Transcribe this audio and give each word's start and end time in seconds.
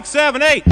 six, 0.00 0.08
seven, 0.08 0.42
eight. 0.42 0.64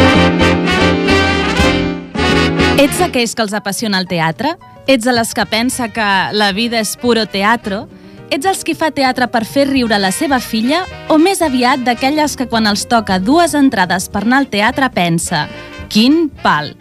Ets 2.79 3.01
aquells 3.03 3.35
que 3.35 3.43
els 3.43 3.55
apassiona 3.55 3.99
el 4.01 4.09
teatre? 4.09 4.55
Ets 4.89 5.07
a 5.07 5.13
les 5.13 5.35
que 5.35 5.45
pensa 5.47 5.89
que 5.93 6.09
la 6.33 6.53
vida 6.53 6.81
és 6.81 6.97
puro 6.97 7.27
teatro? 7.27 7.87
Ets 8.31 8.47
els 8.47 8.63
qui 8.65 8.77
fa 8.77 8.91
teatre 8.93 9.29
per 9.33 9.45
fer 9.49 9.67
riure 9.69 9.99
la 9.99 10.13
seva 10.13 10.39
filla? 10.41 10.85
O 11.09 11.19
més 11.19 11.43
aviat 11.43 11.83
d'aquelles 11.85 12.37
que 12.37 12.47
quan 12.49 12.69
els 12.69 12.87
toca 12.89 13.19
dues 13.19 13.57
entrades 13.57 14.09
per 14.09 14.25
anar 14.25 14.45
al 14.45 14.53
teatre 14.53 14.89
pensa 14.95 15.47
«Quin 15.89 16.29
pal!» 16.43 16.75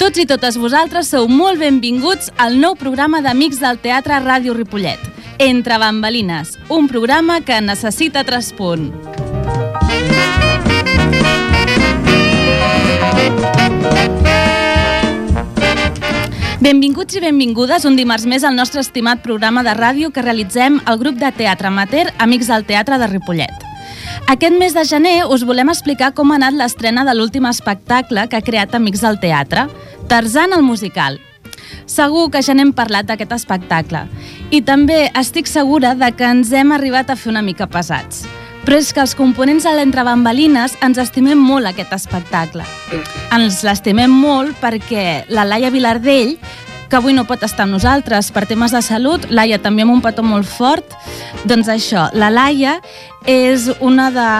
Tots 0.00 0.18
i 0.20 0.26
totes 0.28 0.58
vosaltres 0.60 1.10
sou 1.12 1.28
molt 1.28 1.60
benvinguts 1.60 2.30
al 2.38 2.58
nou 2.60 2.76
programa 2.76 3.20
d'Amics 3.24 3.60
del 3.60 3.78
Teatre 3.80 4.18
Ràdio 4.24 4.54
Ripollet. 4.56 5.00
Entre 5.40 5.78
bambalines, 5.80 6.56
un 6.68 6.88
programa 6.88 7.40
que 7.40 7.60
necessita 7.64 8.24
traspunt. 8.24 9.09
Benvinguts 16.60 17.16
i 17.16 17.20
benvingudes 17.24 17.86
un 17.88 17.96
dimarts 17.96 18.26
més 18.28 18.44
al 18.44 18.52
nostre 18.54 18.82
estimat 18.84 19.22
programa 19.24 19.62
de 19.66 19.72
ràdio 19.74 20.10
que 20.12 20.22
realitzem 20.22 20.76
el 20.86 20.98
grup 21.00 21.16
de 21.18 21.30
teatre 21.32 21.70
amateur 21.70 22.10
Amics 22.20 22.50
del 22.52 22.66
Teatre 22.68 22.98
de 23.00 23.08
Ripollet. 23.08 23.64
Aquest 24.30 24.54
mes 24.60 24.76
de 24.76 24.84
gener 24.84 25.14
us 25.24 25.42
volem 25.48 25.72
explicar 25.72 26.12
com 26.14 26.30
ha 26.30 26.36
anat 26.38 26.54
l'estrena 26.54 27.02
de 27.08 27.14
l'últim 27.16 27.48
espectacle 27.48 28.26
que 28.28 28.38
ha 28.38 28.44
creat 28.46 28.76
Amics 28.76 29.02
del 29.02 29.18
Teatre, 29.18 29.64
Tarzan 30.12 30.52
el 30.52 30.62
musical. 30.62 31.16
Segur 31.90 32.28
que 32.30 32.44
ja 32.44 32.54
n'hem 32.54 32.70
parlat 32.76 33.08
d'aquest 33.08 33.32
espectacle 33.40 34.04
i 34.54 34.60
també 34.60 35.08
estic 35.18 35.50
segura 35.50 35.96
de 35.96 36.12
que 36.12 36.28
ens 36.28 36.52
hem 36.52 36.76
arribat 36.76 37.10
a 37.10 37.16
fer 37.16 37.32
una 37.32 37.42
mica 37.42 37.66
pesats. 37.66 38.26
Però 38.64 38.76
és 38.76 38.92
que 38.92 39.00
els 39.00 39.14
components 39.16 39.64
de 39.64 39.72
l'Entre 39.74 40.04
Bambalines 40.04 40.76
ens 40.84 41.00
estimem 41.00 41.40
molt 41.40 41.70
aquest 41.70 41.94
espectacle. 41.96 42.66
Ens 43.34 43.62
l'estimem 43.66 44.12
molt 44.12 44.58
perquè 44.60 45.24
la 45.32 45.46
Laia 45.48 45.72
Vilardell, 45.72 46.36
que 46.90 46.98
avui 46.98 47.14
no 47.14 47.24
pot 47.24 47.44
estar 47.46 47.64
amb 47.64 47.76
nosaltres 47.76 48.32
per 48.34 48.44
temes 48.50 48.74
de 48.74 48.82
salut, 48.82 49.28
Laia 49.30 49.60
també 49.62 49.86
amb 49.86 49.94
un 49.94 50.04
petó 50.04 50.26
molt 50.26 50.48
fort, 50.50 50.96
doncs 51.48 51.70
això, 51.70 52.08
la 52.12 52.32
Laia 52.34 52.80
és 53.30 53.70
una 53.80 54.10
de, 54.10 54.30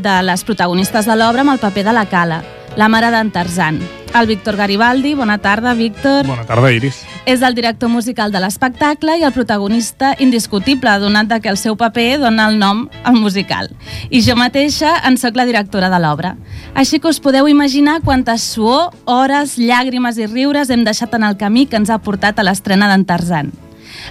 de 0.00 0.18
les 0.26 0.44
protagonistes 0.48 1.06
de 1.06 1.20
l'obra 1.20 1.44
amb 1.44 1.54
el 1.54 1.62
paper 1.62 1.86
de 1.90 1.96
la 1.96 2.08
Cala, 2.08 2.42
la 2.80 2.88
mare 2.88 3.12
d'en 3.12 3.34
Tarzan. 3.34 3.82
El 4.12 4.26
Víctor 4.26 4.56
Garibaldi, 4.56 5.14
bona 5.14 5.38
tarda, 5.38 5.72
Víctor. 5.74 6.26
Bona 6.26 6.44
tarda, 6.44 6.72
Iris. 6.72 7.04
És 7.30 7.42
el 7.46 7.54
director 7.54 7.88
musical 7.88 8.32
de 8.34 8.40
l'espectacle 8.42 9.14
i 9.20 9.22
el 9.22 9.32
protagonista 9.32 10.16
indiscutible, 10.18 10.96
donat 10.98 11.30
que 11.40 11.48
el 11.48 11.56
seu 11.56 11.76
paper 11.78 12.18
dona 12.18 12.48
el 12.50 12.58
nom 12.58 12.88
al 13.04 13.14
musical. 13.14 13.70
I 14.10 14.22
jo 14.26 14.34
mateixa 14.34 14.96
en 15.06 15.16
sóc 15.16 15.38
la 15.38 15.46
directora 15.46 15.92
de 15.92 16.00
l'obra. 16.02 16.34
Així 16.74 16.98
que 16.98 17.08
us 17.08 17.20
podeu 17.22 17.46
imaginar 17.48 18.00
quantes 18.02 18.42
suor, 18.42 18.90
hores, 19.04 19.54
llàgrimes 19.58 20.18
i 20.18 20.26
riures 20.26 20.70
hem 20.70 20.82
deixat 20.84 21.14
en 21.14 21.28
el 21.30 21.38
camí 21.38 21.68
que 21.70 21.78
ens 21.78 21.90
ha 21.90 22.02
portat 22.02 22.38
a 22.40 22.46
l'estrena 22.46 22.90
d'en 22.90 23.06
Tarzan. 23.06 23.52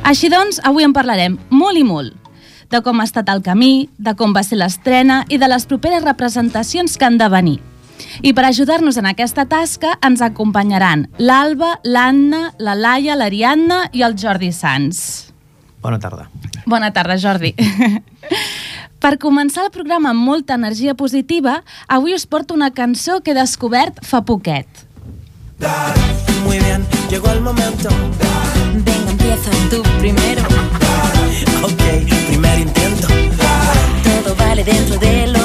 Així 0.08 0.32
doncs, 0.32 0.62
avui 0.64 0.88
en 0.88 0.96
parlarem 0.96 1.38
molt 1.50 1.78
i 1.78 1.84
molt 1.84 2.16
de 2.70 2.84
com 2.86 3.00
ha 3.02 3.08
estat 3.08 3.30
el 3.34 3.42
camí, 3.42 3.90
de 3.98 4.14
com 4.16 4.34
va 4.36 4.44
ser 4.46 4.60
l'estrena 4.62 5.24
i 5.28 5.40
de 5.42 5.48
les 5.50 5.66
properes 5.66 6.06
representacions 6.06 6.98
que 6.98 7.06
han 7.08 7.18
de 7.18 7.30
venir. 7.34 7.60
I 8.22 8.34
per 8.34 8.46
ajudar-nos 8.50 8.98
en 9.00 9.08
aquesta 9.10 9.46
tasca 9.50 9.96
ens 10.06 10.22
acompanyaran 10.26 11.08
l'Alba, 11.18 11.78
l'Anna, 11.84 12.54
la 12.60 12.76
Laia, 12.76 13.18
l'Ariadna 13.20 13.86
i 13.94 14.04
el 14.06 14.18
Jordi 14.20 14.52
Sans. 14.56 15.30
Bona 15.82 16.00
tarda. 16.00 16.28
Bona 16.66 16.92
tarda, 16.92 17.16
Jordi. 17.18 17.54
per 19.04 19.16
començar 19.22 19.66
el 19.68 19.72
programa 19.72 20.12
amb 20.12 20.26
molta 20.28 20.58
energia 20.60 20.96
positiva, 20.96 21.62
avui 21.88 22.16
us 22.16 22.28
porto 22.28 22.54
una 22.54 22.72
cançó 22.76 23.22
que 23.24 23.32
he 23.32 23.38
descobert 23.38 24.04
fa 24.06 24.22
poquet. 24.28 24.68
Muy 26.44 26.60
bien, 26.60 26.86
llegó 27.10 27.32
el 27.32 27.42
momento. 27.42 27.90
Venga, 28.74 29.12
empieza 29.12 29.52
tú 29.70 29.84
primero. 30.00 30.42
Ok, 31.64 31.84
primer 32.28 32.60
intento. 32.60 33.08
Todo 34.04 34.36
vale 34.36 34.64
dentro 34.64 34.98
de 35.00 35.10
sueños. 35.10 35.39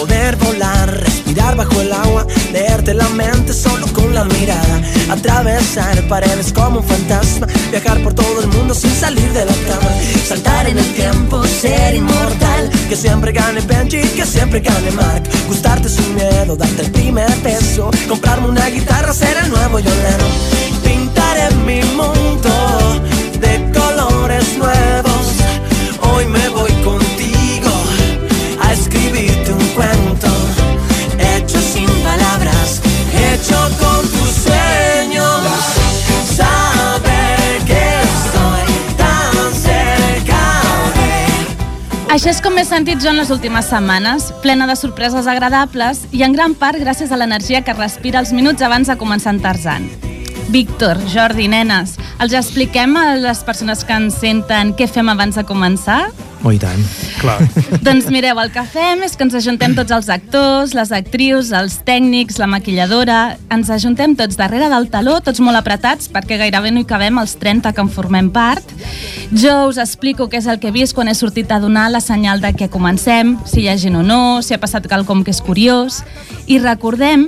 Poder 0.00 0.34
volar, 0.36 0.90
respirar 0.98 1.56
bajo 1.56 1.78
el 1.78 1.92
agua, 1.92 2.26
leerte 2.54 2.94
la 2.94 3.06
mente 3.10 3.52
solo 3.52 3.86
con 3.92 4.14
la 4.14 4.24
mirada, 4.24 4.80
atravesar 5.10 6.08
paredes 6.08 6.54
como 6.54 6.78
un 6.78 6.86
fantasma, 6.86 7.46
viajar 7.70 8.02
por 8.02 8.14
todo 8.14 8.40
el 8.40 8.46
mundo 8.46 8.72
sin 8.72 8.92
salir 8.92 9.30
de 9.34 9.44
la 9.44 9.52
cama, 9.52 9.90
saltar 10.26 10.66
en 10.70 10.78
el 10.78 10.94
tiempo, 10.94 11.44
ser 11.44 11.94
inmortal, 11.94 12.70
que 12.88 12.96
siempre 12.96 13.32
gane 13.32 13.60
Benji, 13.60 14.00
que 14.00 14.24
siempre 14.24 14.60
gane 14.60 14.90
Mark, 14.92 15.24
gustarte 15.46 15.90
sin 15.90 16.14
miedo, 16.14 16.56
darte 16.56 16.80
el 16.80 16.90
primer 16.92 17.30
beso, 17.42 17.90
comprarme 18.08 18.48
una 18.48 18.70
guitarra, 18.70 19.12
ser 19.12 19.36
el 19.44 19.50
nuevo 19.50 19.80
Yolano, 19.80 20.24
pintaré 20.82 21.54
mi 21.66 21.82
mundo 21.94 22.69
hecho 33.40 33.56
con 33.78 34.02
tus 34.08 34.30
sueños. 34.30 35.40
Saber 36.36 37.64
que 37.66 38.02
estoy 38.02 38.96
tan 38.96 39.54
cerca 39.54 40.62
de 40.94 42.14
Això 42.14 42.30
és 42.30 42.40
com 42.42 42.54
m'he 42.54 42.64
sentit 42.64 43.00
jo 43.00 43.10
en 43.10 43.20
les 43.20 43.30
últimes 43.30 43.70
setmanes, 43.70 44.30
plena 44.42 44.66
de 44.66 44.76
sorpreses 44.76 45.26
agradables 45.26 46.04
i 46.12 46.24
en 46.26 46.36
gran 46.36 46.54
part 46.54 46.78
gràcies 46.78 47.12
a 47.12 47.16
l'energia 47.16 47.62
que 47.64 47.76
respira 47.76 48.20
els 48.20 48.32
minuts 48.32 48.62
abans 48.62 48.88
de 48.88 48.98
començar 49.00 49.34
en 49.34 49.40
Tarzan. 49.40 49.88
Víctor, 50.50 50.98
Jordi, 51.08 51.46
nenes, 51.48 51.94
els 52.20 52.34
expliquem 52.34 52.96
a 52.98 53.14
les 53.16 53.44
persones 53.46 53.84
que 53.86 53.94
ens 53.94 54.18
senten 54.18 54.74
què 54.74 54.90
fem 54.90 55.08
abans 55.08 55.38
de 55.38 55.46
començar? 55.46 56.10
Oh, 56.42 56.52
i 56.52 56.58
tant. 56.60 56.80
Clar. 57.20 57.36
Doncs 57.86 58.06
mireu, 58.08 58.38
el 58.40 58.48
que 58.54 58.62
fem 58.64 59.02
és 59.04 59.12
que 59.16 59.26
ens 59.26 59.34
ajuntem 59.36 59.74
tots 59.76 59.92
els 59.92 60.08
actors, 60.12 60.72
les 60.76 60.92
actrius, 60.96 61.50
els 61.56 61.80
tècnics, 61.86 62.38
la 62.40 62.48
maquilladora... 62.48 63.20
Ens 63.50 63.68
ajuntem 63.74 64.14
tots 64.16 64.38
darrere 64.38 64.68
del 64.70 64.86
taló, 64.92 65.16
tots 65.20 65.42
molt 65.42 65.58
apretats, 65.58 66.06
perquè 66.08 66.38
gairebé 66.40 66.70
no 66.70 66.80
hi 66.80 66.86
cabem 66.88 67.18
els 67.20 67.34
30 67.40 67.74
que 67.74 67.82
en 67.82 67.90
formem 67.92 68.30
part. 68.32 68.72
Jo 69.34 69.66
us 69.68 69.80
explico 69.82 70.30
què 70.30 70.38
és 70.38 70.48
el 70.48 70.60
que 70.62 70.70
he 70.70 70.74
vist 70.74 70.94
quan 70.96 71.10
he 71.10 71.16
sortit 71.18 71.50
a 71.52 71.58
donar 71.60 71.88
la 71.90 72.00
senyal 72.00 72.40
de 72.40 72.54
que 72.56 72.70
comencem, 72.72 73.34
si 73.44 73.64
hi 73.64 73.68
ha 73.68 73.76
gent 73.76 73.98
o 73.98 74.04
no, 74.06 74.40
si 74.40 74.54
ha 74.54 74.62
passat 74.62 74.88
quelcom 74.88 75.26
que 75.26 75.34
és 75.34 75.42
curiós. 75.44 76.00
I 76.46 76.62
recordem 76.62 77.26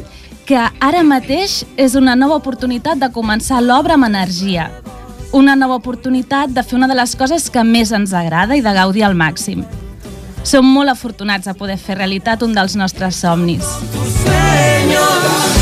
que 0.48 0.62
ara 0.80 1.04
mateix 1.04 1.62
és 1.76 1.98
una 1.98 2.16
nova 2.16 2.38
oportunitat 2.40 3.02
de 3.02 3.12
començar 3.12 3.60
l'obra 3.60 3.98
amb 3.98 4.08
energia. 4.08 4.70
Una 5.32 5.54
nova 5.56 5.78
oportunitat 5.80 6.50
de 6.52 6.60
fer 6.60 6.76
una 6.76 6.88
de 6.90 6.96
les 6.98 7.14
coses 7.16 7.46
que 7.48 7.62
més 7.64 7.88
ens 7.96 8.12
agrada 8.12 8.52
i 8.58 8.60
de 8.60 8.74
gaudir 8.76 9.06
al 9.06 9.16
màxim. 9.16 9.64
Som 10.44 10.68
molt 10.68 10.92
afortunats 10.92 11.48
a 11.48 11.56
poder 11.56 11.78
fer 11.80 11.96
realitat 11.96 12.44
un 12.44 12.52
dels 12.52 12.76
nostres 12.76 13.16
somnis. 13.24 13.64
sueños. 13.64 15.61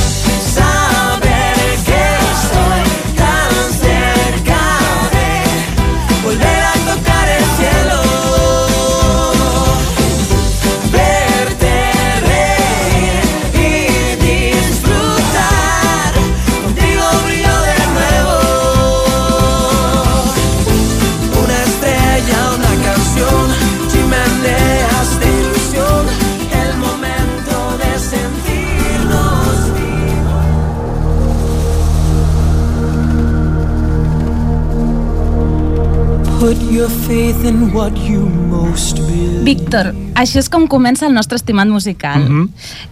Víctor, 39.42 39.88
així 40.14 40.38
és 40.38 40.46
com 40.52 40.68
comença 40.70 41.08
el 41.08 41.14
nostre 41.16 41.34
estimat 41.40 41.66
musical. 41.66 42.20
Mhm. 42.22 42.44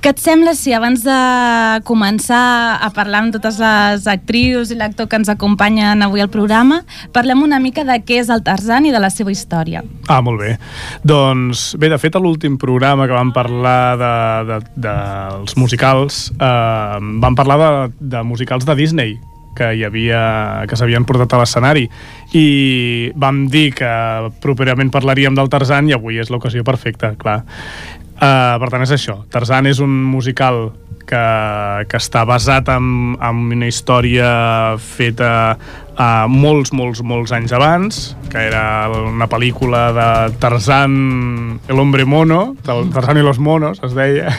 Què 0.03 0.11
et 0.11 0.19
sembla 0.19 0.55
si 0.59 0.73
abans 0.75 1.05
de 1.05 1.19
començar 1.85 2.81
a 2.83 2.91
parlar 2.91 3.21
amb 3.23 3.33
totes 3.33 3.61
les 3.63 4.07
actrius 4.07 4.73
i 4.73 4.75
l'actor 4.75 5.07
que 5.07 5.17
ens 5.17 5.29
acompanyen 5.29 6.03
avui 6.03 6.21
al 6.21 6.29
programa, 6.29 6.83
parlem 7.13 7.43
una 7.43 7.61
mica 7.61 7.85
de 7.85 8.01
què 8.03 8.19
és 8.19 8.29
el 8.29 8.43
Tarzan 8.43 8.87
i 8.87 8.91
de 8.91 8.99
la 8.99 9.11
seva 9.11 9.31
història? 9.31 9.85
Ah, 10.09 10.21
molt 10.23 10.41
bé. 10.41 10.59
Doncs, 11.05 11.77
bé, 11.79 11.89
de 11.89 11.99
fet, 11.99 12.17
a 12.17 12.19
l'últim 12.19 12.59
programa 12.59 13.07
que 13.07 13.15
vam 13.15 13.33
parlar 13.33 13.97
de, 13.97 14.13
de, 14.53 14.61
dels 14.75 15.57
musicals, 15.57 16.33
eh, 16.35 16.99
vam 16.99 17.35
parlar 17.35 17.59
de, 17.59 17.93
de 18.01 18.23
musicals 18.25 18.65
de 18.65 18.75
Disney, 18.75 19.21
que 19.59 19.73
hi 19.75 19.85
havia 19.87 20.23
que 20.71 20.79
s'havien 20.79 21.07
portat 21.09 21.35
a 21.35 21.43
l'escenari 21.43 21.89
i 22.39 22.47
vam 23.19 23.47
dir 23.51 23.73
que 23.79 23.93
properament 24.43 24.93
parlaríem 24.95 25.35
del 25.35 25.51
Tarzan 25.51 25.91
i 25.91 25.97
avui 25.97 26.21
és 26.23 26.31
l'ocasió 26.31 26.65
perfecta, 26.67 27.17
clar. 27.19 27.43
Uh, 28.19 28.59
per 28.59 28.67
tant, 28.73 28.83
és 28.83 28.91
això. 28.91 29.21
Tarzan 29.31 29.69
és 29.71 29.79
un 29.79 29.93
musical 30.11 30.73
que, 31.09 31.25
que 31.89 31.99
està 32.01 32.25
basat 32.29 32.69
en, 32.75 33.15
en 33.15 33.43
una 33.55 33.69
història 33.71 34.31
feta 34.83 35.31
uh, 35.55 36.27
molts, 36.27 36.73
molts, 36.75 37.03
molts 37.07 37.33
anys 37.37 37.55
abans, 37.55 38.01
que 38.33 38.43
era 38.51 38.65
una 38.91 39.29
pel·lícula 39.31 39.85
de 39.95 40.09
Tarzan, 40.43 40.99
el 41.71 41.79
hombre 41.79 42.05
mono, 42.05 42.57
Tarzan 42.67 43.23
i 43.23 43.25
los 43.25 43.39
monos, 43.39 43.79
es 43.87 43.95
deia, 43.97 44.35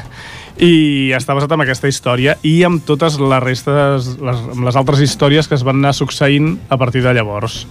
i 0.59 1.11
està 1.15 1.33
basat 1.35 1.53
en 1.55 1.63
aquesta 1.63 1.87
història 1.87 2.35
i 2.43 2.59
amb 2.67 2.83
totes 2.85 3.15
les 3.21 3.43
restes, 3.43 4.13
les, 4.19 4.41
amb 4.53 4.65
les 4.67 4.79
altres 4.79 5.01
històries 5.03 5.47
que 5.47 5.55
es 5.55 5.63
van 5.63 5.79
anar 5.79 5.95
succeint 5.95 6.57
a 6.69 6.77
partir 6.77 7.03
de 7.05 7.13
llavors. 7.15 7.63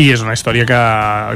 I 0.00 0.06
és 0.14 0.22
una 0.24 0.32
història 0.32 0.64
que 0.64 0.82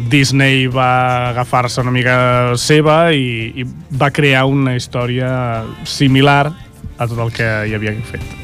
Disney 0.09 0.65
va 0.73 1.33
agafar-se 1.35 1.83
una 1.85 1.93
mica 1.93 2.17
seva 2.57 3.13
i, 3.13 3.53
i 3.53 3.67
va 4.01 4.09
crear 4.09 4.47
una 4.49 4.73
història 4.79 5.29
similar 5.85 6.55
a 6.99 7.07
tot 7.07 7.19
el 7.19 7.33
que 7.33 7.47
hi 7.69 7.75
havia 7.77 7.95
fet. 8.09 8.25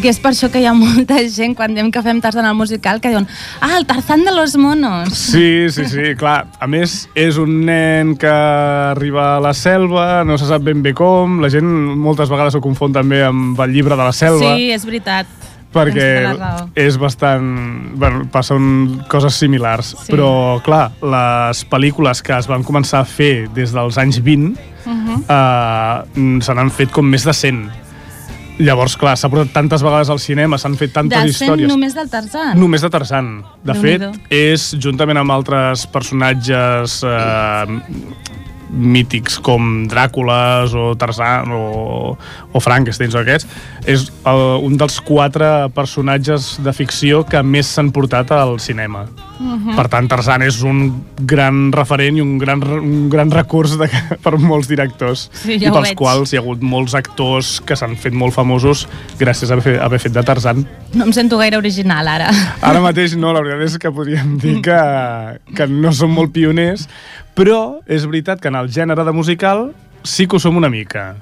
Que 0.00 0.08
és 0.08 0.20
per 0.22 0.30
això 0.30 0.48
que 0.50 0.60
hi 0.62 0.66
ha 0.66 0.72
molta 0.74 1.18
gent, 1.28 1.52
quan 1.58 1.74
diem 1.74 1.90
que 1.92 2.00
fem 2.02 2.20
Tarzan 2.22 2.46
al 2.46 2.54
musical, 2.54 3.00
que 3.02 3.10
diuen 3.10 3.26
ah, 3.60 3.74
el 3.76 3.84
Tarzan 3.86 4.24
de 4.24 4.32
los 4.32 4.56
monos. 4.56 5.12
Sí, 5.18 5.66
sí, 5.70 5.84
sí, 5.90 6.14
clar. 6.20 6.46
A 6.60 6.68
més, 6.70 7.08
és 7.18 7.36
un 7.42 7.66
nen 7.66 8.14
que 8.20 8.30
arriba 8.30 9.36
a 9.36 9.42
la 9.42 9.52
selva, 9.54 10.22
no 10.24 10.38
se 10.38 10.46
sap 10.48 10.62
ben 10.66 10.82
bé 10.82 10.94
com, 10.96 11.40
la 11.42 11.50
gent 11.52 11.68
moltes 11.98 12.30
vegades 12.30 12.56
ho 12.56 12.62
confon 12.64 12.94
també 12.94 13.22
amb 13.26 13.58
el 13.60 13.74
llibre 13.74 13.98
de 13.98 14.06
la 14.06 14.14
selva. 14.16 14.54
Sí, 14.56 14.70
és 14.72 14.86
veritat. 14.86 15.26
perquè 15.70 16.06
tota 16.26 16.68
és 16.74 16.96
bastant... 16.98 17.44
Bueno, 17.94 18.24
passen 18.32 19.02
coses 19.10 19.36
similars. 19.38 19.92
Sí. 20.00 20.10
Però, 20.10 20.58
clar, 20.66 20.88
les 21.02 21.62
pel·lícules 21.70 22.22
que 22.26 22.34
es 22.38 22.48
van 22.50 22.64
començar 22.66 23.04
a 23.04 23.06
fer 23.06 23.48
des 23.54 23.70
dels 23.74 23.98
anys 23.98 24.18
20 24.22 24.70
Uh 24.80 24.92
-huh. 24.92 25.18
eh, 25.28 26.40
se 26.40 26.54
n'han 26.54 26.70
fet 26.70 26.90
com 26.90 27.04
més 27.04 27.22
de 27.24 27.32
100. 27.32 27.70
Llavors, 28.60 28.96
clar, 29.00 29.14
s'ha 29.16 29.30
portat 29.32 29.54
tantes 29.54 29.82
vegades 29.84 30.10
al 30.12 30.20
cinema, 30.20 30.58
s'han 30.60 30.76
fet 30.76 30.92
tantes 30.92 31.22
De 31.22 31.32
històries. 31.32 31.68
només 31.70 31.94
del 31.96 32.10
Tarzan. 32.12 32.58
Només 32.60 32.82
de 32.84 32.90
Tarzan. 32.92 33.30
De 33.64 33.76
fet, 33.78 34.04
és, 34.28 34.74
juntament 34.76 35.16
amb 35.16 35.32
altres 35.32 35.86
personatges 35.88 37.00
eh, 37.08 37.78
mítics 38.70 39.38
com 39.42 39.86
Dràcules 39.90 40.74
o 40.78 40.92
Tarzan 41.00 41.50
o, 41.56 41.64
o 42.52 42.62
Frankenstein 42.62 43.10
o 43.16 43.22
aquests, 43.22 43.48
és 43.90 44.06
el, 44.28 44.44
un 44.68 44.76
dels 44.80 45.00
quatre 45.06 45.70
personatges 45.74 46.52
de 46.62 46.76
ficció 46.76 47.24
que 47.26 47.42
més 47.42 47.72
s'han 47.74 47.90
portat 47.96 48.30
al 48.36 48.58
cinema. 48.62 49.06
Mhm. 49.40 49.72
Per 49.74 49.86
tant, 49.88 50.06
Tarzan 50.10 50.42
és 50.44 50.58
un 50.68 50.82
gran 51.24 51.70
referent 51.72 52.18
i 52.18 52.20
un 52.20 52.34
gran, 52.38 52.60
un 52.76 53.08
gran 53.08 53.30
recurs 53.32 53.72
de, 53.80 53.88
per 54.24 54.34
molts 54.38 54.68
directors. 54.68 55.30
Sí, 55.32 55.54
I 55.54 55.62
ja 55.62 55.70
ho 55.70 55.78
pels 55.78 55.88
veig. 55.88 55.96
quals 55.96 56.32
hi 56.32 56.36
ha 56.36 56.42
hagut 56.42 56.60
molts 56.60 56.94
actors 56.98 57.54
que 57.64 57.76
s'han 57.78 57.96
fet 57.96 58.12
molt 58.12 58.36
famosos 58.36 58.84
gràcies 59.18 59.50
a 59.50 59.56
haver, 59.56 59.78
haver 59.80 60.00
fet 60.02 60.12
de 60.12 60.22
Tarzan. 60.28 60.66
No 60.92 61.08
em 61.08 61.14
sento 61.16 61.38
gaire 61.40 61.56
original, 61.56 62.06
ara. 62.08 62.28
Ara 62.68 62.84
mateix 62.84 63.16
no, 63.16 63.32
la 63.32 63.40
veritat 63.40 63.70
és 63.70 63.78
que 63.80 63.92
podríem 63.96 64.36
dir 64.42 64.58
que, 64.60 64.78
que 65.56 65.66
no 65.72 65.92
som 65.96 66.12
molt 66.12 66.34
pioners, 66.36 66.84
però 67.34 67.80
és 67.88 68.04
veritat 68.04 68.42
que 68.44 68.52
en 68.52 68.60
el 68.60 68.68
gènere 68.68 69.08
de 69.08 69.16
musical 69.16 69.70
sí 70.04 70.26
que 70.28 70.36
ho 70.36 70.42
som 70.42 70.56
una 70.60 70.68
mica. 70.68 71.14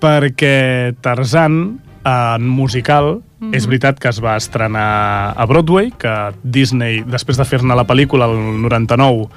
Perquè 0.00 0.94
Tarzan, 1.04 1.78
en 2.04 2.48
musical, 2.48 3.18
mm 3.44 3.50
-hmm. 3.50 3.56
és 3.56 3.66
veritat 3.66 3.98
que 3.98 4.08
es 4.08 4.20
va 4.20 4.36
estrenar 4.36 5.34
a 5.36 5.46
Broadway, 5.46 5.92
que 5.98 6.32
Disney, 6.42 7.04
després 7.06 7.36
de 7.36 7.44
fer-ne 7.44 7.74
la 7.74 7.86
pel·lícula 7.86 8.24
el 8.30 8.62
99, 8.62 9.28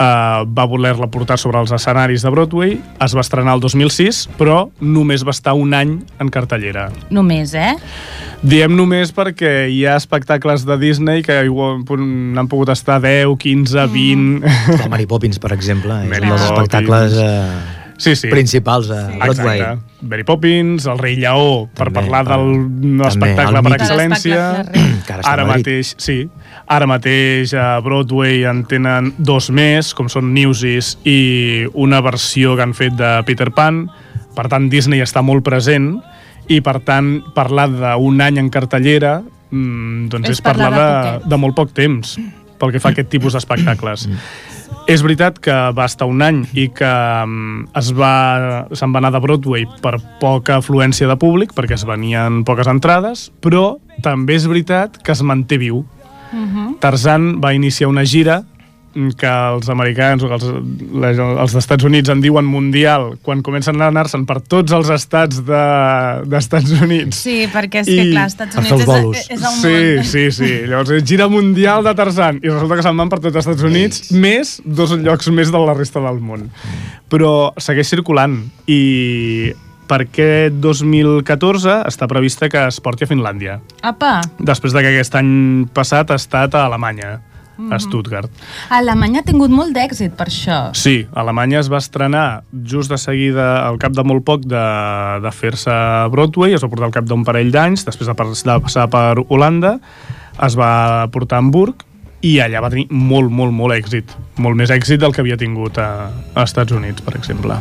eh, 0.00 0.44
va 0.58 0.66
voler-la 0.66 1.08
portar 1.12 1.38
sobre 1.38 1.60
els 1.60 1.72
escenaris 1.72 2.24
de 2.24 2.32
Broadway, 2.32 2.78
es 3.04 3.16
va 3.16 3.24
estrenar 3.24 3.54
el 3.54 3.60
2006, 3.60 4.28
però 4.38 4.70
només 4.80 5.24
va 5.26 5.34
estar 5.36 5.54
un 5.54 5.74
any 5.74 5.98
en 6.20 6.30
cartellera. 6.32 6.88
Només, 7.10 7.54
eh? 7.54 7.74
Diem 8.42 8.74
només 8.76 9.12
perquè 9.12 9.68
hi 9.68 9.84
ha 9.86 9.98
espectacles 10.00 10.64
de 10.64 10.78
Disney 10.80 11.22
que 11.22 11.42
n'han 11.44 12.48
pogut 12.48 12.72
estar 12.72 13.00
10, 13.02 13.36
15, 13.36 13.86
20... 13.92 14.54
El 14.80 14.88
Mary 14.90 15.06
Poppins, 15.06 15.38
per 15.38 15.52
exemple, 15.52 16.02
és 16.04 16.08
Mary 16.08 16.30
un 16.30 16.36
dels 16.36 16.48
Poppins. 16.48 16.64
espectacles 16.64 17.18
eh, 17.20 17.79
Sí, 18.00 18.14
sí. 18.16 18.30
principals 18.32 18.88
a 18.90 19.02
Broadway. 19.12 19.60
Exacte. 19.60 20.06
Mary 20.08 20.24
Poppins, 20.24 20.86
El 20.88 20.96
rei 20.98 21.18
lleó, 21.20 21.66
per 21.76 21.90
També, 21.90 22.00
parlar 22.00 22.22
del 22.30 22.46
el- 22.56 23.06
espectacle 23.06 23.60
per 23.66 23.72
excel·lència. 23.78 24.44
Ara 25.28 25.44
mateix, 25.44 25.94
sí. 26.00 26.22
Ara 26.70 26.86
mateix 26.88 27.52
a 27.58 27.78
Broadway 27.84 28.44
en 28.48 28.62
tenen 28.70 29.12
dos 29.18 29.50
més, 29.52 29.92
com 29.94 30.08
són 30.08 30.32
Newsies 30.32 30.94
i 31.04 31.66
una 31.74 32.00
versió 32.00 32.56
que 32.56 32.64
han 32.64 32.72
fet 32.78 32.96
de 32.96 33.12
Peter 33.28 33.50
Pan. 33.52 33.84
Per 34.34 34.46
tant, 34.48 34.70
Disney 34.72 35.02
està 35.04 35.20
molt 35.26 35.44
present 35.44 35.92
i, 36.48 36.60
per 36.64 36.78
tant, 36.86 37.18
parlar 37.36 37.68
d'un 37.68 38.20
any 38.24 38.38
en 38.40 38.48
cartellera 38.50 39.18
mm, 39.50 40.08
doncs 40.08 40.30
És 40.30 40.38
és, 40.38 40.44
parlar 40.46 40.70
parlar 40.70 41.18
de 41.20 41.28
de, 41.28 41.36
molt 41.42 41.58
poc 41.58 41.74
temps 41.76 42.16
pel 42.60 42.72
que 42.72 42.80
fa 42.80 42.90
a 42.90 42.92
aquest 42.96 43.08
tipus 43.12 43.32
d'espectacles. 43.36 44.06
És 44.90 45.04
veritat 45.06 45.36
que 45.38 45.54
va 45.70 45.84
estar 45.86 46.08
un 46.10 46.18
any 46.26 46.40
i 46.58 46.64
que 46.74 46.88
mm, 46.90 47.68
es 47.78 47.92
va 47.94 48.14
se'n 48.74 48.90
va 48.90 48.98
anar 48.98 49.12
de 49.14 49.20
Broadway 49.22 49.68
per 49.84 49.92
poca 50.18 50.56
afluència 50.58 51.06
de 51.06 51.14
públic, 51.14 51.52
perquè 51.54 51.76
es 51.76 51.84
venien 51.86 52.40
poques 52.48 52.66
entrades, 52.66 53.28
però 53.38 53.76
també 54.02 54.34
és 54.34 54.48
veritat 54.50 54.98
que 54.98 55.14
es 55.14 55.22
manté 55.22 55.60
viu. 55.62 55.84
Uh 56.32 56.42
-huh. 56.42 56.66
Tarzan 56.82 57.40
va 57.40 57.54
iniciar 57.54 57.88
una 57.88 58.04
gira 58.04 58.42
que 59.16 59.28
els 59.30 59.68
americans 59.70 60.24
o 60.24 60.28
que 60.28 60.34
els, 60.34 60.46
les, 61.04 61.18
els 61.20 61.52
d'Estats 61.54 61.84
Units 61.86 62.10
en 62.10 62.20
diuen 62.20 62.44
mundial 62.44 63.12
quan 63.22 63.40
comencen 63.46 63.78
a 63.80 63.86
anar-se'n 63.92 64.24
per 64.26 64.40
tots 64.42 64.72
els 64.74 64.90
estats 64.90 65.44
de- 65.46 66.24
d'Estats 66.26 66.72
de, 66.72 66.80
Units. 66.84 67.20
Sí, 67.22 67.46
perquè 67.52 67.84
és 67.84 67.88
I- 67.88 67.96
que, 68.00 68.06
clar, 68.10 68.26
Estats 68.26 68.56
Units 68.56 68.72
els 68.72 68.82
és, 68.82 68.90
és, 68.90 69.30
és 69.30 69.44
el 69.46 69.54
Sí, 69.60 69.74
món. 69.76 70.04
sí, 70.10 70.24
sí. 70.32 70.50
Llavors 70.66 70.90
és 70.98 71.04
gira 71.06 71.28
mundial 71.30 71.84
de 71.86 71.94
Tarzan 71.94 72.40
i 72.42 72.48
resulta 72.50 72.76
que 72.80 72.82
se'n 72.82 72.96
van 72.98 73.08
per 73.08 73.20
tots 73.20 73.36
els 73.36 73.46
Estats 73.46 73.62
Units 73.62 74.10
més 74.12 74.56
dos 74.64 74.90
llocs 74.98 75.28
més 75.30 75.52
de 75.54 75.58
la 75.62 75.74
resta 75.78 76.00
del 76.02 76.18
món. 76.20 76.48
Però 77.10 77.52
segueix 77.58 77.88
circulant 77.94 78.40
i 78.66 79.52
per 79.90 80.02
aquest 80.04 80.54
2014 80.62 81.80
està 81.88 82.06
prevista 82.06 82.48
que 82.48 82.60
es 82.68 82.78
porti 82.80 83.04
a 83.04 83.08
Finlàndia. 83.10 83.56
Apa, 83.82 84.20
Després 84.38 84.72
de 84.72 84.82
que 84.84 84.92
aquest 84.94 85.14
any 85.18 85.66
passat 85.74 86.10
ha 86.12 86.18
estat 86.20 86.54
a 86.54 86.64
Alemanya, 86.68 87.20
a 87.70 87.78
Stuttgart. 87.82 88.30
Alemanya 88.70 89.20
ha 89.20 89.26
tingut 89.26 89.50
molt 89.52 89.74
d'èxit 89.76 90.14
per 90.18 90.28
això. 90.30 90.60
Sí, 90.78 91.06
Alemanya 91.14 91.60
es 91.60 91.68
va 91.72 91.78
estrenar 91.82 92.42
just 92.64 92.90
de 92.90 92.98
seguida, 92.98 93.66
al 93.66 93.78
cap 93.82 93.92
de 93.92 94.04
molt 94.06 94.24
poc 94.24 94.46
de, 94.48 94.64
de 95.24 95.32
fer-se 95.34 95.70
a 95.70 96.08
Broadway, 96.12 96.54
es 96.56 96.64
va 96.64 96.70
portar 96.72 96.88
al 96.90 96.96
cap 96.96 97.04
d'un 97.10 97.24
parell 97.26 97.52
d'anys, 97.52 97.84
després 97.88 98.08
de, 98.08 98.16
pas- 98.18 98.44
de 98.46 98.58
passar 98.64 98.88
per 98.92 99.20
Holanda, 99.28 99.76
es 100.40 100.56
va 100.56 101.06
portar 101.12 101.38
a 101.40 101.44
Hamburg 101.44 101.84
i 102.24 102.34
allà 102.44 102.60
va 102.60 102.68
tenir 102.68 102.86
molt, 102.92 103.30
molt, 103.32 103.52
molt 103.56 103.72
èxit. 103.72 104.10
Molt 104.44 104.56
més 104.56 104.68
èxit 104.72 105.00
del 105.00 105.12
que 105.16 105.22
havia 105.22 105.38
tingut 105.40 105.78
a, 105.80 106.10
a 106.34 106.42
Estats 106.44 106.72
Units, 106.76 107.00
per 107.00 107.14
exemple. 107.16 107.56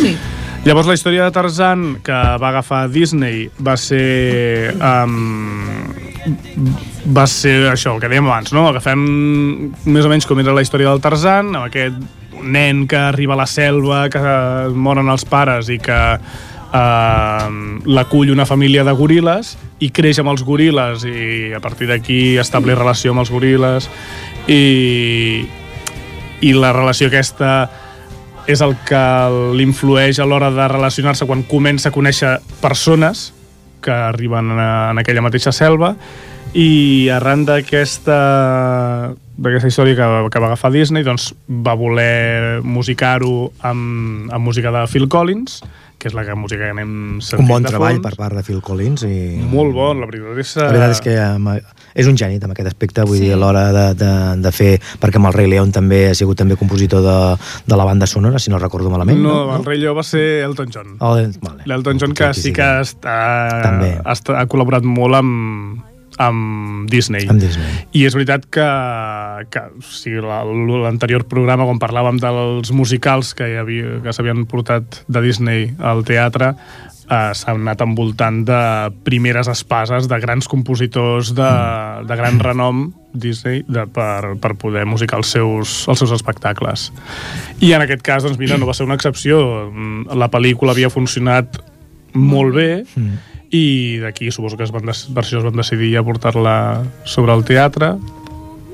Sí. 0.00 0.16
Llavors 0.64 0.88
la 0.88 0.94
història 0.96 1.26
de 1.26 1.32
Tarzan 1.36 1.82
que 2.02 2.16
va 2.40 2.48
agafar 2.48 2.86
Disney 2.88 3.50
va 3.62 3.76
ser 3.76 4.72
um, 4.80 5.92
va 7.14 7.26
ser 7.28 7.68
això, 7.70 7.94
el 7.94 8.02
que 8.02 8.08
dèiem 8.08 8.26
abans, 8.28 8.52
no? 8.56 8.66
Agafem 8.70 9.00
més 9.84 10.06
o 10.06 10.10
menys 10.12 10.26
com 10.28 10.40
era 10.40 10.54
la 10.56 10.64
història 10.64 10.90
del 10.90 11.02
Tarzan, 11.04 11.52
amb 11.54 11.68
aquest 11.68 11.98
nen 12.44 12.86
que 12.88 12.96
arriba 12.96 13.34
a 13.34 13.42
la 13.42 13.48
selva, 13.48 14.06
que 14.12 14.20
moren 14.74 15.08
els 15.12 15.24
pares 15.28 15.70
i 15.72 15.78
que 15.82 15.98
uh, 16.74 17.46
l'acull 17.86 18.32
una 18.32 18.46
família 18.48 18.84
de 18.84 18.94
goril·les 18.96 19.54
i 19.84 19.90
creix 19.94 20.20
amb 20.20 20.32
els 20.34 20.44
goril·les 20.46 21.06
i 21.08 21.52
a 21.56 21.60
partir 21.64 21.88
d'aquí 21.90 22.36
establir 22.40 22.78
relació 22.78 23.14
amb 23.14 23.24
els 23.24 23.32
goril·les 23.32 23.88
i, 24.48 25.44
i 26.44 26.52
la 26.56 26.72
relació 26.76 27.08
aquesta 27.08 27.54
és 28.50 28.60
el 28.60 28.74
que 28.84 29.04
l'influeix 29.56 30.18
a 30.20 30.26
l'hora 30.28 30.50
de 30.52 30.66
relacionar-se 30.68 31.24
quan 31.28 31.46
comença 31.48 31.88
a 31.88 31.94
conèixer 31.94 32.36
persones 32.60 33.30
que 33.84 33.92
arriben 33.92 34.54
a, 34.56 34.70
en 34.92 35.02
aquella 35.02 35.24
mateixa 35.24 35.52
selva 35.52 35.94
i 36.54 37.10
arran 37.10 37.44
d'aquesta 37.48 38.18
d'aquesta 39.34 39.70
història 39.70 39.96
que, 39.98 40.08
que 40.30 40.42
va 40.42 40.52
agafar 40.52 40.70
Disney 40.70 41.02
doncs 41.06 41.32
va 41.48 41.74
voler 41.78 42.60
musicar-ho 42.62 43.50
amb, 43.66 44.30
amb 44.30 44.46
música 44.46 44.70
de 44.74 44.84
Phil 44.90 45.08
Collins 45.10 45.58
que 46.04 46.10
és 46.12 46.16
la 46.16 46.24
que 46.28 46.34
música 46.36 46.66
que 46.66 46.74
anem 46.74 46.90
sentint 47.24 47.46
Un 47.46 47.48
bon 47.48 47.64
treball 47.64 47.96
fons. 47.96 48.04
per 48.04 48.12
part 48.20 48.36
de 48.36 48.42
Phil 48.44 48.60
Collins 48.64 49.06
i... 49.08 49.14
molt 49.48 49.72
bon, 49.72 50.02
la 50.04 50.08
veritat 50.10 50.38
és, 50.44 50.52
La 50.60 50.68
veritat 50.68 50.92
és 50.98 51.00
que 51.06 51.14
eh, 51.16 51.62
és 52.04 52.10
un 52.10 52.18
geni 52.20 52.36
amb 52.42 52.52
aquest 52.52 52.68
aspecte, 52.68 53.04
vull 53.08 53.16
Sí. 53.18 53.24
dir, 53.28 53.32
a 53.34 53.40
l'hora 53.40 53.64
de, 53.72 53.84
de, 53.96 54.10
de 54.44 54.52
fer, 54.52 54.72
perquè 55.00 55.16
amb 55.22 55.30
el 55.30 55.36
Rei 55.38 55.48
León 55.48 55.72
també 55.72 56.02
ha 56.10 56.14
sigut 56.18 56.36
també 56.42 56.58
compositor 56.60 57.00
de, 57.06 57.16
de 57.70 57.76
la 57.80 57.84
banda 57.88 58.06
sonora, 58.10 58.38
si 58.42 58.50
no 58.52 58.58
recordo 58.60 58.90
malament. 58.92 59.18
no, 59.24 59.46
no? 59.46 59.56
el 59.56 59.64
rei 59.64 59.78
Lleó 59.80 59.94
va 59.96 60.02
ser 60.04 60.42
Elton 60.44 60.68
John 60.74 60.96
Oh, 61.00 61.16
eh, 61.16 61.30
vale. 61.40 61.62
L'Elton 61.64 61.98
John 62.02 62.12
que 62.14 62.32
sí 62.34 62.52
que 62.52 62.66
està, 62.84 63.16
També. 63.64 63.94
està, 64.04 64.36
ha 64.40 64.46
col·laborat 64.50 64.84
molt 64.84 65.14
amb, 65.22 65.82
amb 66.18 66.88
Disney. 66.90 67.26
Amb 67.28 67.40
Disney. 67.42 67.66
I 67.92 68.04
és 68.06 68.14
veritat 68.14 68.46
que, 68.46 68.66
que 69.50 69.62
o 69.78 69.82
sigui, 69.84 70.20
la- 70.24 70.44
l'anterior 70.44 71.26
programa, 71.30 71.66
quan 71.68 71.80
parlàvem 71.82 72.18
dels 72.22 72.72
musicals 72.72 73.34
que 73.34 73.48
hi 73.52 73.56
havia, 73.60 74.00
que 74.04 74.12
s'havien 74.14 74.44
portat 74.46 75.02
de 75.08 75.22
Disney 75.24 75.70
al 75.80 76.04
teatre, 76.06 76.54
eh, 77.10 77.30
s'han 77.36 77.60
anat 77.64 77.82
envoltant 77.84 78.44
de 78.48 78.60
primeres 79.04 79.48
espases 79.52 80.08
de 80.08 80.18
grans 80.22 80.48
compositors 80.48 81.34
de, 81.36 81.50
de 82.08 82.16
gran 82.16 82.38
renom 82.40 82.86
Disney 83.14 83.62
de, 83.68 83.84
per, 83.86 84.34
per 84.42 84.54
poder 84.58 84.86
musicar 84.90 85.20
els 85.20 85.28
seus, 85.34 85.84
els 85.88 85.98
seus 86.00 86.10
espectacles. 86.16 86.88
I 87.62 87.72
en 87.76 87.84
aquest 87.84 88.02
cas, 88.02 88.24
doncs 88.26 88.38
mira, 88.40 88.56
no 88.58 88.66
va 88.66 88.74
ser 88.74 88.86
una 88.88 88.96
excepció. 88.98 89.70
Mm, 89.70 90.16
La 90.18 90.30
pel·lícula 90.32 90.72
havia 90.74 90.90
funcionat 90.90 91.60
molt 92.14 92.54
bé 92.54 92.84
Mm. 92.94 93.18
I 93.54 94.00
d'aquí 94.02 94.32
suposo 94.34 94.58
que 94.58 94.66
es 94.66 94.72
van, 94.74 94.90
es 94.90 95.44
van 95.46 95.60
decidir 95.60 95.92
ja 95.94 96.02
portar-la 96.02 96.56
sobre 97.06 97.36
el 97.36 97.44
teatre 97.46 97.94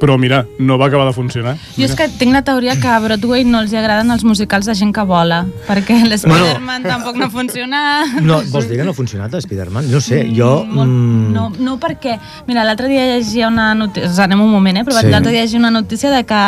però 0.00 0.16
mira, 0.18 0.46
no 0.58 0.78
va 0.80 0.86
acabar 0.88 1.06
de 1.06 1.12
funcionar 1.12 1.56
Jo 1.76 1.84
és 1.84 1.94
que 1.94 2.08
tinc 2.18 2.32
la 2.32 2.42
teoria 2.42 2.74
que 2.80 2.88
a 2.88 2.98
Broadway 3.00 3.44
no 3.44 3.60
els 3.60 3.72
agraden 3.76 4.10
els 4.10 4.24
musicals 4.24 4.66
de 4.66 4.74
gent 4.74 4.92
que 4.96 5.02
vola, 5.04 5.44
perquè 5.68 6.00
l'Spiderman 6.08 6.82
tampoc 6.82 7.16
no 7.20 7.28
funciona. 7.30 8.06
No, 8.20 8.40
vols 8.50 8.68
dir 8.68 8.78
que 8.78 8.84
no 8.84 8.90
ha 8.90 8.94
funcionat 8.96 9.34
Spider-Man? 9.40 9.90
No 9.92 10.00
sé, 10.00 10.24
jo... 10.34 10.64
Molt, 10.66 10.88
Mm, 10.90 11.32
no, 11.32 11.48
no 11.58 11.76
perquè... 11.78 12.16
Mira, 12.48 12.64
l'altre 12.64 12.88
dia 12.88 13.04
llegia 13.06 13.48
una 13.48 13.74
notícia... 13.74 14.08
O 14.08 14.12
sigui, 14.12 14.24
anem 14.24 14.40
un 14.42 14.50
moment, 14.50 14.78
eh? 14.80 14.84
Però 14.84 14.98
Sí. 15.00 15.06
l'altre 15.12 15.30
dia 15.32 15.42
llegia 15.44 15.58
una 15.58 15.70
notícia 15.70 16.10
de 16.10 16.24
que 16.24 16.40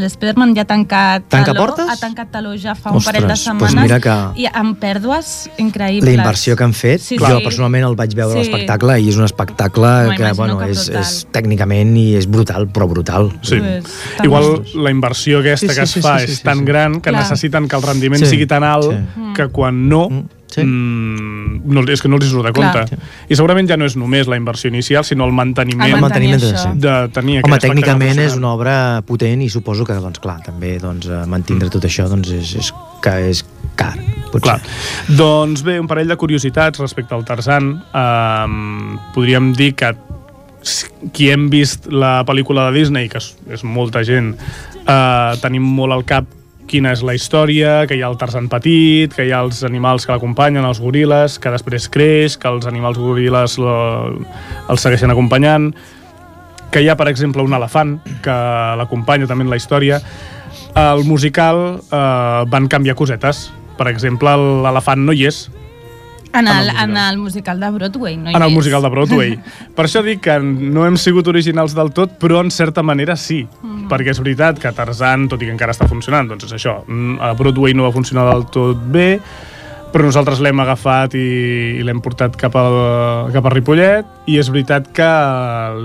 l'Spiderman 0.00 0.54
ja 0.56 0.62
ha 0.62 0.68
tancat 0.68 1.24
Tanca 1.28 1.52
taló, 1.52 1.66
portes? 1.66 1.86
ha 1.90 1.96
tancat 2.00 2.30
taló 2.32 2.54
ja 2.56 2.74
fa 2.74 2.90
un 2.90 2.96
Ostres, 2.98 3.06
parell 3.12 3.26
de 3.28 3.34
doncs 3.34 3.44
setmanes 3.44 3.82
mira 3.82 4.00
que- 4.00 4.42
i 4.42 4.46
amb 4.52 4.78
pèrdues 4.80 5.50
increïbles. 5.58 6.04
la 6.08 6.12
inversió 6.22 6.56
que 6.56 6.64
han 6.64 6.72
fet, 6.74 7.00
Sí, 7.00 7.18
jo 7.18 7.26
sí. 7.38 7.44
personalment 7.44 7.84
el 7.84 7.96
vaig 7.96 8.14
veure 8.14 8.34
Sí. 8.34 8.38
l'espectacle 8.50 8.98
i 9.00 9.08
és 9.08 9.16
un 9.16 9.24
espectacle 9.24 10.14
que, 10.16 10.32
bueno, 10.32 10.58
que 10.58 10.70
és, 10.70 10.88
és 10.88 11.26
tècnicament 11.32 11.96
i 11.96 12.14
és 12.16 12.26
brutal, 12.30 12.68
però 12.68 12.83
brutal. 12.86 13.32
sí. 13.42 13.56
Igual 14.22 14.62
la 14.74 14.90
inversió 14.90 15.40
aquesta 15.40 15.66
Sí, 15.66 15.68
sí, 15.68 15.74
que 15.74 15.82
es 15.84 15.90
sí, 15.90 16.00
fa 16.00 16.18
sí, 16.20 16.26
sí, 16.26 16.32
és 16.32 16.38
sí, 16.38 16.44
tan 16.44 16.58
sí. 16.58 16.64
gran 16.64 16.94
que 17.00 17.10
Clar. 17.10 17.22
necessiten 17.22 17.68
que 17.68 17.76
el 17.76 17.82
rendiment 17.82 18.20
Sí. 18.22 18.26
sigui 18.30 18.46
tan 18.46 18.64
alt 18.64 18.90
Sí. 18.90 19.32
que 19.34 19.48
quan 19.48 19.88
no, 19.88 20.08
Mm, 20.10 20.24
sí. 20.48 20.62
mm, 20.62 21.62
no 21.64 21.80
és 21.90 22.00
que 22.02 22.08
no 22.08 22.16
els 22.16 22.26
hi 22.26 22.30
surt 22.30 22.46
de 22.46 22.52
Clar. 22.52 22.72
compte. 22.86 22.98
I 23.28 23.34
segurament 23.34 23.68
ja 23.68 23.76
no 23.76 23.84
és 23.84 23.96
només 23.96 24.26
la 24.28 24.36
inversió 24.36 24.68
inicial, 24.68 25.04
sinó 25.04 25.24
el 25.24 25.32
manteniment, 25.32 25.94
El 25.94 26.00
manteniment 26.00 26.40
de 26.40 26.56
sí. 26.56 26.68
de 26.76 27.08
tenir 27.12 27.40
Home, 27.44 27.58
tècnicament 27.58 28.18
és 28.18 28.36
una 28.36 28.52
obra 28.52 29.02
potent 29.06 29.42
i 29.42 29.48
suposo 29.48 29.84
que, 29.84 29.94
doncs, 29.94 30.18
clar, 30.20 30.40
també 30.42 30.78
doncs, 30.78 31.06
eh, 31.06 31.24
mantindre 31.26 31.70
tot 31.70 31.82
això 31.84 32.08
doncs, 32.08 32.30
és, 32.30 32.54
és, 32.54 32.72
que 33.02 33.30
és 33.30 33.44
car, 33.74 33.96
potser. 34.30 34.40
Clar. 34.42 34.60
Doncs 35.08 35.62
bé, 35.62 35.80
un 35.80 35.86
parell 35.88 36.06
de 36.08 36.16
curiositats 36.16 36.78
respecte 36.78 37.14
al 37.14 37.24
Tarzan. 37.24 37.82
Um, 37.92 38.98
podríem 39.14 39.52
dir 39.54 39.74
que 39.74 39.94
qui 41.12 41.30
hem 41.32 41.48
vist 41.52 41.88
la 41.92 42.22
pel·lícula 42.26 42.68
de 42.68 42.78
Disney, 42.78 43.10
que 43.12 43.20
és, 43.20 43.34
és 43.52 43.64
molta 43.64 44.04
gent, 44.06 44.34
uh, 44.84 45.34
tenim 45.42 45.66
molt 45.76 45.96
al 45.96 46.04
cap 46.08 46.30
quina 46.70 46.94
és 46.94 47.02
la 47.04 47.14
història, 47.16 47.84
que 47.88 47.96
hi 47.96 48.02
ha 48.02 48.08
el 48.08 48.16
Tarzan 48.20 48.48
petit, 48.52 49.12
que 49.14 49.26
hi 49.26 49.32
ha 49.34 49.42
els 49.44 49.62
animals 49.66 50.06
que 50.06 50.14
l'acompanyen, 50.14 50.64
els 50.64 50.80
goril·les, 50.82 51.36
que 51.38 51.52
després 51.52 51.90
creix, 51.92 52.38
que 52.40 52.48
els 52.50 52.66
animals 52.70 52.98
goril·les 53.00 53.58
els 53.60 54.86
segueixen 54.86 55.12
acompanyant, 55.12 55.70
que 56.74 56.82
hi 56.82 56.88
ha, 56.88 56.96
per 56.98 57.06
exemple, 57.10 57.44
un 57.44 57.54
elefant 57.54 57.98
que 58.24 58.36
l'acompanya 58.80 59.28
també 59.30 59.44
en 59.46 59.52
la 59.52 59.60
història. 59.60 60.00
Al 60.74 61.04
musical 61.06 61.60
eh, 61.78 62.40
van 62.50 62.66
canviar 62.66 62.96
cosetes. 62.98 63.46
Per 63.78 63.86
exemple, 63.90 64.32
l'elefant 64.64 65.04
no 65.06 65.14
hi 65.14 65.28
és 65.28 65.44
En 66.34 66.48
el, 66.48 66.68
en 66.70 66.96
el 66.96 67.18
musical 67.18 67.60
de 67.60 67.70
Broadway, 67.70 68.16
no 68.16 68.30
hi 68.30 68.34
en 68.34 68.42
el 68.42 68.48
és. 68.50 68.54
musical 68.54 68.82
de 68.82 68.88
Broadway. 68.90 69.38
Per 69.76 69.84
això 69.86 70.02
dic 70.02 70.20
que 70.20 70.38
no 70.42 70.84
hem 70.86 70.96
sigut 70.98 71.28
originals 71.30 71.74
del 71.74 71.92
tot, 71.94 72.18
però 72.18 72.40
en 72.42 72.50
certa 72.50 72.82
manera 72.82 73.14
sí. 73.16 73.44
Mm. 73.62 73.86
Perquè 73.88 74.10
és 74.10 74.18
veritat 74.20 74.58
que 74.58 74.72
Tarzan, 74.74 75.28
tot 75.30 75.40
i 75.42 75.46
que 75.46 75.52
encara 75.54 75.72
està 75.76 75.86
funcionant, 75.88 76.28
doncs 76.28 76.44
és 76.48 76.52
això, 76.58 76.80
mm, 76.86 77.20
a 77.22 77.32
Broadway 77.38 77.74
no 77.74 77.84
va 77.86 77.92
funcionar 77.94 78.26
del 78.32 78.46
tot 78.50 78.80
bé, 78.90 79.20
però 79.94 80.08
nosaltres 80.08 80.40
l'hem 80.42 80.58
agafat 80.58 81.14
i, 81.14 81.22
i 81.78 81.84
l'hem 81.86 82.00
portat 82.02 82.34
cap, 82.34 82.56
al, 82.58 83.30
cap 83.32 83.46
a 83.46 83.52
Ripollet, 83.54 84.08
i 84.26 84.40
és 84.42 84.50
veritat 84.50 84.88
que 84.96 85.06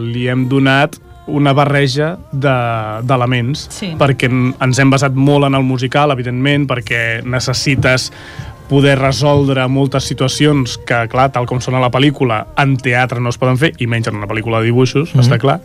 li 0.09 0.25
hem 0.31 0.47
donat 0.49 0.97
una 1.29 1.51
barreja 1.53 2.15
de- 2.33 3.03
d'elements, 3.05 3.67
Sí. 3.69 3.91
perquè 3.99 4.25
en- 4.31 4.55
ens 4.65 4.79
hem 4.81 4.89
basat 4.89 5.13
molt 5.13 5.45
en 5.45 5.53
el 5.53 5.61
musical, 5.61 6.09
evidentment, 6.09 6.65
perquè 6.65 7.21
necessites 7.23 8.11
poder 8.69 8.99
resoldre 8.99 9.65
moltes 9.67 10.05
situacions 10.05 10.77
que, 10.85 11.01
clar, 11.09 11.31
tal 11.33 11.47
com 11.49 11.61
són 11.61 11.75
a 11.75 11.81
la 11.81 11.89
pel·lícula, 11.89 12.43
en 12.61 12.77
teatre 12.77 13.19
no 13.19 13.33
es 13.33 13.39
poden 13.41 13.57
fer, 13.57 13.73
i 13.81 13.87
menys 13.89 14.11
en 14.11 14.19
una 14.21 14.29
pel·lícula 14.29 14.59
de 14.59 14.69
dibuixos, 14.69 15.09
mm 15.09 15.17
-hmm. 15.17 15.25
està 15.25 15.39
clar, 15.41 15.59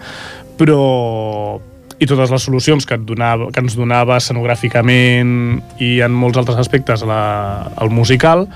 però 0.59 1.61
i 1.99 2.07
totes 2.07 2.31
les 2.31 2.43
solucions 2.43 2.87
que, 2.87 2.95
et 2.95 3.05
donava, 3.07 3.51
que 3.53 3.61
ens 3.61 3.77
donava 3.77 4.17
escenogràficament 4.17 5.63
i 5.79 6.01
en 6.01 6.13
molts 6.13 6.41
altres 6.41 6.59
aspectes 6.59 7.05
la, 7.07 7.71
el 7.81 7.91
musical, 7.91 8.49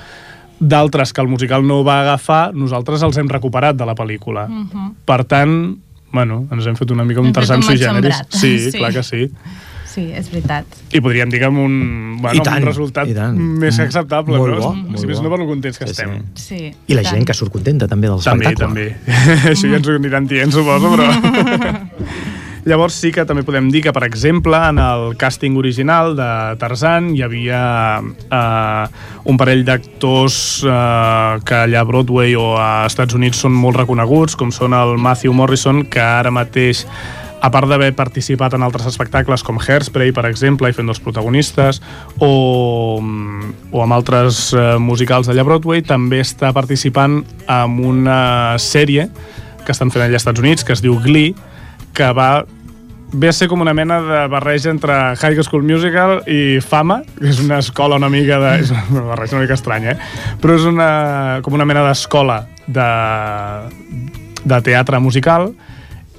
d'altres 0.59 1.12
que 1.12 1.23
el 1.23 1.28
musical 1.28 1.67
no 1.67 1.85
va 1.87 2.00
agafar, 2.02 2.52
nosaltres 2.55 3.02
els 3.02 3.19
hem 3.19 3.28
recuperat 3.31 3.76
de 3.78 3.87
la 3.87 3.95
pel·lícula. 3.95 4.49
Mm 4.49 4.64
-hmm. 4.67 4.95
Per 5.05 5.25
tant, 5.25 5.78
bueno, 6.12 6.47
ens 6.50 6.67
hem 6.67 6.76
fet 6.76 6.90
una 6.90 7.05
mica 7.05 7.21
un 7.21 7.33
tarzan 7.33 7.59
un 7.59 7.62
sui 7.62 7.78
generis. 7.78 8.17
Sí. 8.28 8.59
sí, 8.71 8.78
clar 8.78 8.93
que 8.93 9.02
sí. 9.02 9.31
Sí, 9.99 10.05
és 10.14 10.28
veritat. 10.31 10.78
I 10.95 11.00
podríem 11.02 11.31
dir 11.33 11.40
que 11.43 11.49
amb 11.50 11.59
un, 11.59 11.73
bueno, 12.23 12.45
tant, 12.47 12.62
un 12.62 12.69
resultat 12.71 13.09
i 13.11 13.17
tant. 13.17 13.35
més 13.35 13.75
que 13.81 13.88
acceptable, 13.88 14.38
Molt 14.38 14.55
no? 14.55 14.61
bo, 14.62 14.99
si 15.00 15.09
més 15.11 15.19
no 15.25 15.33
per 15.33 15.40
lo 15.43 15.47
contents 15.49 15.78
que 15.81 15.88
Sí, 15.88 15.97
estem. 15.97 16.12
sí. 16.38 16.45
Sí, 16.59 16.75
I 16.87 16.95
la 16.95 17.02
tant. 17.02 17.17
gent 17.17 17.26
que 17.26 17.35
surt 17.35 17.50
contenta 17.52 17.88
també 17.90 18.07
del 18.09 18.23
També, 18.23 18.47
espectacle. 18.52 18.95
també. 18.95 19.17
Això 19.52 19.67
ja 19.73 19.81
ens 19.83 19.88
ho 19.90 19.97
aniran 19.99 20.26
dient, 20.31 20.55
suposo, 20.55 20.95
però... 20.95 21.11
Llavors 22.69 22.93
sí 23.00 23.09
que 23.14 23.23
també 23.25 23.45
podem 23.47 23.71
dir 23.73 23.81
que, 23.87 23.93
per 23.97 24.02
exemple, 24.05 24.59
en 24.69 24.76
el 24.83 25.14
càsting 25.17 25.55
original 25.57 26.12
de 26.19 26.26
Tarzan 26.61 27.14
hi 27.17 27.23
havia 27.25 27.61
eh, 28.02 28.85
un 29.25 29.38
parell 29.40 29.62
d'actors 29.64 30.37
eh, 30.69 31.38
que 31.49 31.62
allà 31.62 31.81
a 31.81 31.87
Broadway 31.88 32.35
o 32.37 32.59
a 32.61 32.85
Estats 32.90 33.17
Units 33.17 33.40
són 33.47 33.57
molt 33.57 33.78
reconeguts, 33.81 34.37
com 34.37 34.52
són 34.52 34.76
el 34.76 34.99
Matthew 35.00 35.33
Morrison, 35.38 35.81
que 35.88 36.02
ara 36.02 36.31
mateix 36.35 36.83
a 37.40 37.50
part 37.54 37.71
d'haver 37.71 37.92
participat 37.97 38.57
en 38.57 38.64
altres 38.66 38.87
espectacles 38.90 39.45
com 39.47 39.61
Hairspray, 39.61 40.12
per 40.16 40.26
exemple, 40.28 40.68
i 40.71 40.76
fent 40.76 40.90
dels 40.90 41.00
protagonistes, 41.02 41.80
o, 42.18 42.99
o 43.71 43.83
amb 43.85 43.97
altres 43.97 44.49
eh, 44.52 44.76
musicals 44.83 45.30
d'allà 45.30 45.45
a 45.47 45.49
Broadway, 45.49 45.85
també 45.87 46.23
està 46.25 46.52
participant 46.57 47.21
en 47.47 47.80
una 47.85 48.21
sèrie 48.62 49.09
que 49.64 49.75
estan 49.75 49.92
fent 49.92 50.04
allà 50.04 50.16
als 50.16 50.25
Estats 50.25 50.42
Units, 50.42 50.64
que 50.64 50.75
es 50.75 50.83
diu 50.85 50.99
Glee, 51.04 51.35
que 51.95 52.12
va 52.16 52.47
ve 53.12 53.28
a 53.28 53.33
ser 53.33 53.49
com 53.49 53.62
una 53.64 53.73
mena 53.73 54.02
de 54.04 54.26
barreja 54.28 54.71
entre 54.71 54.92
High 55.16 55.42
School 55.42 55.64
Musical 55.64 56.23
i 56.28 56.61
Fama, 56.61 57.00
que 57.16 57.30
és 57.30 57.40
una 57.40 57.59
escola 57.62 57.97
una 57.97 58.11
mica 58.12 58.37
de... 58.42 58.52
És 58.64 58.73
una 58.75 59.07
barreja 59.09 59.37
una 59.37 59.47
mica 59.47 59.57
estranya, 59.57 59.95
eh? 59.95 60.37
Però 60.42 60.59
és 60.59 60.66
una, 60.68 61.40
com 61.45 61.57
una 61.57 61.64
mena 61.68 61.87
d'escola 61.88 62.42
de, 62.66 62.88
de 64.45 64.61
teatre 64.66 65.00
musical 65.00 65.52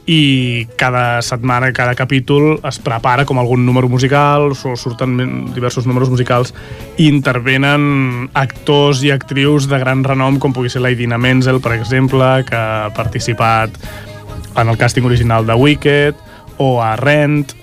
i 0.10 0.66
cada 0.76 1.22
setmana, 1.22 1.70
cada 1.70 1.94
capítol 1.94 2.56
es 2.66 2.80
prepara 2.82 3.28
com 3.30 3.38
algun 3.38 3.62
número 3.62 3.86
musical, 3.92 4.56
so- 4.58 4.74
surten 4.74 5.52
diversos 5.54 5.86
números 5.86 6.10
musicals 6.10 6.50
i 6.98 7.06
intervenen 7.06 8.26
actors 8.34 9.04
i 9.06 9.12
actrius 9.14 9.70
de 9.70 9.78
gran 9.78 10.02
renom, 10.04 10.40
com 10.42 10.56
pugui 10.56 10.74
ser 10.74 10.82
la 10.82 10.90
Idina 10.90 11.22
Menzel, 11.22 11.62
per 11.62 11.76
exemple, 11.78 12.26
que 12.50 12.58
ha 12.58 12.90
participat 12.98 13.78
en 14.58 14.74
el 14.74 14.82
càsting 14.82 15.06
original 15.06 15.46
de 15.46 15.54
Wicked, 15.54 16.16
o 16.58 16.82
a 16.82 16.96
Rent, 16.98 17.54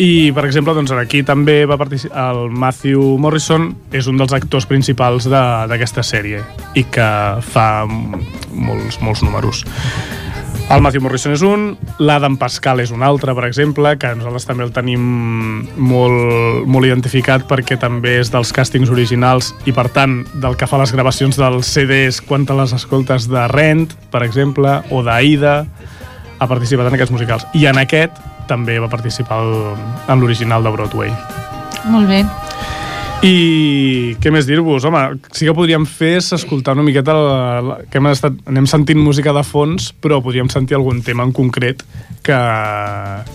i, 0.00 0.32
per 0.36 0.44
exemple, 0.44 0.72
doncs, 0.76 0.92
aquí 0.96 1.22
també 1.24 1.64
va 1.68 1.80
participar 1.80 2.30
el 2.34 2.50
Matthew 2.52 3.16
Morrison, 3.20 3.70
és 3.92 4.06
un 4.08 4.20
dels 4.20 4.32
actors 4.36 4.68
principals 4.68 5.26
d'aquesta 5.28 6.04
sèrie 6.04 6.44
i 6.76 6.84
que 6.84 7.08
fa 7.40 7.84
molts, 7.88 9.00
molts 9.00 9.24
números. 9.24 9.64
El 10.70 10.84
Matthew 10.84 11.02
Morrison 11.02 11.32
és 11.34 11.42
un, 11.42 11.64
l'Adam 11.98 12.36
Pascal 12.38 12.78
és 12.78 12.92
un 12.94 13.02
altre, 13.02 13.32
per 13.34 13.42
exemple, 13.48 13.90
que 13.98 14.12
nosaltres 14.14 14.44
també 14.46 14.62
el 14.62 14.70
tenim 14.70 15.02
molt, 15.74 16.60
molt 16.70 16.86
identificat 16.86 17.42
perquè 17.50 17.74
també 17.82 18.12
és 18.20 18.30
dels 18.30 18.52
càstings 18.54 18.92
originals 18.94 19.50
i, 19.66 19.74
per 19.74 19.88
tant, 19.90 20.20
del 20.38 20.54
que 20.54 20.68
fa 20.70 20.78
les 20.78 20.92
gravacions 20.94 21.40
dels 21.42 21.72
CDs 21.74 22.20
quan 22.22 22.46
te 22.46 22.54
les 22.54 22.76
escoltes 22.76 23.26
de 23.32 23.48
Rent, 23.50 23.88
per 24.14 24.22
exemple, 24.22 24.76
o 24.94 25.02
d'Aida, 25.02 25.56
ha 26.38 26.48
participat 26.48 26.86
en 26.86 27.00
aquests 27.00 27.16
musicals. 27.18 27.48
I 27.58 27.66
en 27.72 27.82
aquest 27.82 28.22
també 28.46 28.78
va 28.78 28.92
participar 28.94 29.42
el, 29.42 29.52
en 30.06 30.22
l'original 30.22 30.62
de 30.62 30.70
Broadway. 30.78 31.10
Molt 31.90 32.06
bé. 32.14 32.22
I 33.20 34.16
què 34.16 34.30
més 34.32 34.46
dir-vos? 34.48 34.86
Home, 34.88 35.00
sí 35.36 35.44
que 35.44 35.52
podríem 35.52 35.84
fer 35.84 36.14
és 36.22 36.30
escoltar 36.32 36.72
una 36.72 36.86
miqueta 36.86 37.12
la, 37.12 37.40
la, 37.60 37.74
que 37.92 38.00
hem 38.00 38.08
estat, 38.08 38.38
anem 38.48 38.64
sentint 38.70 38.96
música 38.96 39.34
de 39.36 39.42
fons, 39.44 39.90
però 40.00 40.22
podríem 40.24 40.48
sentir 40.48 40.78
algun 40.78 41.02
tema 41.04 41.26
en 41.28 41.34
concret 41.36 41.84
que, 42.24 42.38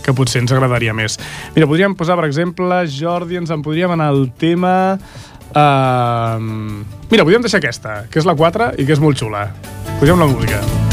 que 0.02 0.14
potser 0.16 0.42
ens 0.42 0.54
agradaria 0.56 0.94
més. 0.96 1.20
Mira, 1.54 1.70
podríem 1.70 1.94
posar, 1.94 2.18
per 2.18 2.26
exemple, 2.26 2.80
Jordi, 2.90 3.38
ens 3.38 3.54
en 3.54 3.62
podríem 3.62 3.94
anar 3.94 4.10
al 4.10 4.26
tema... 4.40 4.74
Uh, 5.54 6.82
mira, 7.06 7.22
podríem 7.22 7.46
deixar 7.46 7.62
aquesta, 7.62 8.02
que 8.10 8.18
és 8.18 8.26
la 8.26 8.34
4 8.34 8.74
i 8.82 8.88
que 8.88 8.98
és 8.98 9.02
molt 9.02 9.22
xula. 9.22 9.46
Posem 10.02 10.18
la 10.18 10.28
música. 10.34 10.85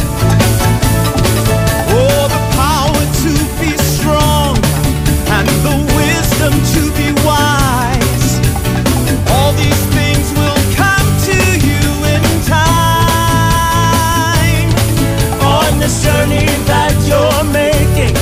Journey 16.02 16.46
that 16.66 16.96
you're 17.06 17.44
making, 17.52 18.16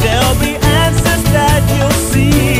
there'll 0.00 0.38
be 0.40 0.56
answers 0.80 1.22
that 1.32 1.62
you'll 1.76 1.90
seek. 2.10 2.53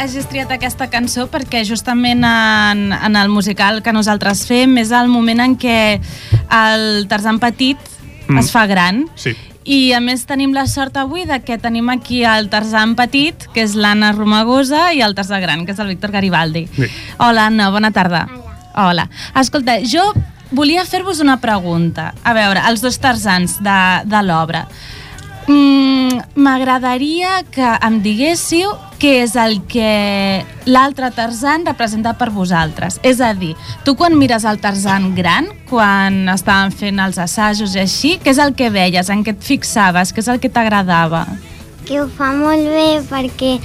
Hagis 0.00 0.24
triat 0.30 0.48
aquesta 0.54 0.86
cançó 0.88 1.26
perquè 1.28 1.60
justament 1.68 2.24
en, 2.24 2.86
en 2.96 3.16
el 3.20 3.28
musical 3.28 3.82
que 3.84 3.92
nosaltres 3.92 4.46
fem 4.48 4.78
és 4.80 4.94
el 4.96 5.10
moment 5.12 5.42
en 5.44 5.56
què 5.60 6.00
el 6.56 7.06
Tarzan 7.10 7.40
petit 7.42 7.76
mm. 8.26 8.38
es 8.40 8.48
fa 8.54 8.64
gran 8.70 9.02
Sí. 9.20 9.34
i 9.68 9.92
a 9.92 10.00
més 10.00 10.24
tenim 10.24 10.54
la 10.56 10.64
sort 10.72 10.96
avui 10.96 11.26
de 11.28 11.42
que 11.44 11.58
tenim 11.60 11.92
aquí 11.92 12.22
el 12.24 12.48
Tarzan 12.48 12.96
petit, 12.96 13.44
que 13.52 13.60
és 13.66 13.76
l'Anna 13.76 14.14
Romagosa, 14.16 14.88
i 14.96 15.04
el 15.04 15.14
Tarzan 15.14 15.44
gran, 15.44 15.66
que 15.66 15.76
és 15.76 15.82
el 15.84 15.92
Víctor 15.92 16.14
Garibaldi. 16.16 16.64
Sí. 16.72 16.88
Hola, 17.18 17.50
Anna, 17.52 17.68
bona 17.70 17.92
tarda. 17.92 18.24
Hola. 18.32 18.56
Hola. 18.80 19.04
Escolta, 19.36 19.76
jo 19.84 20.02
volia 20.50 20.86
fer-vos 20.88 21.20
una 21.20 21.36
pregunta. 21.42 22.14
A 22.24 22.32
veure, 22.34 22.62
els 22.70 22.80
dos 22.80 22.98
Tarzans 23.02 23.58
de, 23.62 23.80
de 24.08 24.24
l'obra. 24.24 24.64
Mm, 25.50 26.22
M'agradaria 26.40 27.40
que 27.50 27.66
em 27.82 27.98
diguéssiu 28.04 28.70
què 29.02 29.16
és 29.24 29.34
el 29.40 29.58
que 29.68 29.90
l'altre 30.70 31.10
Tarzan 31.16 31.66
representa 31.66 32.14
per 32.14 32.30
vosaltres. 32.30 33.00
És 33.02 33.20
a 33.20 33.32
dir, 33.34 33.56
tu 33.84 33.96
quan 33.98 34.14
mires 34.18 34.46
el 34.46 34.60
Tarzan 34.62 35.10
gran, 35.18 35.50
quan 35.68 36.28
estaven 36.30 36.70
fent 36.70 37.02
els 37.02 37.18
assajos 37.18 37.74
i 37.74 37.82
així, 37.82 38.16
què 38.22 38.30
és 38.34 38.40
el 38.42 38.54
que 38.54 38.70
veies, 38.70 39.10
en 39.10 39.24
què 39.26 39.34
et 39.34 39.42
fixaves, 39.42 40.14
què 40.14 40.22
és 40.22 40.30
el 40.30 40.40
que 40.40 40.52
t'agradava? 40.52 41.26
que 41.90 41.98
ho 41.98 42.06
fa 42.06 42.30
molt 42.38 42.68
bé 42.70 43.00
perquè 43.10 43.56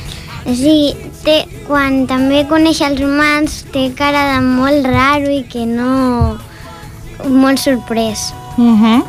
o 0.45 0.53
sigui, 0.53 1.11
té, 1.21 1.35
quan 1.67 2.03
també 2.09 2.43
coneix 2.49 2.81
els 2.85 3.01
humans 3.05 3.59
té 3.73 3.87
cara 3.97 4.23
de 4.31 4.39
molt 4.45 4.85
raro 4.89 5.29
i 5.29 5.43
que 5.49 5.65
no... 5.69 6.37
molt 7.29 7.61
sorprès. 7.61 8.31
Uh 8.57 8.73
-huh. 8.81 9.03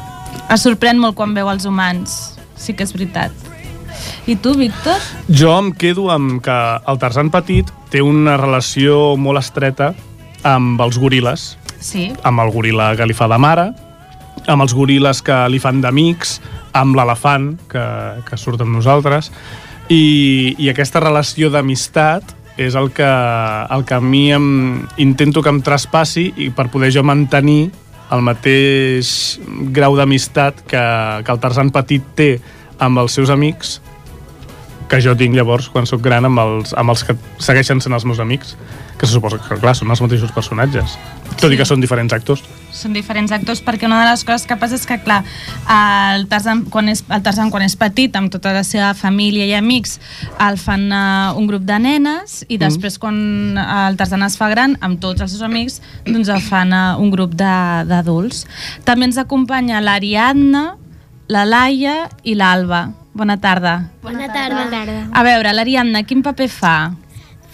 Es 0.52 0.62
sorprèn 0.64 1.00
molt 1.00 1.16
quan 1.16 1.35
veu 1.35 1.49
els 1.50 1.64
humans, 1.64 2.36
sí 2.56 2.75
que 2.75 2.84
és 2.84 2.92
veritat. 2.92 3.32
I 4.26 4.36
tu, 4.36 4.54
Víctor? 4.58 5.00
Jo 5.30 5.54
em 5.58 5.70
quedo 5.72 6.10
amb 6.12 6.40
que 6.44 6.56
el 6.86 6.98
Tarzan 7.00 7.30
petit 7.32 7.70
té 7.92 8.02
una 8.04 8.36
relació 8.36 9.16
molt 9.16 9.40
estreta 9.40 9.92
amb 10.46 10.80
els 10.84 10.98
goril·les, 11.00 11.56
Sí. 11.80 12.12
amb 12.22 12.40
el 12.40 12.50
goril·la 12.52 12.94
que 12.96 13.06
li 13.06 13.14
fa 13.14 13.28
de 13.28 13.38
mare, 13.38 13.70
amb 14.46 14.62
els 14.62 14.75
goril·les 14.75 15.22
que 15.22 15.36
li 15.48 15.58
fan 15.58 15.80
d'amics, 15.80 16.40
amb 16.76 16.96
l'elefant 16.96 17.54
que, 17.70 17.84
que 18.28 18.36
surt 18.36 18.60
amb 18.60 18.75
nosaltres, 18.76 19.30
i, 19.88 20.54
i 20.58 20.68
aquesta 20.70 21.00
relació 21.00 21.49
d'amistat 21.50 22.34
és 22.56 22.75
el 22.75 22.90
que, 22.97 23.06
el 23.06 23.84
que 23.84 23.95
a 23.95 24.00
mi 24.00 24.30
em, 24.32 24.86
intento 24.97 25.42
que 25.42 25.52
em 25.52 25.60
traspassi 25.62 26.32
i 26.36 26.50
per 26.50 26.69
poder 26.73 26.90
jo 26.95 27.04
mantenir 27.04 27.71
el 28.14 28.23
mateix 28.23 29.08
grau 29.75 29.97
d'amistat 29.99 30.62
que, 30.69 30.84
que 31.25 31.32
el 31.32 31.42
Tarzan 31.42 31.73
petit 31.75 32.04
té 32.19 32.30
amb 32.82 33.02
els 33.02 33.16
seus 33.16 33.32
amics 33.32 33.80
que 34.90 35.00
jo 35.02 35.16
tinc 35.18 35.34
llavors 35.34 35.68
quan 35.72 35.86
sóc 35.88 36.02
gran 36.04 36.26
amb 36.28 36.42
els, 36.42 36.75
amb 36.78 36.92
els 36.94 37.04
que 37.06 37.16
segueixen 37.42 37.82
sent 37.82 37.94
els 37.96 38.06
meus 38.06 38.20
amics 38.22 38.56
que 38.96 39.06
se 39.06 39.12
suposa 39.12 39.38
que, 39.42 39.58
clar, 39.60 39.75
són 39.76 39.90
els 39.92 40.00
mateixos 40.00 40.32
personatges 40.32 40.96
tot 41.40 41.52
i 41.52 41.58
que 41.58 41.66
són 41.68 41.82
diferents 41.82 42.14
actors 42.16 42.44
Són 42.76 42.92
diferents 42.92 43.32
actors 43.32 43.62
perquè 43.64 43.88
una 43.88 44.02
de 44.02 44.08
les 44.10 44.22
coses 44.26 44.44
que 44.49 44.56
passa 44.60 44.76
és 44.76 44.84
que, 44.88 44.99
clar, 45.00 45.22
el 45.72 46.26
Tarzan, 46.28 46.64
quan 46.72 46.90
és, 46.92 47.02
el 47.08 47.22
Tarzan 47.25 47.49
quan 47.52 47.64
és 47.64 47.76
petit, 47.80 48.12
amb 48.18 48.28
tota 48.32 48.52
la 48.52 48.64
seva 48.68 48.90
família 48.96 49.46
i 49.49 49.54
amics, 49.56 49.96
el 50.44 50.58
fan 50.60 50.84
uh, 50.92 51.32
un 51.40 51.49
grup 51.49 51.64
de 51.64 51.78
nenes 51.80 52.42
i 52.52 52.58
després 52.60 52.99
quan 53.00 53.16
el 53.56 53.96
Tarzan 53.96 54.26
es 54.28 54.36
fa 54.36 54.50
gran, 54.52 54.76
amb 54.84 55.00
tots 55.00 55.25
els 55.25 55.32
seus 55.32 55.46
amics, 55.46 55.80
doncs 56.04 56.28
el 56.32 56.44
fan 56.44 56.76
uh, 56.76 57.00
un 57.00 57.08
grup 57.14 57.32
d'adults. 57.38 58.44
També 58.84 59.08
ens 59.08 59.20
acompanya 59.25 59.80
l'Ariadna, 59.80 60.66
la 61.32 61.49
Laia 61.49 61.99
i 62.28 62.36
l'Alba. 62.36 62.84
Bona 63.17 63.39
tarda. 63.41 63.89
Bona 64.02 64.29
tarda. 64.29 64.67
Bona 64.67 64.71
tarda. 64.71 65.09
A 65.17 65.23
veure, 65.25 65.52
l'Ariadna, 65.57 66.02
quin 66.05 66.21
paper 66.21 66.50
fa? 66.52 66.75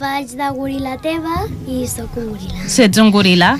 Faig 0.00 0.32
de 0.34 0.48
goril·la 0.56 0.96
teva 0.98 1.44
i 1.70 1.84
sóc 1.86 2.16
un 2.18 2.32
goril·la. 2.32 2.64
Si 2.66 2.82
ets 2.82 2.98
un 2.98 3.12
goril·la. 3.14 3.52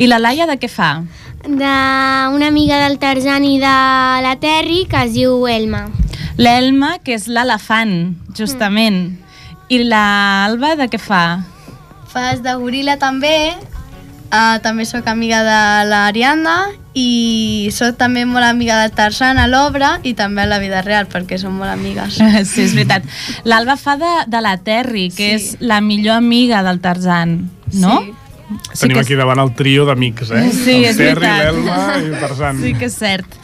I 0.00 0.08
la 0.08 0.16
Laia 0.22 0.46
de 0.48 0.56
què 0.56 0.70
fa? 0.72 1.02
D'una 1.44 2.48
amiga 2.48 2.80
del 2.86 2.96
Tarzan 3.02 3.44
i 3.44 3.58
de 3.60 3.74
la 4.24 4.32
Terry 4.40 4.86
que 4.88 5.04
es 5.04 5.12
diu 5.18 5.44
Elma. 5.52 5.84
L'Elma, 6.40 6.94
que 7.04 7.18
és 7.18 7.28
l'elefant, 7.28 8.14
justament. 8.32 9.02
I 9.68 9.84
l'Alba 9.84 10.78
de 10.80 10.88
què 10.88 10.96
fa? 10.96 11.24
Fas 12.08 12.40
de 12.40 12.56
goril·la 12.56 12.96
també, 12.96 13.52
uh, 14.32 14.56
també 14.64 14.88
sóc 14.88 15.12
amiga 15.12 15.44
de 15.44 15.60
l'Ariadna 15.92 16.56
i 16.94 17.68
sóc 17.72 17.96
també 18.00 18.24
molt 18.26 18.44
amiga 18.44 18.80
del 18.82 18.90
Tarzan 18.96 19.38
a 19.38 19.46
l'obra 19.46 20.00
i 20.02 20.14
també 20.18 20.42
a 20.42 20.46
la 20.50 20.58
vida 20.58 20.82
real 20.82 21.06
perquè 21.06 21.38
som 21.38 21.54
molt 21.58 21.70
amigues. 21.70 22.18
Sí, 22.50 22.64
és 22.66 22.74
veritat. 22.74 23.04
L'Alba 23.44 23.76
fa 23.78 23.96
de, 24.00 24.10
de 24.26 24.40
la 24.42 24.56
Terry, 24.58 25.08
que 25.14 25.38
Sí. 25.38 25.54
és 25.54 25.56
la 25.60 25.80
millor 25.80 26.16
amiga 26.18 26.62
del 26.66 26.80
Tarzan, 26.80 27.50
no? 27.72 28.00
Sí. 28.02 28.14
Sí 28.74 28.80
Tenim 28.80 28.96
que 28.96 29.02
aquí 29.04 29.14
davant 29.14 29.38
el 29.38 29.52
trio 29.54 29.84
d'amics, 29.86 30.32
eh? 30.34 30.48
Sí, 30.50 30.80
el 30.82 30.88
és 30.90 30.96
Terry, 30.98 31.20
veritat. 31.20 31.52
l'Elma 31.54 31.98
i 32.02 32.08
el 32.08 32.16
Tarzan. 32.18 32.58
Sí 32.64 32.72
que 32.74 32.88
és 32.90 32.96
cert. 32.98 33.36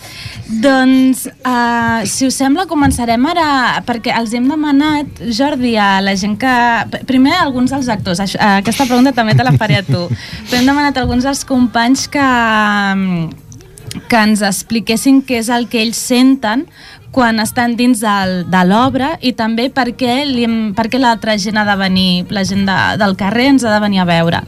Doncs, 0.47 1.25
uh, 1.43 2.07
si 2.07 2.29
us 2.29 2.37
sembla, 2.39 2.69
començarem 2.71 3.25
ara, 3.27 3.83
perquè 3.87 4.13
els 4.15 4.31
hem 4.37 4.47
demanat, 4.47 5.19
Jordi, 5.35 5.75
a 5.75 5.97
la 6.05 6.15
gent 6.19 6.37
que... 6.39 6.53
Primer, 7.09 7.35
alguns 7.41 7.75
dels 7.75 7.89
actors, 7.91 8.23
això, 8.23 8.39
uh, 8.39 8.61
aquesta 8.61 8.87
pregunta 8.87 9.15
també 9.17 9.35
te 9.35 9.47
la 9.47 9.57
faré 9.59 9.81
a 9.81 9.87
tu, 9.87 10.05
però 10.47 10.61
hem 10.61 10.71
demanat 10.71 10.97
a 10.97 11.03
alguns 11.03 11.27
dels 11.27 11.43
companys 11.49 12.07
que, 12.13 12.23
mm, 12.23 14.05
que 14.07 14.21
ens 14.23 14.45
expliquessin 14.47 15.25
què 15.27 15.41
és 15.43 15.51
el 15.51 15.67
que 15.73 15.83
ells 15.83 15.99
senten 15.99 16.63
quan 17.17 17.41
estan 17.41 17.75
dins 17.79 18.03
del, 18.05 18.43
de 18.53 18.63
l'obra 18.69 19.15
i 19.25 19.33
també 19.33 19.71
per 19.73 19.89
què, 19.99 20.21
li, 20.29 20.45
per 20.77 20.87
què 20.93 21.01
l'altra 21.01 21.35
gent 21.41 21.57
ha 21.57 21.65
de 21.65 21.77
venir, 21.81 22.27
la 22.31 22.45
gent 22.45 22.67
de, 22.69 22.77
del 23.01 23.17
carrer 23.17 23.49
ens 23.55 23.65
ha 23.65 23.73
de 23.73 23.81
venir 23.83 24.03
a 24.03 24.07
veure. 24.07 24.43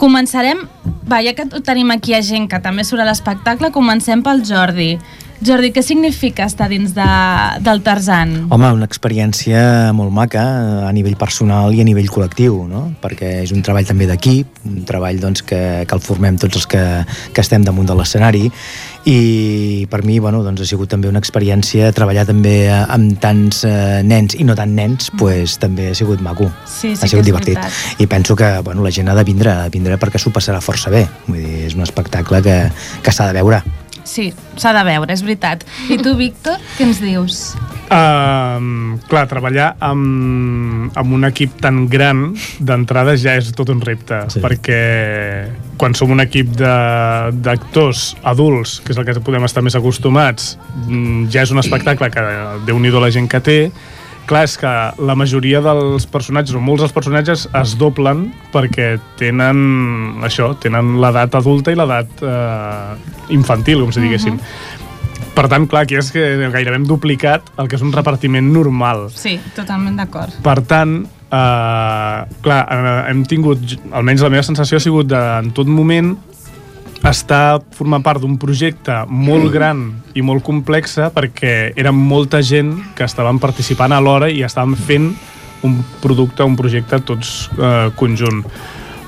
Començarem, 0.00 0.64
va, 1.06 1.22
ja 1.22 1.36
que 1.38 1.46
tenim 1.64 1.94
aquí 1.94 2.16
a 2.18 2.20
gent 2.26 2.50
que 2.50 2.60
també 2.60 2.84
surt 2.84 3.06
a 3.06 3.08
l'espectacle, 3.08 3.70
comencem 3.72 4.26
pel 4.26 4.42
Jordi. 4.44 4.96
Jordi, 5.40 5.70
què 5.72 5.80
significa 5.80 6.44
estar 6.44 6.66
dins 6.68 6.92
de, 6.92 7.04
del 7.64 7.80
Tarzan? 7.80 8.34
Home, 8.52 8.68
una 8.76 8.84
experiència 8.84 9.88
molt 9.96 10.12
maca 10.12 10.42
eh, 10.44 10.74
a 10.84 10.90
nivell 10.92 11.16
personal 11.16 11.72
i 11.72 11.80
a 11.80 11.86
nivell 11.88 12.10
col·lectiu, 12.12 12.58
no? 12.68 12.82
perquè 13.00 13.38
és 13.46 13.54
un 13.56 13.64
treball 13.64 13.88
també 13.88 14.04
d'equip, 14.10 14.60
un 14.68 14.84
treball 14.84 15.16
doncs, 15.22 15.40
que, 15.48 15.60
que 15.88 15.96
el 15.96 16.04
formem 16.04 16.36
tots 16.42 16.60
els 16.60 16.68
que, 16.68 16.84
que 17.32 17.40
estem 17.40 17.64
damunt 17.64 17.88
de 17.88 17.96
l'escenari 17.96 18.50
i 19.08 19.88
per 19.88 20.02
mi 20.04 20.18
bueno, 20.20 20.44
doncs, 20.44 20.60
ha 20.60 20.68
sigut 20.68 20.92
també 20.92 21.08
una 21.08 21.24
experiència 21.24 21.88
treballar 21.96 22.28
també 22.28 22.56
eh, 22.68 22.76
amb 22.92 23.16
tants 23.24 23.64
eh, 23.64 24.04
nens 24.04 24.36
i 24.36 24.44
no 24.44 24.52
tan 24.60 24.76
nens, 24.76 25.08
pues, 25.16 25.56
també 25.56 25.88
ha 25.88 25.96
sigut 25.96 26.20
maco, 26.20 26.52
Sí, 26.68 26.92
sí 26.92 27.06
ha 27.06 27.14
sigut 27.16 27.24
divertit 27.24 27.56
veritat. 27.56 28.00
i 28.04 28.12
penso 28.12 28.36
que 28.36 28.58
bueno, 28.60 28.84
la 28.84 28.92
gent 28.92 29.08
ha 29.08 29.16
de 29.16 29.24
vindre, 29.24 29.56
ha 29.56 29.70
de 29.70 29.72
vindre 29.72 29.96
perquè 29.96 30.20
s'ho 30.20 30.36
passarà 30.36 30.60
força 30.60 30.92
bé, 30.92 31.06
vull 31.32 31.40
dir, 31.40 31.62
és 31.70 31.80
un 31.80 31.88
espectacle 31.88 32.44
que, 32.44 32.66
que 33.00 33.14
s'ha 33.14 33.32
de 33.32 33.40
veure 33.40 33.64
Sí, 34.10 34.32
s'ha 34.58 34.72
de 34.74 34.80
veure, 34.88 35.12
és 35.14 35.20
veritat. 35.22 35.62
I 35.92 35.98
tu, 36.02 36.16
Víctor, 36.18 36.56
què 36.76 36.82
ens 36.88 36.98
dius? 37.02 37.36
Um, 37.90 38.98
clar, 39.10 39.24
treballar 39.30 39.72
amb, 39.82 40.90
amb 40.98 41.14
un 41.14 41.26
equip 41.26 41.56
tan 41.62 41.84
gran 41.90 42.28
d'entrada 42.62 43.16
ja 43.18 43.36
és 43.38 43.50
tot 43.54 43.70
un 43.70 43.80
repte, 43.82 44.18
Sí. 44.30 44.42
perquè 44.42 44.80
quan 45.76 45.94
som 45.94 46.10
un 46.10 46.20
equip 46.22 46.50
de- 46.58 47.30
d'actors 47.42 48.16
adults, 48.22 48.80
que 48.84 48.92
és 48.92 48.98
el 48.98 49.04
que 49.04 49.18
podem 49.20 49.44
estar 49.44 49.62
més 49.62 49.74
acostumats, 49.74 50.56
mm, 50.86 51.28
ja 51.30 51.42
és 51.42 51.50
un 51.50 51.58
espectacle 51.58 52.10
que 52.10 52.20
déu 52.66 52.78
nhi 52.78 52.90
la 52.90 53.10
gent 53.10 53.28
que 53.30 53.40
té, 53.40 53.72
clar, 54.30 54.44
és 54.46 54.56
que 54.60 54.70
la 55.02 55.16
majoria 55.18 55.60
dels 55.64 56.06
personatges, 56.10 56.56
o 56.56 56.62
molts 56.62 56.84
dels 56.84 56.94
personatges, 56.94 57.46
es 57.60 57.76
doblen 57.80 58.28
perquè 58.54 58.92
tenen 59.20 60.22
això, 60.26 60.52
tenen 60.62 60.96
l'edat 61.02 61.34
adulta 61.38 61.74
i 61.74 61.78
l'edat 61.78 62.22
eh, 62.22 63.14
infantil, 63.36 63.82
com 63.84 63.94
si 63.94 64.04
diguéssim. 64.04 64.38
Per 65.34 65.46
tant, 65.50 65.66
clar, 65.70 65.84
aquí 65.86 65.98
és 65.98 66.10
que 66.14 66.24
gairebé 66.50 66.78
hem 66.78 66.86
duplicat 66.88 67.50
el 67.60 67.70
que 67.70 67.78
és 67.78 67.86
un 67.86 67.94
repartiment 67.94 68.52
normal. 68.54 69.08
Sí, 69.14 69.38
totalment 69.56 69.98
d'acord. 70.00 70.36
Per 70.44 70.60
tant, 70.68 71.00
Uh, 71.30 72.24
clar, 72.42 72.64
uh, 72.66 73.04
hem 73.06 73.20
tingut, 73.30 73.60
almenys 73.94 74.24
la 74.24 74.32
meva 74.34 74.42
sensació 74.42 74.80
ha 74.80 74.82
sigut 74.82 75.06
de, 75.12 75.20
en 75.38 75.52
tot 75.54 75.68
moment, 75.70 76.08
està 77.06 77.60
formant 77.72 78.02
part 78.04 78.20
d'un 78.20 78.36
projecte 78.40 78.94
molt 79.08 79.48
gran 79.52 79.86
i 80.12 80.22
molt 80.24 80.44
complexa 80.44 81.08
perquè 81.14 81.72
eren 81.80 81.96
molta 81.96 82.42
gent 82.44 82.74
que 82.96 83.06
estaven 83.08 83.40
participant 83.40 83.94
alhora 83.96 84.28
i 84.28 84.42
estaven 84.44 84.76
fent 84.76 85.10
un 85.64 85.80
producte, 86.00 86.44
un 86.44 86.56
projecte 86.56 87.00
tots 87.04 87.48
eh, 87.56 87.88
conjunt. 87.96 88.44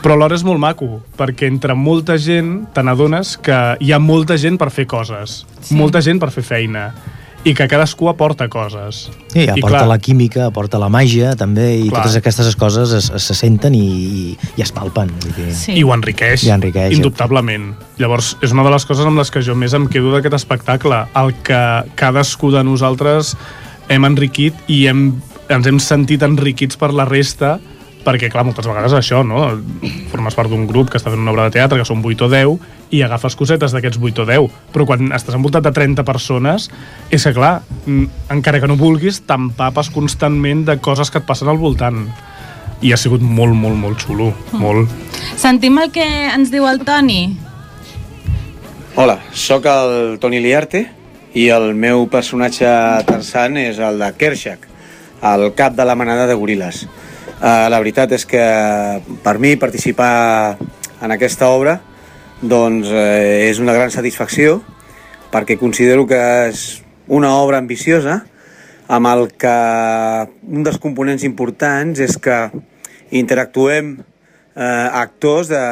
Però 0.02 0.16
alhora 0.16 0.34
és 0.34 0.42
molt 0.44 0.58
maco, 0.58 0.98
perquè 1.16 1.46
entre 1.46 1.76
molta 1.78 2.16
gent 2.18 2.66
te 2.74 2.82
n'adones 2.82 3.36
que 3.38 3.58
hi 3.80 3.92
ha 3.92 4.00
molta 4.02 4.36
gent 4.40 4.58
per 4.58 4.72
fer 4.74 4.88
coses, 4.90 5.42
sí. 5.60 5.76
molta 5.78 6.02
gent 6.02 6.18
per 6.20 6.32
fer 6.34 6.42
feina, 6.42 6.88
i 7.44 7.54
que 7.58 7.66
cadascú 7.66 8.06
aporta 8.08 8.46
coses. 8.48 9.08
Sí, 9.32 9.48
aporta 9.48 9.80
clar, 9.80 9.86
la 9.90 9.98
química, 9.98 10.46
aporta 10.46 10.78
la 10.78 10.88
màgia, 10.92 11.32
també, 11.38 11.72
i 11.80 11.88
Clar. 11.88 12.02
totes 12.02 12.18
aquestes 12.20 12.54
coses 12.58 12.92
es, 12.94 13.08
es, 13.10 13.26
se 13.26 13.34
senten 13.34 13.74
i, 13.74 13.82
i, 13.82 14.22
i 14.58 14.62
es 14.62 14.70
palpen. 14.74 15.10
Dir. 15.24 15.48
Sí. 15.58 15.74
I 15.80 15.82
ho 15.82 15.90
enriqueix, 15.94 16.46
I 16.46 16.52
enriqueix. 16.54 16.94
indubtablement. 16.94 17.72
Llavors, 17.98 18.36
és 18.46 18.54
una 18.54 18.62
de 18.66 18.70
les 18.74 18.86
coses 18.86 19.08
amb 19.08 19.18
les 19.18 19.32
que 19.34 19.42
jo 19.42 19.56
més 19.58 19.74
em 19.74 19.88
quedo 19.90 20.14
d'aquest 20.14 20.38
espectacle, 20.38 21.02
el 21.18 21.34
que 21.42 21.60
cadascú 21.98 22.52
de 22.54 22.62
nosaltres 22.66 23.34
hem 23.90 24.06
enriquit 24.06 24.54
i 24.70 24.84
hem, 24.90 25.08
ens 25.50 25.66
hem 25.66 25.82
sentit 25.82 26.22
enriquits 26.22 26.78
per 26.78 26.92
la 26.94 27.08
resta, 27.08 27.56
perquè, 28.04 28.30
clar, 28.32 28.44
moltes 28.46 28.66
vegades 28.66 28.94
això, 28.96 29.22
no? 29.26 29.44
Formes 30.10 30.36
part 30.36 30.50
d'un 30.50 30.66
grup 30.70 30.90
que 30.90 30.98
està 31.00 31.10
fent 31.12 31.22
una 31.22 31.32
obra 31.32 31.46
de 31.48 31.54
teatre, 31.56 31.78
que 31.78 31.86
són 31.88 32.02
8 32.04 32.26
o 32.26 32.30
10, 32.32 32.56
i 32.92 33.02
agafes 33.06 33.36
cosetes 33.38 33.72
d'aquests 33.74 34.00
8 34.02 34.24
o 34.24 34.26
10, 34.28 34.58
però 34.74 34.86
quan 34.88 35.12
estàs 35.16 35.36
envoltat 35.38 35.64
de 35.64 35.72
30 35.74 36.04
persones, 36.08 36.68
és 37.10 37.24
que, 37.24 37.32
clar, 37.36 37.62
mm, 37.86 38.26
encara 38.34 38.60
que 38.60 38.68
no 38.68 38.76
vulguis, 38.76 39.22
t'empapes 39.26 39.90
constantment 39.90 40.66
de 40.68 40.78
coses 40.78 41.10
que 41.10 41.22
et 41.22 41.26
passen 41.26 41.48
al 41.48 41.58
voltant. 41.58 42.08
I 42.82 42.92
ha 42.92 42.98
sigut 42.98 43.22
molt, 43.22 43.54
molt, 43.54 43.76
molt 43.78 44.02
xulo, 44.02 44.32
molt. 44.52 44.90
Sentim 45.36 45.78
el 45.78 45.92
que 45.94 46.04
ens 46.34 46.50
diu 46.50 46.66
el 46.66 46.82
Toni. 46.84 47.36
Hola, 48.96 49.20
sóc 49.32 49.64
el 49.70 50.18
Toni 50.20 50.40
Liarte 50.42 50.82
i 51.32 51.46
el 51.48 51.72
meu 51.72 52.08
personatge 52.12 52.68
Tarzan 53.06 53.56
és 53.56 53.78
el 53.78 54.02
de 54.02 54.10
Kershak, 54.18 54.66
el 55.22 55.54
cap 55.56 55.72
de 55.78 55.86
la 55.88 55.94
manada 55.94 56.26
de 56.26 56.36
goril·les. 56.36 56.82
Uh, 57.42 57.66
la 57.66 57.80
veritat 57.82 58.12
és 58.14 58.22
que 58.22 58.42
per 59.24 59.32
mi 59.42 59.56
participar 59.58 60.54
en 61.02 61.10
aquesta 61.10 61.48
obra 61.50 61.80
doncs, 62.38 62.86
eh, 62.94 63.48
és 63.48 63.58
una 63.58 63.74
gran 63.74 63.90
satisfacció 63.90 64.60
perquè 65.32 65.56
considero 65.58 66.06
que 66.06 66.20
és 66.52 66.82
una 67.10 67.32
obra 67.40 67.58
ambiciosa 67.58 68.20
amb 68.86 69.10
el 69.10 69.26
que 69.34 69.56
un 70.54 70.62
dels 70.62 70.78
components 70.78 71.26
importants 71.26 71.98
és 72.06 72.14
que 72.22 72.38
interactuem 73.10 73.96
eh, 73.98 74.88
actors 75.02 75.50
de, 75.50 75.62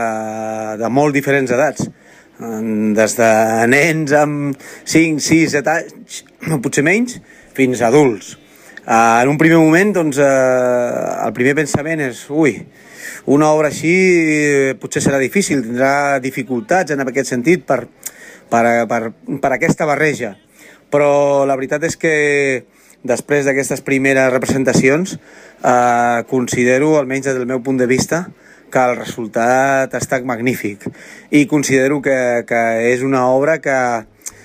de 0.83 0.90
molt 0.90 1.14
diferents 1.14 1.54
edats 1.54 1.87
des 2.40 3.16
de 3.18 3.33
nens 3.68 4.12
amb 4.16 4.56
5, 4.88 5.20
6, 5.20 5.50
7 5.61 5.74
anys, 5.74 6.22
potser 6.64 6.85
menys, 6.87 7.18
fins 7.54 7.83
a 7.83 7.90
adults. 7.90 8.38
Uh, 8.87 9.21
en 9.23 9.29
un 9.29 9.38
primer 9.38 9.59
moment, 9.61 9.93
doncs, 10.01 10.19
uh, 10.19 11.27
el 11.27 11.35
primer 11.37 11.55
pensament 11.59 12.01
és, 12.05 12.25
ui, 12.33 12.55
una 13.31 13.51
obra 13.53 13.69
així 13.69 13.93
eh, 13.93 14.75
potser 14.81 15.03
serà 15.05 15.19
difícil, 15.21 15.62
tindrà 15.64 16.19
dificultats 16.23 16.95
en 16.95 17.03
aquest 17.05 17.33
sentit 17.35 17.66
per, 17.69 17.85
per, 18.51 18.64
per, 18.88 19.01
per 19.12 19.51
aquesta 19.53 19.87
barreja. 19.88 20.35
Però 20.90 21.45
la 21.47 21.57
veritat 21.59 21.85
és 21.87 21.99
que 22.01 22.14
després 23.07 23.47
d'aquestes 23.47 23.85
primeres 23.85 24.33
representacions 24.33 25.16
eh, 25.16 26.21
considero, 26.31 26.97
almenys 26.99 27.29
des 27.29 27.38
del 27.38 27.49
meu 27.49 27.61
punt 27.62 27.79
de 27.81 27.88
vista, 27.90 28.25
que 28.71 28.79
el 28.79 28.97
resultat 28.97 29.95
ha 29.95 29.99
estat 29.99 30.25
magnífic 30.25 30.87
i 31.35 31.45
considero 31.51 31.99
que, 32.05 32.47
que 32.47 32.61
és 32.93 33.03
una 33.03 33.27
obra 33.27 33.59
que 33.59 33.77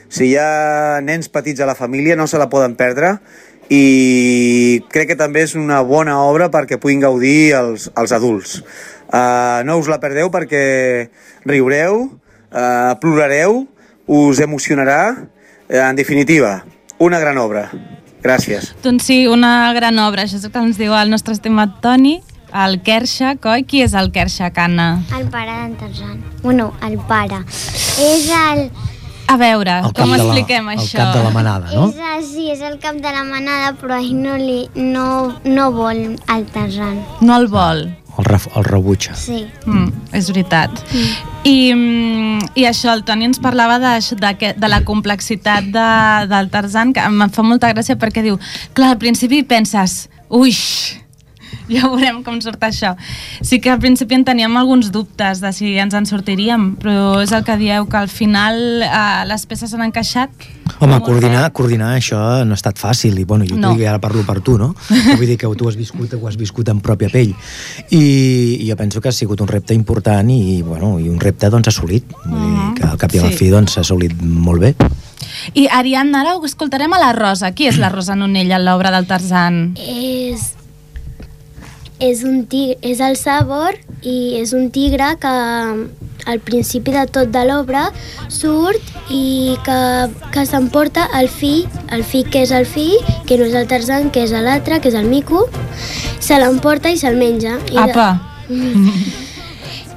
si 0.10 0.32
hi 0.32 0.38
ha 0.42 1.02
nens 1.06 1.30
petits 1.30 1.62
a 1.62 1.68
la 1.70 1.78
família 1.78 2.18
no 2.18 2.26
se 2.26 2.42
la 2.42 2.50
poden 2.50 2.74
perdre 2.80 3.20
i 3.70 4.84
crec 4.92 5.14
que 5.14 5.18
també 5.20 5.46
és 5.46 5.56
una 5.58 5.82
bona 5.86 6.20
obra 6.24 6.50
perquè 6.54 6.78
puguin 6.82 7.02
gaudir 7.04 7.56
els, 7.58 7.90
els 7.98 8.14
adults. 8.16 8.60
Uh, 9.06 9.64
no 9.66 9.78
us 9.80 9.90
la 9.90 10.00
perdeu 10.02 10.30
perquè 10.34 11.10
riureu, 11.46 12.06
uh, 12.06 12.94
plorareu, 13.02 13.64
us 14.06 14.42
emocionarà, 14.44 15.02
uh, 15.16 15.82
en 15.88 15.98
definitiva, 15.98 16.60
una 17.00 17.20
gran 17.20 17.38
obra. 17.42 17.70
Gràcies. 18.26 18.72
Doncs 18.82 19.06
sí, 19.06 19.28
una 19.30 19.72
gran 19.78 20.00
obra, 20.02 20.26
això 20.26 20.40
és 20.40 20.48
el 20.48 20.54
que 20.54 20.64
ens 20.64 20.80
diu 20.82 20.96
el 20.98 21.12
nostre 21.14 21.36
estimat 21.38 21.78
Toni, 21.84 22.18
el 22.56 22.80
Kershak, 22.82 23.46
oi? 23.52 23.66
Qui 23.70 23.84
és 23.86 23.94
el 23.94 24.10
Kershak, 24.16 24.58
Anna? 24.64 24.88
El 25.14 25.28
pare 25.30 25.54
d'en 25.60 25.78
Tarzan. 25.78 26.18
Bueno, 26.42 26.72
el 26.88 26.98
pare. 27.10 27.44
És 28.02 28.30
el... 28.34 28.70
A 29.28 29.38
veure, 29.38 29.80
El 29.80 29.94
com 29.94 30.12
de 30.12 30.18
la- 30.18 30.24
expliquem 30.24 30.70
el 30.70 30.78
això? 30.80 30.98
cap 31.00 31.16
de 31.16 31.24
la 31.24 31.30
manada, 31.32 31.72
no? 31.74 31.88
És 32.20 32.28
sí, 32.30 32.50
és 32.52 32.62
el 32.62 32.78
cap 32.80 32.96
de 32.96 33.12
la 33.12 33.24
manada, 33.24 33.74
però 33.80 33.98
ell 34.00 34.14
no, 34.16 34.36
li, 34.38 34.70
no, 34.76 35.36
no 35.44 35.72
vol 35.72 36.04
el 36.16 36.46
Tarzan. 36.54 37.04
No 37.22 37.38
el 37.38 37.48
vol. 37.48 37.88
El, 38.18 38.24
ref, 38.24 38.46
el 38.56 38.64
rebutja. 38.64 39.14
Sí. 39.20 39.46
Mm, 39.66 39.90
és 40.16 40.30
veritat. 40.32 40.72
I, 41.44 41.74
mm, 41.76 42.52
I 42.56 42.64
això, 42.70 42.94
el 42.94 43.04
Toni 43.04 43.26
ens 43.28 43.40
parlava 43.44 43.76
de, 43.80 44.00
de, 44.16 44.30
que, 44.40 44.54
de 44.56 44.68
la 44.72 44.84
complexitat 44.88 45.66
de, 45.74 45.88
del 46.32 46.50
Tarzan, 46.50 46.94
que 46.94 47.02
em 47.04 47.26
fa 47.30 47.44
molta 47.44 47.74
gràcia 47.74 47.98
perquè 48.00 48.24
diu, 48.24 48.38
clar, 48.74 48.94
al 48.94 48.98
principi 49.02 49.44
penses, 49.44 50.08
uix, 50.30 51.02
ja 51.74 51.88
veurem 51.88 52.22
com 52.24 52.40
surt 52.42 52.62
això. 52.64 52.96
Sí 53.42 53.60
que 53.62 53.72
al 53.72 53.80
principi 53.80 54.16
en 54.16 54.26
teníem 54.26 54.56
alguns 54.58 54.92
dubtes 54.92 55.42
de 55.42 55.52
si 55.54 55.76
ens 55.82 55.94
en 55.98 56.06
sortiríem, 56.06 56.76
però 56.82 57.22
és 57.24 57.32
el 57.36 57.44
que 57.48 57.58
dieu, 57.58 57.88
que 57.90 57.98
al 57.98 58.10
final 58.10 58.84
eh, 58.84 59.26
les 59.30 59.46
peces 59.46 59.72
s'han 59.72 59.86
encaixat. 59.88 60.30
Home, 60.80 60.98
coordinar, 61.06 61.52
coordinar 61.56 61.94
això 61.96 62.18
no 62.44 62.56
ha 62.56 62.60
estat 62.60 62.80
fàcil, 62.82 63.18
i 63.20 63.24
bueno, 63.24 63.46
jo 63.48 63.56
No. 63.56 63.72
ara 63.88 64.00
parlo 64.02 64.24
per 64.28 64.42
tu, 64.42 64.58
no? 64.58 64.74
Vull 65.18 65.26
dir 65.28 65.38
que 65.38 65.48
tu 65.56 65.70
has 65.70 65.76
viscut, 65.78 66.14
ho 66.14 66.28
has 66.28 66.36
viscut 66.38 66.68
en 66.70 66.82
pròpia 66.82 67.10
pell. 67.14 67.32
I, 67.90 68.02
I 68.62 68.70
jo 68.70 68.76
penso 68.76 69.00
que 69.02 69.10
ha 69.10 69.16
sigut 69.16 69.42
un 69.42 69.48
repte 69.48 69.74
important 69.74 70.30
i, 70.30 70.62
bueno, 70.62 71.00
i 71.00 71.08
un 71.10 71.20
repte 71.20 71.50
doncs 71.50 71.70
assolit. 71.72 72.06
Vull 72.26 72.42
dir 72.42 72.68
que 72.82 72.88
al 72.90 72.98
cap 72.98 73.14
i 73.16 73.20
a 73.20 73.24
la 73.24 73.32
Sí. 73.32 73.38
fi 73.38 73.50
doncs 73.54 73.74
s'ha 73.78 73.82
assolit 73.86 74.14
molt 74.22 74.62
bé. 74.62 74.76
I 75.54 75.68
Ariadna, 75.72 76.22
ara 76.22 76.36
ho 76.36 76.46
escoltarem 76.46 76.92
a 76.94 77.00
la 77.00 77.14
Rosa. 77.14 77.52
Qui 77.56 77.68
és 77.68 77.78
la 77.78 77.90
Rosa 77.90 78.16
Nonella 78.16 78.58
en 78.58 78.66
l'obra 78.66 78.92
del 78.92 79.08
Tarzan? 79.08 79.76
És, 79.80 80.54
és, 82.00 82.24
un 82.24 82.46
tigre, 82.46 82.78
és 82.82 83.00
el 83.00 83.16
Sabor 83.18 83.78
i 84.04 84.36
és 84.42 84.52
un 84.54 84.70
tigre 84.72 85.14
que 85.22 85.32
al 86.26 86.40
principi 86.42 86.92
de 86.92 87.04
tot 87.08 87.30
de 87.30 87.44
l'obra 87.46 87.92
surt 88.34 88.82
i 89.14 89.56
que, 89.66 89.80
que 90.34 90.46
s'emporta 90.50 91.08
el 91.20 91.30
fill, 91.30 91.68
el 91.94 92.04
fill 92.04 92.26
que 92.34 92.42
és 92.46 92.52
el 92.56 92.66
fill, 92.66 92.98
que 93.30 93.38
no 93.38 93.46
és 93.46 93.54
el 93.54 93.68
Tarzan, 93.70 94.10
que 94.12 94.24
és 94.26 94.34
l'altre, 94.34 94.80
que 94.82 94.90
és 94.90 94.98
el 94.98 95.06
Mico, 95.12 95.46
se 96.20 96.40
l'emporta 96.42 96.90
i 96.90 96.98
se'l 96.98 97.16
menja. 97.20 97.60
I 97.70 97.76
de- 97.78 97.86
Apa, 97.92 98.10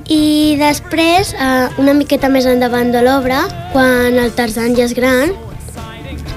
I 0.09 0.57
després, 0.61 1.35
eh, 1.37 1.69
una 1.81 1.93
miqueta 1.93 2.31
més 2.33 2.47
endavant 2.49 2.93
de 2.93 3.03
l'obra, 3.05 3.43
quan 3.75 4.17
el 4.17 4.31
Tarzan 4.33 4.77
ja 4.77 4.87
és 4.89 4.95
gran, 4.97 5.35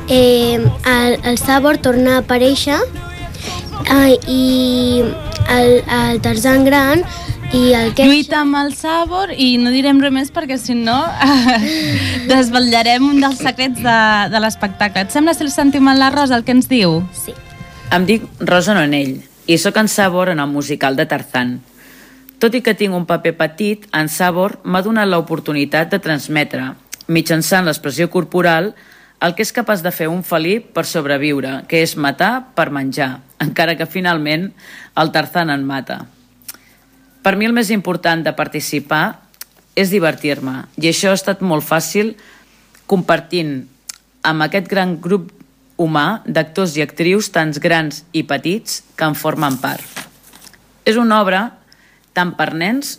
eh, 0.10 0.60
el, 0.60 1.20
el 1.24 1.38
Sabor 1.40 1.78
torna 1.80 2.18
a 2.18 2.24
aparèixer 2.24 2.76
eh, 3.88 4.18
i 4.28 5.04
el, 5.52 5.84
el 5.84 6.22
Tarzan 6.22 6.66
gran 6.66 7.04
i 7.52 7.74
el 7.76 7.94
que... 7.94 8.06
lluita 8.08 8.42
amb 8.42 8.56
el 8.62 8.74
Sabor 8.78 9.34
i 9.36 9.58
no 9.60 9.74
direm 9.74 10.00
res 10.04 10.14
més 10.16 10.32
perquè 10.32 10.58
si 10.60 10.76
no 10.78 10.98
desvetllarem 12.32 13.10
un 13.10 13.20
dels 13.24 13.42
secrets 13.44 13.82
de, 13.84 13.98
de 14.32 14.42
l'espectacle. 14.44 15.04
Et 15.04 15.12
sembla 15.12 15.36
si 15.36 15.44
el 15.44 15.52
sentim 15.52 15.90
en 15.92 16.00
la 16.00 16.12
Rosa 16.14 16.38
el 16.40 16.46
que 16.48 16.56
ens 16.56 16.70
diu? 16.72 17.02
Sí. 17.18 17.36
Em 17.92 18.08
dic 18.08 18.24
Rosa 18.40 18.76
Nonell 18.78 19.20
i 19.52 19.58
sóc 19.60 19.76
en 19.82 19.92
Sabor 19.92 20.32
en 20.32 20.40
el 20.40 20.48
musical 20.48 20.96
de 20.96 21.08
Tarzan. 21.10 21.58
Tot 22.42 22.56
i 22.56 22.64
que 22.66 22.74
tinc 22.74 22.96
un 22.98 23.04
paper 23.06 23.36
petit, 23.38 23.84
en 23.94 24.08
Sabor 24.10 24.56
m'ha 24.64 24.82
donat 24.82 25.10
l'oportunitat 25.10 25.92
de 25.92 26.00
transmetre, 26.02 26.72
mitjançant 27.12 27.68
l'expressió 27.68 28.08
corporal, 28.10 28.72
el 29.22 29.36
que 29.36 29.44
és 29.46 29.52
capaç 29.54 29.84
de 29.86 29.92
fer 29.94 30.08
un 30.10 30.24
felí 30.26 30.56
per 30.64 30.88
sobreviure, 30.90 31.60
que 31.70 31.84
és 31.86 31.94
matar 32.00 32.32
per 32.58 32.72
menjar, 32.74 33.20
encara 33.46 33.76
que 33.78 33.90
finalment 33.90 34.52
el 35.02 35.12
Tarzan 35.12 35.52
en 35.54 35.66
mata. 35.66 36.06
Per 37.22 37.36
mi 37.38 37.46
el 37.46 37.54
més 37.54 37.70
important 37.74 38.24
de 38.26 38.34
participar 38.38 39.22
és 39.78 39.92
divertir-me, 39.94 40.66
i 40.82 40.90
això 40.90 41.12
ha 41.12 41.18
estat 41.20 41.44
molt 41.46 41.64
fàcil 41.64 42.16
compartint 42.90 43.62
amb 44.28 44.44
aquest 44.44 44.68
gran 44.70 44.98
grup 45.02 45.30
humà 45.82 46.22
d'actors 46.26 46.76
i 46.78 46.84
actrius 46.84 47.32
tant 47.34 47.54
grans 47.62 48.04
i 48.14 48.26
petits 48.28 48.82
que 48.98 49.08
en 49.08 49.16
formen 49.18 49.58
part. 49.62 49.86
És 50.86 50.98
una 50.98 51.22
obra 51.22 51.46
tant 52.14 52.36
per 52.38 52.52
nens 52.54 52.98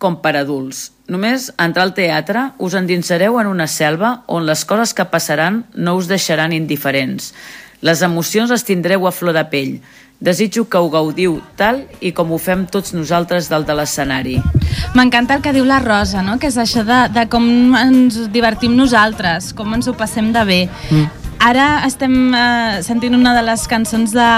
com 0.00 0.16
per 0.24 0.34
adults. 0.40 0.90
Només 1.12 1.50
entrar 1.60 1.84
al 1.86 1.94
teatre 1.96 2.46
us 2.64 2.74
endinsareu 2.78 3.38
en 3.40 3.48
una 3.50 3.66
selva 3.68 4.22
on 4.26 4.46
les 4.48 4.64
coses 4.64 4.94
que 4.96 5.08
passaran 5.12 5.64
no 5.74 5.96
us 6.00 6.08
deixaran 6.08 6.54
indiferents. 6.56 7.34
Les 7.80 8.02
emocions 8.04 8.50
les 8.52 8.64
tindreu 8.66 9.06
a 9.08 9.12
flor 9.12 9.36
de 9.36 9.44
pell. 9.52 9.78
Desitjo 10.20 10.66
que 10.68 10.76
ho 10.76 10.90
gaudiu 10.92 11.38
tal 11.56 11.86
i 12.04 12.10
com 12.12 12.34
ho 12.34 12.38
fem 12.38 12.66
tots 12.68 12.92
nosaltres 12.92 13.48
dalt 13.48 13.70
de 13.70 13.76
l'escenari. 13.78 14.34
M'encanta 14.92 15.38
el 15.38 15.44
que 15.44 15.54
diu 15.56 15.64
la 15.64 15.78
Rosa, 15.80 16.20
no? 16.20 16.36
que 16.38 16.50
és 16.50 16.58
això 16.60 16.84
de, 16.84 16.98
de 17.14 17.24
com 17.32 17.46
ens 17.80 18.18
divertim 18.34 18.76
nosaltres, 18.76 19.54
com 19.56 19.72
ens 19.72 19.88
ho 19.88 19.96
passem 19.96 20.28
de 20.34 20.44
bé. 20.44 20.60
Mm. 20.90 21.19
Ara 21.40 21.86
estem 21.86 22.34
eh, 22.36 22.82
sentint 22.84 23.14
una 23.16 23.32
de 23.32 23.40
les 23.46 23.62
cançons 23.68 24.12
de, 24.12 24.30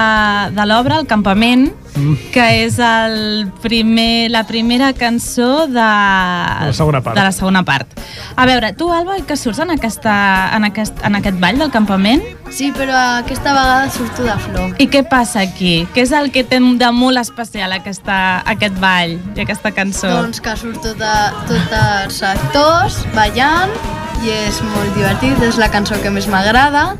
de 0.55 0.67
l'obra, 0.71 1.01
El 1.03 1.09
campament, 1.11 1.65
mm. 1.97 2.29
que 2.31 2.45
és 2.62 2.77
el 2.79 3.49
primer, 3.62 4.31
la 4.31 4.45
primera 4.47 4.93
cançó 4.95 5.67
de, 5.67 5.73
De 5.75 6.69
la 6.71 6.77
segona 6.79 7.01
part. 7.03 7.19
de 7.19 7.25
la 7.27 7.33
segona 7.35 7.65
part. 7.67 7.99
A 8.37 8.47
veure, 8.47 8.71
tu, 8.79 8.93
Alba, 8.95 9.17
que 9.27 9.37
surts 9.37 9.59
en, 9.65 9.73
aquesta, 9.75 10.15
en, 10.55 10.69
aquest, 10.71 11.03
en 11.03 11.19
aquest 11.19 11.41
ball 11.43 11.59
del 11.59 11.73
campament? 11.75 12.23
Sí, 12.55 12.71
però 12.77 12.95
aquesta 13.25 13.51
vegada 13.57 13.91
surto 13.91 14.23
de 14.29 14.37
flor. 14.47 14.77
I 14.79 14.87
què 14.93 15.03
passa 15.09 15.43
aquí? 15.43 15.88
Què 15.97 16.05
és 16.05 16.12
el 16.15 16.31
que 16.31 16.45
té 16.47 16.61
de 16.62 16.93
molt 16.95 17.19
especial 17.19 17.75
aquesta, 17.75 18.45
aquest 18.47 18.79
ball 18.79 19.19
i 19.35 19.43
aquesta 19.43 19.75
cançó? 19.75 20.12
Doncs 20.21 20.38
que 20.45 20.55
surt 20.61 20.87
tota, 20.87 21.17
tots 21.51 21.77
els 21.81 22.23
actors 22.31 23.03
ballant 23.17 23.75
i 24.22 24.30
és 24.30 24.58
molt 24.62 24.94
divertit, 24.94 25.40
és 25.42 25.56
la 25.58 25.70
cançó 25.72 25.96
que 26.02 26.11
més 26.14 26.28
m'agrada 26.30 26.92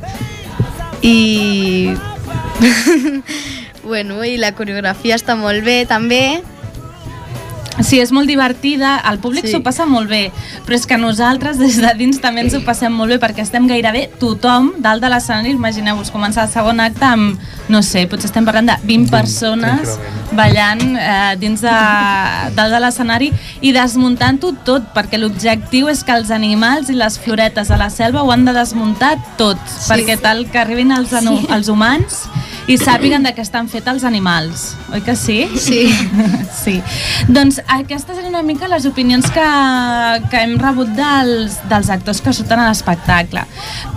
i... 1.07 1.95
bueno, 3.89 4.23
i 4.27 4.37
la 4.41 4.53
coreografia 4.59 5.19
està 5.19 5.37
molt 5.39 5.63
bé 5.67 5.83
també 5.87 6.43
Sí, 7.81 7.99
és 8.01 8.11
molt 8.13 8.29
divertida, 8.29 8.99
el 9.11 9.19
públic 9.19 9.47
Sí. 9.47 9.53
s'ho 9.53 9.63
passa 9.63 9.87
molt 9.87 10.09
bé, 10.11 10.31
però 10.67 10.75
és 10.77 10.85
que 10.87 10.99
nosaltres 10.99 11.57
des 11.59 11.79
de 11.81 11.95
dins 11.97 12.21
també 12.21 12.43
ens 12.43 12.55
ho 12.55 12.61
passem 12.65 12.93
molt 12.93 13.09
bé 13.11 13.19
perquè 13.19 13.41
estem 13.41 13.67
gairebé 13.67 14.11
tothom 14.21 14.75
dalt 14.79 15.01
de 15.01 15.09
l'escenari, 15.09 15.51
imagineu-vos 15.57 16.11
començar 16.13 16.45
el 16.45 16.51
segon 16.53 16.81
acte 16.81 17.05
amb, 17.05 17.39
no 17.69 17.81
sé, 17.83 18.07
potser 18.07 18.27
estem 18.29 18.45
parlant 18.45 18.67
de 18.67 18.77
20 18.85 19.09
persones 19.11 19.97
ballant 20.33 20.83
eh, 20.97 21.35
dins 21.41 21.61
de, 21.65 21.73
dalt 22.57 22.73
de 22.73 22.81
l'escenari 22.81 23.33
i 23.63 23.73
desmuntant-ho 23.73 24.53
tot, 24.65 24.93
perquè 24.95 25.19
l'objectiu 25.19 25.89
és 25.89 26.05
que 26.05 26.13
els 26.13 26.31
animals 26.31 26.91
i 26.91 26.95
les 26.95 27.19
floretes 27.19 27.71
a 27.71 27.77
la 27.81 27.89
selva 27.91 28.23
ho 28.23 28.31
han 28.33 28.45
de 28.45 28.53
desmuntar 28.53 29.17
tot, 29.39 29.57
sí. 29.67 29.89
perquè 29.91 30.21
tal 30.21 30.45
que 30.51 30.59
arribin 30.59 30.93
els, 30.93 31.09
Sí. 31.13 31.47
els 31.51 31.69
humans 31.69 32.25
i 32.71 32.77
sàpiguen 32.79 33.25
de 33.27 33.33
què 33.35 33.43
estan 33.43 33.67
fets 33.71 33.91
els 33.91 34.05
animals, 34.07 34.63
oi 34.95 35.03
que 35.03 35.15
sí? 35.19 35.41
Sí. 35.59 35.81
sí. 36.63 36.77
Doncs 37.33 37.59
aquestes 37.67 38.21
eren 38.21 38.31
una 38.31 38.45
mica 38.47 38.71
les 38.71 38.87
opinions 38.87 39.27
que, 39.35 39.47
que 40.31 40.43
hem 40.45 40.55
rebut 40.61 40.93
dels, 40.95 41.59
dels 41.71 41.91
actors 41.91 42.23
que 42.23 42.35
surten 42.37 42.63
a 42.63 42.69
l'espectacle. 42.71 43.43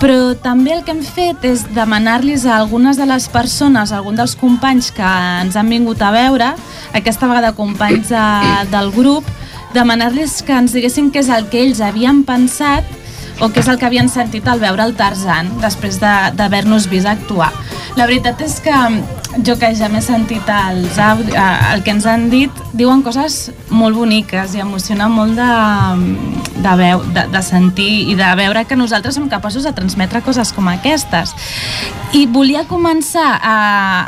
Però 0.01 0.33
també 0.41 0.73
el 0.73 0.83
que 0.85 0.95
hem 0.95 1.05
fet 1.05 1.45
és 1.45 1.65
demanar-los 1.77 2.47
a 2.49 2.57
algunes 2.57 2.97
de 2.97 3.05
les 3.09 3.29
persones, 3.29 3.93
a 3.93 4.01
algun 4.01 4.17
dels 4.17 4.35
companys 4.39 4.89
que 4.95 5.13
ens 5.45 5.57
han 5.59 5.69
vingut 5.69 6.01
a 6.01 6.11
veure, 6.15 6.51
aquesta 6.97 7.29
vegada 7.29 7.53
companys 7.57 8.09
de, 8.09 8.27
del 8.73 8.91
grup, 8.97 9.29
demanar-los 9.77 10.41
que 10.47 10.57
ens 10.57 10.73
diguessin 10.73 11.11
què 11.13 11.21
és 11.21 11.29
el 11.29 11.49
que 11.51 11.61
ells 11.67 11.83
havien 11.85 12.23
pensat 12.25 13.04
o 13.39 13.49
què 13.49 13.59
és 13.59 13.67
el 13.67 13.77
que 13.77 13.85
havien 13.85 14.09
sentit 14.09 14.47
al 14.47 14.59
veure 14.59 14.83
el 14.83 14.95
Tarzan 14.95 15.49
després 15.61 15.99
de- 15.99 16.31
d'haver-nos 16.35 16.87
vist 16.89 17.07
actuar. 17.07 17.51
La 17.95 18.05
veritat 18.05 18.41
és 18.41 18.59
que 18.61 18.71
jo 19.43 19.57
que 19.59 19.71
ja 19.75 19.89
m'he 19.91 20.01
sentit 20.03 20.47
els 20.51 20.97
audi, 21.01 21.33
el 21.35 21.83
que 21.83 21.91
ens 21.95 22.05
han 22.07 22.29
dit, 22.31 22.51
diuen 22.77 23.01
coses 23.03 23.49
molt 23.69 23.97
boniques 23.97 24.55
i 24.55 24.61
emociona 24.63 25.09
molt 25.11 25.35
de, 25.35 25.49
de, 26.61 26.75
veu, 26.79 27.03
de, 27.15 27.25
de 27.33 27.41
sentir 27.43 27.89
i 28.11 28.15
de 28.15 28.29
veure 28.39 28.65
que 28.69 28.77
nosaltres 28.79 29.17
som 29.17 29.27
capaços 29.31 29.65
de 29.67 29.73
transmetre 29.75 30.21
coses 30.25 30.53
com 30.55 30.69
aquestes. 30.71 31.33
I 32.15 32.25
volia 32.31 32.63
començar 32.69 33.27
a, 33.41 33.57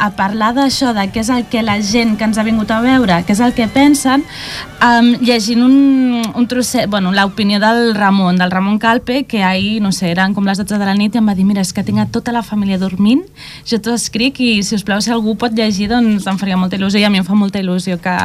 a 0.06 0.10
parlar 0.16 0.54
d'això, 0.56 0.94
de 0.96 1.08
què 1.12 1.24
és 1.26 1.32
el 1.34 1.44
que 1.52 1.64
la 1.66 1.80
gent 1.84 2.16
que 2.18 2.28
ens 2.28 2.40
ha 2.40 2.46
vingut 2.48 2.72
a 2.72 2.80
veure, 2.84 3.20
què 3.28 3.36
és 3.36 3.44
el 3.44 3.56
que 3.58 3.68
pensen, 3.72 4.24
um, 4.80 5.12
llegint 5.20 5.64
un, 5.66 5.76
un 6.32 6.48
trosset, 6.48 6.88
bueno, 6.90 7.12
l'opinió 7.12 7.60
del 7.60 7.94
Ramon, 7.98 8.40
del 8.40 8.54
Ramon 8.54 8.80
Calpe, 8.80 9.26
que 9.28 9.44
ahir, 9.44 9.82
no 9.84 9.92
sé, 9.92 10.14
eren 10.14 10.36
com 10.38 10.48
les 10.48 10.62
12 10.62 10.80
de 10.80 10.88
la 10.88 10.96
nit 10.96 11.16
i 11.16 11.22
em 11.22 11.28
va 11.28 11.36
dir, 11.36 11.46
mira, 11.48 11.66
és 11.66 11.74
que 11.76 11.84
tinc 11.84 12.00
a 12.00 12.08
tota 12.12 12.32
la 12.36 12.46
família 12.48 12.80
dormint, 12.80 13.26
jo 13.68 13.82
t'ho 13.84 13.96
escric 13.98 14.40
i, 14.40 14.52
si 14.64 14.78
us 14.80 14.88
plau, 14.88 15.02
si 15.04 15.12
algú 15.18 15.36
pot 15.42 15.52
llegir, 15.58 15.90
doncs 15.92 16.26
em 16.30 16.38
faria 16.40 16.58
molta 16.58 16.78
il·lusió 16.78 17.02
i 17.02 17.06
a 17.08 17.10
mi 17.12 17.20
em 17.20 17.26
fa 17.28 17.36
molta 17.36 17.60
il·lusió 17.60 17.98
que, 18.02 18.16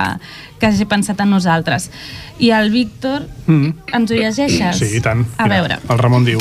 que 0.60 0.68
hagi 0.70 0.86
pensat 0.86 1.20
en 1.24 1.32
nosaltres. 1.34 1.90
I 2.38 2.52
el 2.54 2.70
Víctor, 2.70 3.26
Mm. 3.46 3.72
ens 3.92 4.10
ho 4.10 4.14
llegeixes? 4.14 4.78
Sí, 4.78 4.92
i 4.96 5.00
tant. 5.02 5.24
A 5.38 5.48
veure. 5.50 5.80
El 5.88 5.98
Ramon 5.98 6.24
diu... 6.28 6.38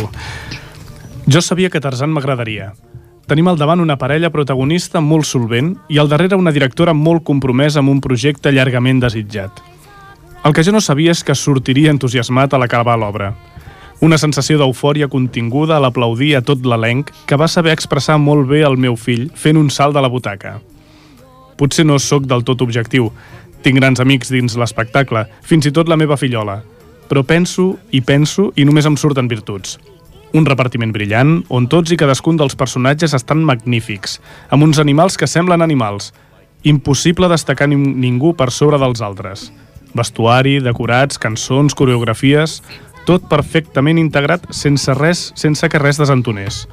Jo 1.31 1.41
sabia 1.41 1.69
que 1.69 1.79
Tarzan 1.81 2.11
m'agradaria. 2.11 2.73
Tenim 3.29 3.47
al 3.47 3.57
davant 3.57 3.79
una 3.79 3.95
parella 4.01 4.31
protagonista 4.33 4.99
molt 4.99 5.23
solvent 5.29 5.75
i 5.87 5.99
al 6.01 6.09
darrere 6.09 6.35
una 6.35 6.51
directora 6.51 6.93
molt 6.97 7.23
compromesa 7.23 7.79
amb 7.79 7.89
un 7.93 8.01
projecte 8.01 8.51
llargament 8.51 8.99
desitjat. 8.99 9.61
El 10.43 10.53
que 10.57 10.63
jo 10.65 10.73
no 10.73 10.81
sabia 10.81 11.13
és 11.13 11.21
que 11.23 11.35
sortiria 11.37 11.93
entusiasmat 11.93 12.53
a 12.53 12.59
l'acabar 12.59 12.97
l'obra. 12.99 13.29
Una 14.01 14.17
sensació 14.17 14.57
d'eufòria 14.57 15.05
continguda 15.13 15.77
l'aplaudir 15.77 16.31
a 16.33 16.39
tot 16.41 16.63
l'elenc 16.65 17.11
que 17.29 17.37
va 17.37 17.47
saber 17.51 17.75
expressar 17.75 18.15
molt 18.17 18.47
bé 18.49 18.63
el 18.65 18.79
meu 18.81 18.95
fill 18.97 19.27
fent 19.37 19.59
un 19.59 19.69
salt 19.69 19.93
de 19.93 20.01
la 20.01 20.09
butaca. 20.09 20.55
Potser 21.59 21.85
no 21.85 21.99
sóc 22.01 22.25
del 22.25 22.41
tot 22.41 22.63
objectiu. 22.65 23.11
Tinc 23.61 23.77
grans 23.77 24.01
amics 24.01 24.33
dins 24.33 24.57
l'espectacle, 24.57 25.27
fins 25.45 25.69
i 25.69 25.73
tot 25.75 25.85
la 25.85 25.99
meva 26.01 26.17
fillola. 26.17 26.63
Però 27.13 27.21
penso 27.21 27.75
i 27.93 28.01
penso 28.01 28.49
i 28.57 28.65
només 28.65 28.89
em 28.89 28.97
surten 28.97 29.29
virtuts. 29.29 29.77
Un 30.33 30.49
repartiment 30.49 30.89
brillant, 30.95 31.43
on 31.53 31.69
tots 31.69 31.93
i 31.93 31.99
cadascun 31.99 32.41
dels 32.41 32.57
personatges 32.57 33.13
estan 33.13 33.45
magnífics, 33.45 34.17
amb 34.49 34.65
uns 34.65 34.81
animals 34.81 35.13
que 35.13 35.29
semblen 35.29 35.61
animals. 35.61 36.09
Impossible 36.65 37.29
destacar 37.29 37.69
nin 37.69 37.99
ningú 38.01 38.33
per 38.33 38.49
sobre 38.49 38.81
dels 38.81 39.05
altres. 39.05 39.51
Vestuari, 39.93 40.57
decorats, 40.57 41.21
cançons, 41.21 41.77
coreografies... 41.77 42.63
Tot 43.07 43.25
perfectament 43.29 43.99
integrat 43.99 44.45
sense 44.53 44.93
res, 44.97 45.31
sense 45.35 45.69
que 45.69 45.81
res 45.81 45.99
desentonés. 46.01 46.65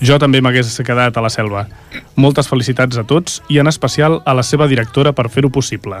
Jo 0.00 0.16
també 0.18 0.40
m'hagués 0.40 0.72
quedat 0.86 1.16
a 1.16 1.24
la 1.24 1.30
selva. 1.32 1.66
Moltes 2.16 2.48
felicitats 2.48 2.96
a 2.96 3.04
tots 3.04 3.42
i 3.52 3.60
en 3.60 3.68
especial 3.68 4.22
a 4.24 4.34
la 4.34 4.44
seva 4.46 4.68
directora 4.68 5.12
per 5.12 5.28
fer-ho 5.28 5.52
possible. 5.52 6.00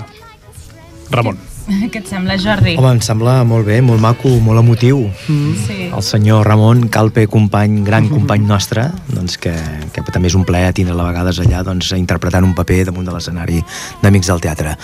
Ramon. 1.10 1.36
Què 1.92 2.00
et 2.00 2.08
sembla, 2.08 2.36
Jordi? 2.40 2.74
Home, 2.78 2.94
em 2.96 3.02
sembla 3.04 3.40
molt 3.48 3.66
bé, 3.68 3.80
molt 3.84 4.02
maco, 4.02 4.32
molt 4.42 4.62
emotiu. 4.62 5.02
Mm. 5.28 5.54
Sí. 5.66 5.78
El 5.90 6.04
senyor 6.06 6.46
Ramon 6.48 6.86
Calpe, 6.92 7.26
company, 7.30 7.80
gran 7.86 8.08
company 8.10 8.46
nostre, 8.46 8.86
doncs 9.10 9.38
que, 9.40 9.52
que 9.94 10.04
també 10.10 10.30
és 10.30 10.36
un 10.38 10.46
plaer 10.48 10.72
tindre-la 10.76 11.04
a 11.06 11.10
vegades 11.10 11.40
allà 11.42 11.62
doncs, 11.66 11.92
interpretant 11.98 12.46
un 12.46 12.54
paper 12.56 12.84
damunt 12.90 13.08
de 13.08 13.14
l'escenari 13.14 13.60
d'Amics 14.02 14.30
del 14.32 14.42
Teatre. 14.44 14.76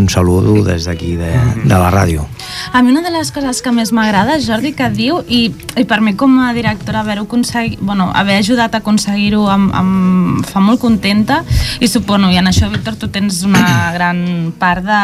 Un 0.00 0.08
saludo 0.12 0.60
des 0.66 0.86
d'aquí 0.88 1.14
de, 1.20 1.32
de 1.64 1.74
la 1.74 1.90
ràdio. 1.94 2.26
A 2.72 2.82
mi 2.82 2.92
una 2.92 3.04
de 3.04 3.12
les 3.14 3.32
coses 3.34 3.62
que 3.62 3.74
més 3.74 3.92
m'agrada, 3.94 4.38
Jordi, 4.42 4.74
que 4.76 4.88
diu, 4.92 5.22
i, 5.28 5.44
i 5.78 5.86
per 5.88 6.00
mi 6.04 6.16
com 6.18 6.38
a 6.44 6.52
directora 6.56 7.02
haver-ho 7.02 7.26
aconseguit, 7.28 7.80
bueno, 7.80 8.10
haver 8.14 8.38
ajudat 8.40 8.74
a 8.74 8.82
aconseguir-ho 8.82 9.46
em, 9.52 9.68
em 9.78 9.92
fa 10.48 10.62
molt 10.64 10.80
contenta 10.82 11.42
i 11.80 11.88
suposo, 11.88 12.32
i 12.32 12.36
en 12.36 12.50
això, 12.50 12.68
Víctor, 12.72 12.98
tu 13.00 13.08
tens 13.12 13.42
una 13.46 13.92
gran 13.94 14.52
part 14.58 14.84
de 14.84 15.00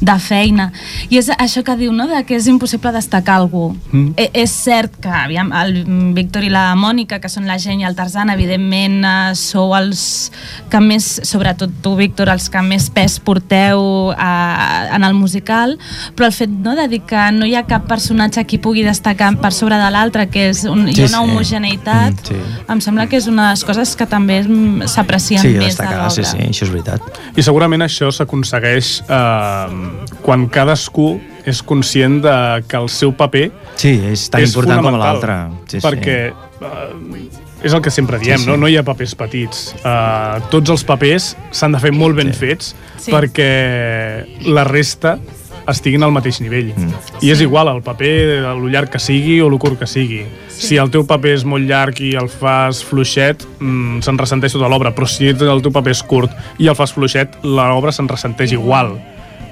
de 0.00 0.18
feina. 0.20 0.70
I 1.08 1.18
és 1.18 1.30
això 1.38 1.62
que 1.64 1.76
diu, 1.76 1.92
no?, 1.92 2.06
de 2.06 2.22
que 2.28 2.36
és 2.36 2.46
impossible 2.50 2.92
destacar 2.92 3.36
algú. 3.40 3.70
Mm. 3.92 4.12
E 4.16 4.30
és 4.42 4.50
cert 4.52 4.98
que, 5.00 5.08
aviam, 5.08 5.52
el 5.56 5.84
Víctor 6.14 6.44
i 6.44 6.50
la 6.52 6.74
Mònica, 6.76 7.18
que 7.20 7.28
són 7.32 7.46
la 7.48 7.56
gent 7.58 7.80
i 7.80 7.86
el 7.88 7.96
Tarzan, 7.96 8.30
evidentment 8.30 8.98
eh, 9.04 9.34
sou 9.34 9.74
els 9.76 10.30
que 10.70 10.80
més, 10.80 11.06
sobretot 11.24 11.70
tu, 11.82 11.94
Víctor, 11.96 12.28
els 12.28 12.48
que 12.52 12.60
més 12.62 12.90
pes 12.90 13.18
porteu 13.20 14.12
eh, 14.12 14.94
en 14.96 15.04
el 15.04 15.14
musical, 15.14 15.78
però 16.14 16.26
el 16.28 16.36
fet 16.36 16.50
no, 16.50 16.74
de 16.76 16.88
dir 16.92 17.00
que 17.08 17.30
no 17.32 17.46
hi 17.48 17.54
ha 17.56 17.64
cap 17.66 17.86
personatge 17.88 18.44
qui 18.46 18.58
pugui 18.58 18.84
destacar 18.84 19.32
per 19.40 19.52
sobre 19.56 19.78
de 19.80 19.90
l'altre, 19.90 20.28
que 20.28 20.50
és 20.50 20.64
un, 20.68 20.86
hi 20.88 20.94
Sí, 20.96 21.02
ha 21.02 21.08
una 21.08 21.24
sí. 21.24 21.30
homogeneïtat, 21.30 22.14
Mm, 22.16 22.26
sí. 22.28 22.62
em 22.72 22.80
sembla 22.80 23.06
que 23.08 23.16
és 23.16 23.26
una 23.28 23.48
de 23.48 23.50
les 23.56 23.64
coses 23.64 23.94
que 23.96 24.06
també 24.06 24.42
s'aprecien 24.86 25.40
Sí, 25.42 25.54
més 25.56 25.76
de 25.76 25.84
l'obra. 25.84 26.10
sí, 26.10 26.24
sí, 26.24 26.36
això 26.38 26.64
és 26.66 26.70
veritat. 26.72 27.00
I 27.36 27.42
segurament 27.42 27.82
això 27.82 28.10
s'aconsegueix 28.12 29.02
eh, 29.08 29.85
quan 30.22 30.48
cadascú 30.52 31.16
és 31.46 31.62
conscient 31.62 32.20
de 32.24 32.36
que 32.66 32.78
el 32.78 32.88
seu 32.90 33.12
paper 33.14 33.48
Sí, 33.78 33.94
és 34.10 34.26
tan 34.32 34.42
és 34.42 34.50
important 34.50 34.82
com 34.82 34.98
l'altre. 34.98 35.36
Sí, 35.70 35.78
sí. 35.78 35.82
perquè 35.84 36.18
eh, 36.32 37.44
és 37.66 37.72
el 37.72 37.82
que 37.82 37.92
sempre 37.94 38.18
diem, 38.18 38.38
Sí, 38.38 38.44
sí. 38.44 38.50
No? 38.50 38.56
no 38.56 38.68
hi 38.68 38.76
ha 38.76 38.84
papers 38.86 39.14
petits. 39.18 39.70
Uh, 39.80 40.42
tots 40.52 40.70
els 40.74 40.84
papers 40.86 41.34
s'han 41.54 41.74
de 41.76 41.80
fer 41.82 41.92
molt 41.94 42.18
ben 42.18 42.32
sí. 42.32 42.38
fets 42.42 42.74
Sí. 42.98 43.14
perquè 43.14 43.50
la 44.50 44.66
resta 44.66 45.16
estiguin 45.70 46.04
al 46.06 46.12
mateix 46.14 46.38
nivell. 46.40 46.72
Mm. 46.76 46.92
I 47.26 47.32
és 47.34 47.40
igual 47.42 47.68
el 47.72 47.82
paper, 47.82 48.42
lo 48.54 48.68
llarg 48.70 48.90
que 48.92 49.00
sigui 49.02 49.40
o 49.42 49.48
lo 49.50 49.58
curt 49.58 49.80
que 49.80 49.88
sigui. 49.90 50.22
Sí. 50.48 50.68
Si 50.68 50.78
el 50.78 50.92
teu 50.94 51.04
paper 51.06 51.34
és 51.34 51.44
molt 51.44 51.66
llarg 51.66 51.98
i 52.06 52.14
el 52.18 52.30
fas 52.30 52.84
fluixet, 52.86 53.42
mm, 53.58 54.00
se'n 54.06 54.18
ressenteix 54.18 54.54
tota 54.54 54.70
l'obra, 54.70 54.94
però 54.94 55.08
si 55.10 55.28
el 55.28 55.62
teu 55.62 55.72
paper 55.74 55.90
és 55.90 56.02
curt 56.06 56.30
i 56.62 56.70
el 56.70 56.78
fas 56.78 56.94
fluixet, 56.94 57.42
l'obra 57.42 57.92
se'n 57.92 58.08
ressenteix 58.08 58.54
igual 58.54 58.94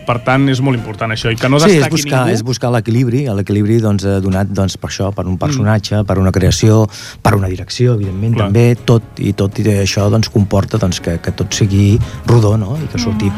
Per 0.05 0.19
tant, 0.25 0.49
és 0.53 0.61
molt 0.61 0.77
important 0.77 1.11
això, 1.15 1.31
i 1.33 1.37
que 1.41 1.49
no 1.49 1.59
sí, 1.59 1.67
és 1.71 1.77
destaqui 1.79 1.97
buscar, 1.97 2.25
ningú. 2.27 2.35
és 2.35 2.43
buscar 2.45 2.71
l'equilibri, 2.75 3.25
l'equilibri 3.33 3.79
doncs, 3.81 4.05
eh, 4.05 4.19
donat 4.21 4.51
doncs, 4.53 4.77
per 4.77 4.91
això, 4.91 5.11
per 5.15 5.25
un 5.27 5.39
personatge, 5.41 6.03
per 6.05 6.19
una 6.21 6.33
creació, 6.33 6.87
per 7.23 7.35
una 7.39 7.49
direcció, 7.49 7.95
evidentment, 7.95 8.35
Clar. 8.35 8.47
també, 8.49 8.65
tot 8.85 9.03
i 9.25 9.33
tot 9.33 9.59
i 9.59 9.65
això 9.81 10.11
doncs, 10.13 10.29
comporta 10.29 10.79
doncs, 10.79 11.01
que, 11.01 11.19
que 11.25 11.33
tot 11.33 11.53
sigui 11.57 11.99
rodó 12.27 12.57
no? 12.61 12.77
i 12.83 12.87
que 12.93 12.99
surti 13.01 13.31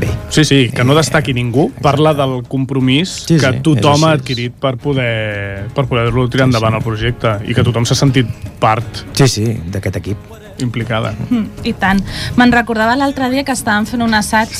bé. 0.00 0.08
Sí, 0.30 0.44
sí, 0.44 0.60
que 0.74 0.82
no 0.84 0.94
destaqui 0.98 1.32
ningú. 1.34 1.70
Parla 1.82 2.12
del 2.14 2.42
compromís 2.48 3.10
Sí, 3.28 3.38
que 3.38 3.52
sí, 3.52 3.62
tothom 3.62 4.02
és 4.02 4.04
ha 4.08 4.12
adquirit 4.18 4.52
per 4.60 4.74
poder 4.82 5.68
per 5.74 5.86
poder-lo 5.86 6.26
tirar 6.28 6.48
endavant 6.50 6.74
el 6.74 6.82
projecte 6.82 7.36
i 7.46 7.54
que 7.54 7.62
tothom 7.62 7.86
s'ha 7.86 7.94
sentit 7.98 8.26
part 8.60 9.04
Sí, 9.14 9.28
sí, 9.28 9.46
d'aquest 9.70 9.96
equip. 10.02 10.16
implicada. 10.60 11.14
Mm, 11.30 11.46
I 11.64 11.72
tant. 11.72 12.02
Me'n 12.36 12.52
recordava 12.52 12.92
l'altre 12.96 13.30
dia 13.32 13.44
que 13.48 13.52
estàvem 13.56 13.86
fent 13.88 14.02
un 14.04 14.12
assaig 14.12 14.50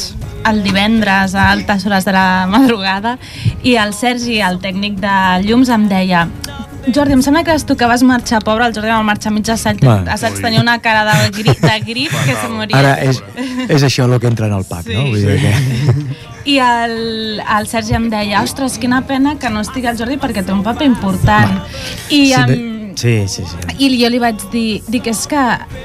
el 0.48 0.62
divendres 0.64 1.34
a 1.34 1.50
altes 1.52 1.84
hores 1.86 2.04
de 2.04 2.12
la 2.16 2.46
madrugada 2.48 3.18
i 3.62 3.74
el 3.76 3.92
Sergi, 3.94 4.40
el 4.40 4.58
tècnic 4.62 4.96
de 5.02 5.14
llums, 5.46 5.68
em 5.68 5.88
deia 5.90 6.28
Jordi, 6.94 7.12
em 7.12 7.20
sembla 7.22 7.42
que 7.44 7.50
eres 7.52 7.66
tu 7.68 7.74
que 7.76 7.84
vas 7.84 8.00
marxar, 8.02 8.38
pobre, 8.42 8.64
el 8.64 8.72
Jordi 8.72 8.88
va 8.88 9.02
marxar 9.04 9.30
mig 9.34 9.44
assaig, 9.52 9.82
Va. 9.84 9.98
assaig 10.14 10.38
tenia 10.40 10.62
una 10.62 10.78
cara 10.80 11.02
de, 11.04 11.28
gri, 11.36 11.52
de 11.60 11.74
grip 11.84 12.14
que 12.24 12.32
se 12.34 12.48
moria. 12.48 12.78
Ara 12.78 12.94
és, 13.04 13.20
és 13.68 13.84
això 13.84 14.06
el 14.08 14.16
que 14.18 14.26
entra 14.30 14.46
en 14.48 14.54
el 14.56 14.64
pack, 14.64 14.86
Sí. 14.88 14.94
no? 14.96 15.04
Vull 15.12 15.20
dir 15.20 15.36
que... 15.44 16.16
I 16.50 16.56
el, 16.64 17.42
el 17.58 17.66
Sergi 17.68 17.92
em 17.98 18.08
deia, 18.10 18.40
ostres, 18.42 18.78
quina 18.80 19.02
pena 19.06 19.34
que 19.38 19.50
no 19.52 19.60
estigui 19.60 19.90
el 19.92 19.98
Jordi 20.00 20.16
perquè 20.16 20.40
té 20.42 20.54
un 20.56 20.62
paper 20.64 20.86
important. 20.88 21.58
I, 22.08 22.22
Sí, 22.24 22.32
em, 22.32 22.69
sí, 23.00 23.14
sí, 23.28 23.42
sí. 23.48 23.56
I 23.80 23.88
jo 24.02 24.08
li 24.12 24.18
vaig 24.22 24.42
dir, 24.52 24.82
dic, 24.92 25.06
és 25.10 25.22
que 25.30 25.40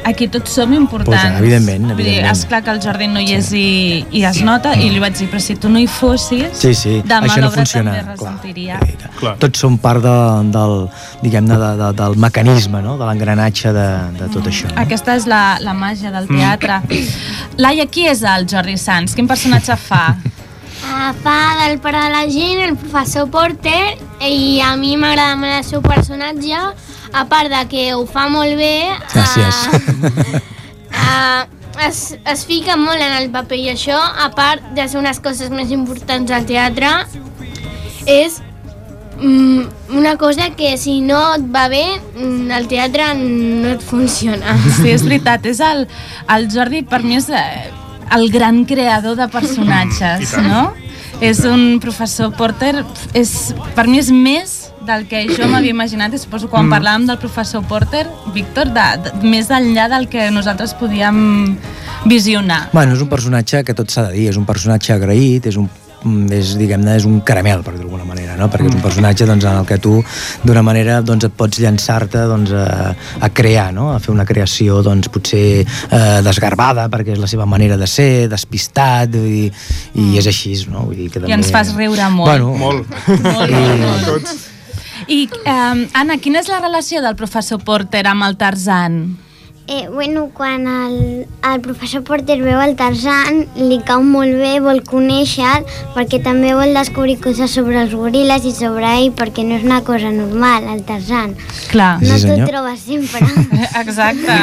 aquí 0.09 0.27
tots 0.31 0.51
som 0.57 0.73
importants. 0.75 1.21
Pues, 1.23 1.39
evidentment, 1.39 1.89
evidentment. 1.93 2.27
és 2.31 2.43
clar 2.49 2.61
que 2.65 2.73
el 2.75 2.81
Jordi 2.83 3.07
no 3.11 3.23
hi 3.23 3.33
és 3.37 3.51
i, 3.55 3.65
i 4.11 4.23
es 4.27 4.41
nota, 4.45 4.73
i 4.75 4.89
li 4.91 4.99
vaig 5.03 5.15
dir, 5.17 5.29
però 5.31 5.39
si 5.43 5.55
tu 5.55 5.71
no 5.71 5.79
hi 5.79 5.87
fossis, 5.87 6.51
Sí, 6.59 6.73
sí, 6.75 6.97
demà 7.07 7.29
això 7.29 7.39
no 7.41 7.47
l'obra 7.47 7.63
funciona, 7.63 7.95
també 7.95 8.03
clar. 8.03 8.33
ressentiria. 8.35 8.79
Clar. 9.19 9.35
Tots 9.39 9.63
som 9.65 9.77
part 9.81 10.03
de, 10.03 10.15
del, 10.55 10.75
diguem-ne, 11.23 11.57
de, 11.65 11.71
de, 11.81 11.91
del 12.03 12.17
mecanisme, 12.27 12.81
no? 12.85 12.97
de 12.99 13.07
l'engranatge 13.09 13.73
de, 13.75 13.87
de 14.19 14.29
tot 14.35 14.51
això. 14.51 14.69
No? 14.71 14.79
Aquesta 14.85 15.15
és 15.15 15.27
la, 15.31 15.43
la 15.63 15.73
màgia 15.73 16.11
del 16.11 16.27
teatre. 16.31 16.81
Laia, 17.57 17.87
qui 17.87 18.07
és 18.11 18.23
el 18.27 18.47
Jordi 18.51 18.77
Sans? 18.77 19.15
Quin 19.15 19.27
personatge 19.31 19.77
fa? 19.79 20.07
Fa 20.81 21.39
del 21.61 21.79
pare 21.79 22.03
de 22.03 22.09
la 22.09 22.23
gent, 22.29 22.61
el 22.61 22.75
professor 22.77 23.29
Porter, 23.31 23.95
i 24.25 24.61
a 24.61 24.75
mi 24.79 24.95
m'agrada 24.97 25.35
molt 25.39 25.59
el 25.59 25.67
seu 25.67 25.83
personatge, 25.85 26.61
a 27.15 27.25
part 27.31 27.51
de 27.51 27.61
que 27.71 27.85
ho 27.95 28.05
fa 28.09 28.27
molt 28.29 28.57
bé, 28.59 28.91
Gràcies. 29.13 29.61
Uh, 29.71 30.41
uh, 30.91 31.43
es, 31.87 32.17
es 32.25 32.45
fica 32.45 32.75
molt 32.79 33.01
en 33.01 33.15
el 33.19 33.29
paper 33.33 33.59
i 33.59 33.69
això, 33.73 33.99
a 33.99 34.29
part 34.35 34.63
de 34.75 34.87
ser 34.89 34.99
unes 34.99 35.21
coses 35.23 35.53
més 35.53 35.71
importants 35.75 36.31
al 36.31 36.45
teatre, 36.49 36.91
és 38.05 38.41
mm, 39.19 39.95
una 39.97 40.15
cosa 40.17 40.51
que 40.55 40.75
si 40.77 40.99
no 41.01 41.21
et 41.35 41.47
va 41.55 41.67
bé, 41.71 41.85
mm, 42.15 42.51
el 42.59 42.69
teatre 42.71 43.13
no 43.19 43.73
et 43.75 43.83
funciona. 43.83 44.57
Sí, 44.77 44.91
és 44.91 45.03
veritat, 45.07 45.45
és 45.49 45.63
el, 45.63 45.87
el 46.35 46.47
Jordi, 46.51 46.83
per 46.87 47.03
mi 47.03 47.19
és 47.19 47.29
eh, 47.31 47.71
el 48.15 48.29
gran 48.31 48.65
creador 48.65 49.15
de 49.17 49.27
personatges, 49.27 50.31
tant. 50.31 50.47
no? 50.47 50.73
És 51.23 51.39
un 51.47 51.79
professor 51.79 52.33
Porter, 52.35 52.83
és, 53.15 53.53
per 53.75 53.87
mi 53.87 53.99
és 54.01 54.09
més 54.11 54.71
del 54.85 55.07
que 55.07 55.23
jo 55.31 55.47
m'havia 55.51 55.71
imaginat 55.71 56.13
i 56.13 56.19
suposo 56.19 56.49
quan 56.51 56.67
Mm. 56.67 56.73
parlàvem 56.75 57.07
del 57.07 57.17
professor 57.17 57.63
Porter, 57.63 58.05
Víctor, 58.33 58.69
de, 58.75 58.83
de, 59.05 59.13
més 59.23 59.49
enllà 59.49 59.87
del 59.89 60.09
que 60.11 60.29
nosaltres 60.31 60.73
podíem 60.75 61.57
visionar. 62.05 62.69
Bueno, 62.73 62.93
és 62.93 63.01
un 63.01 63.09
personatge 63.09 63.63
que 63.63 63.73
tot 63.73 63.89
s'ha 63.89 64.09
de 64.09 64.13
dir, 64.17 64.29
és 64.29 64.37
un 64.37 64.45
personatge 64.45 64.93
agraït, 64.93 65.45
és 65.47 65.55
un 65.57 65.65
mm, 65.69 65.84
és, 66.35 66.53
diguem-ne, 66.59 66.95
és 66.99 67.05
un 67.09 67.19
caramel, 67.25 67.63
per 67.65 67.75
dir 67.75 67.81
d'alguna 67.83 68.05
manera, 68.07 68.35
no? 68.39 68.47
perquè 68.51 68.69
és 68.69 68.77
un 68.77 68.83
personatge 68.83 69.27
doncs, 69.29 69.45
en 69.45 69.59
el 69.61 69.67
que 69.69 69.77
tu, 69.81 69.97
d'una 70.45 70.63
manera, 70.65 70.99
doncs, 71.05 71.27
et 71.27 71.35
pots 71.37 71.59
llançar-te 71.61 72.25
doncs, 72.29 72.53
a, 72.55 72.93
a 73.19 73.31
crear, 73.33 73.71
no? 73.75 73.91
a 73.93 73.99
fer 74.03 74.13
una 74.13 74.27
creació 74.27 74.81
doncs, 74.85 75.09
potser 75.13 75.45
eh, 75.63 76.19
desgarbada, 76.25 76.87
perquè 76.93 77.15
és 77.15 77.21
la 77.21 77.29
seva 77.31 77.47
manera 77.49 77.79
de 77.81 77.89
ser, 77.89 78.27
despistat, 78.31 79.15
vull 79.15 79.29
dir, 79.29 79.51
i 80.01 80.19
és 80.21 80.29
així, 80.29 80.55
no? 80.71 80.85
Vull 80.89 81.05
dir 81.05 81.09
que 81.13 81.23
I 81.25 81.35
ens 81.35 81.51
fas 81.53 81.73
riure 81.75 82.09
molt. 82.13 82.29
Bueno, 82.29 82.53
Molt. 82.55 82.89
Molt, 83.07 83.51
molt, 83.51 83.81
molt. 83.81 84.05
Tots. 84.05 84.35
I, 85.11 85.25
eh, 85.27 85.85
Anna, 85.99 86.17
quina 86.21 86.41
és 86.41 86.49
la 86.49 86.61
relació 86.63 87.01
del 87.03 87.17
professor 87.19 87.61
Porter 87.65 88.05
amb 88.09 88.25
el 88.27 88.37
Tarzan? 88.39 89.24
Eh, 89.67 89.87
bueno, 89.91 90.29
quan 90.31 90.67
el, 90.67 91.25
el 91.51 91.59
professor 91.61 92.03
Porter 92.05 92.37
veu 92.37 92.59
el 92.61 92.75
Tarzan, 92.77 93.47
li 93.57 93.79
cau 93.81 94.03
molt 94.05 94.35
bé, 94.37 94.59
vol 94.61 94.83
conèixer 94.85 95.63
perquè 95.95 96.19
també 96.21 96.51
vol 96.53 96.69
descobrir 96.77 97.15
coses 97.17 97.49
sobre 97.57 97.79
els 97.81 97.95
goril·les 97.97 98.45
i 98.45 98.51
sobre 98.53 98.85
ell, 98.99 99.07
perquè 99.17 99.41
no 99.41 99.55
és 99.57 99.65
una 99.65 99.79
cosa 99.81 100.11
normal, 100.13 100.67
el 100.69 100.83
Tarzan. 100.85 101.33
Clar. 101.71 101.95
Sí, 101.97 102.05
No 102.05 102.13
t'ho 102.13 102.21
senyor. 102.27 102.51
trobes 102.51 102.83
sempre. 102.85 103.23
Exacte. 103.81 104.37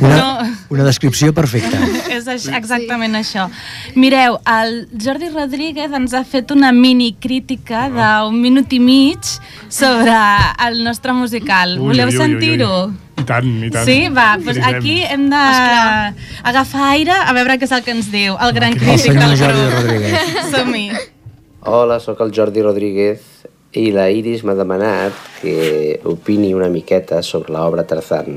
una, 0.00 0.16
No, 0.18 0.50
una 0.74 0.88
descripció 0.90 1.30
perfecta. 1.32 1.78
és 2.16 2.26
aix- 2.26 2.50
exactament 2.58 3.14
això. 3.14 3.46
Mireu, 3.94 4.40
el 4.56 4.88
Jordi 4.98 5.30
Rodríguez 5.30 5.94
ens 5.94 6.18
ha 6.18 6.24
fet 6.26 6.50
una 6.50 6.72
mini 6.74 7.12
crítica 7.14 7.86
d'un 7.94 8.42
minut 8.42 8.74
i 8.74 8.82
mig 8.82 9.22
sobre 9.70 10.18
el 10.66 10.82
nostre 10.82 11.12
musical. 11.14 11.78
Ui, 11.78 11.92
Voleu 11.94 12.10
sentir-ho? 12.10 12.74
I 13.24 13.28
tant, 13.28 13.50
i 13.64 13.70
tant. 13.72 13.88
Sí? 13.88 13.98
Va, 14.12 14.28
doncs 14.36 14.60
aquí 14.68 14.98
hem 15.08 15.26
d'agafar 15.32 16.88
aire 16.92 17.16
a 17.16 17.32
veure 17.36 17.56
què 17.56 17.64
és 17.64 17.72
el 17.72 17.84
que 17.86 17.94
ens 17.96 18.10
diu 18.12 18.36
el 18.36 18.52
gran 18.56 18.76
crític 18.76 19.16
del 19.16 19.36
Jordi 19.40 19.66
grup. 19.72 20.40
Som-hi. 20.52 20.86
Hola, 21.64 21.96
sóc 22.04 22.20
el 22.20 22.34
Jordi 22.36 22.60
Rodríguez 22.60 23.24
i 23.80 23.88
la 23.94 24.10
Iris 24.12 24.44
m'ha 24.44 24.54
demanat 24.58 25.16
que 25.40 25.96
opini 26.06 26.52
una 26.54 26.68
miqueta 26.68 27.22
sobre 27.24 27.54
l'obra 27.56 27.86
Tarzan. 27.88 28.36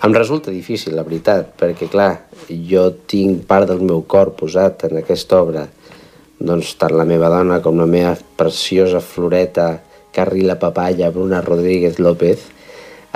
Em 0.00 0.16
resulta 0.16 0.50
difícil, 0.50 0.96
la 0.96 1.04
veritat, 1.06 1.52
perquè, 1.60 1.86
clar, 1.92 2.10
jo 2.48 2.88
tinc 3.06 3.44
part 3.46 3.68
del 3.70 3.84
meu 3.84 4.02
cor 4.08 4.32
posat 4.34 4.88
en 4.88 4.98
aquesta 5.04 5.38
obra. 5.44 5.66
Doncs 6.40 6.72
tant 6.80 6.96
la 6.96 7.06
meva 7.06 7.28
dona 7.30 7.60
com 7.62 7.78
la 7.78 7.86
meva 7.86 8.16
preciosa 8.40 8.98
floreta 9.04 9.74
Carrila 10.10 10.58
Papaya, 10.58 11.10
Bruna 11.14 11.42
Rodríguez 11.44 12.00
López, 12.00 12.48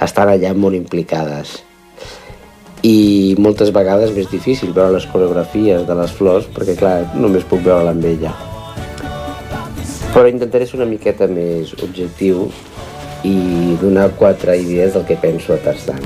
estan 0.00 0.30
allà 0.32 0.54
molt 0.54 0.76
implicades. 0.76 1.60
I 2.84 3.34
moltes 3.40 3.70
vegades 3.72 4.12
m'és 4.12 4.28
difícil 4.28 4.74
veure 4.76 4.92
les 4.92 5.06
coreografies 5.08 5.86
de 5.88 5.94
les 5.96 6.12
flors 6.12 6.48
perquè, 6.52 6.76
clar, 6.76 6.98
només 7.16 7.46
puc 7.48 7.62
veure-la 7.64 7.94
amb 7.94 8.04
ella. 8.04 8.34
Però 10.14 10.28
intentaré 10.28 10.66
ser 10.68 10.78
una 10.78 10.90
miqueta 10.90 11.26
més 11.26 11.72
objectiu 11.82 12.50
i 13.24 13.76
donar 13.80 14.10
quatre 14.18 14.58
idees 14.60 14.92
del 14.94 15.06
que 15.08 15.16
penso 15.16 15.54
a 15.54 15.58
Tarzan. 15.64 16.04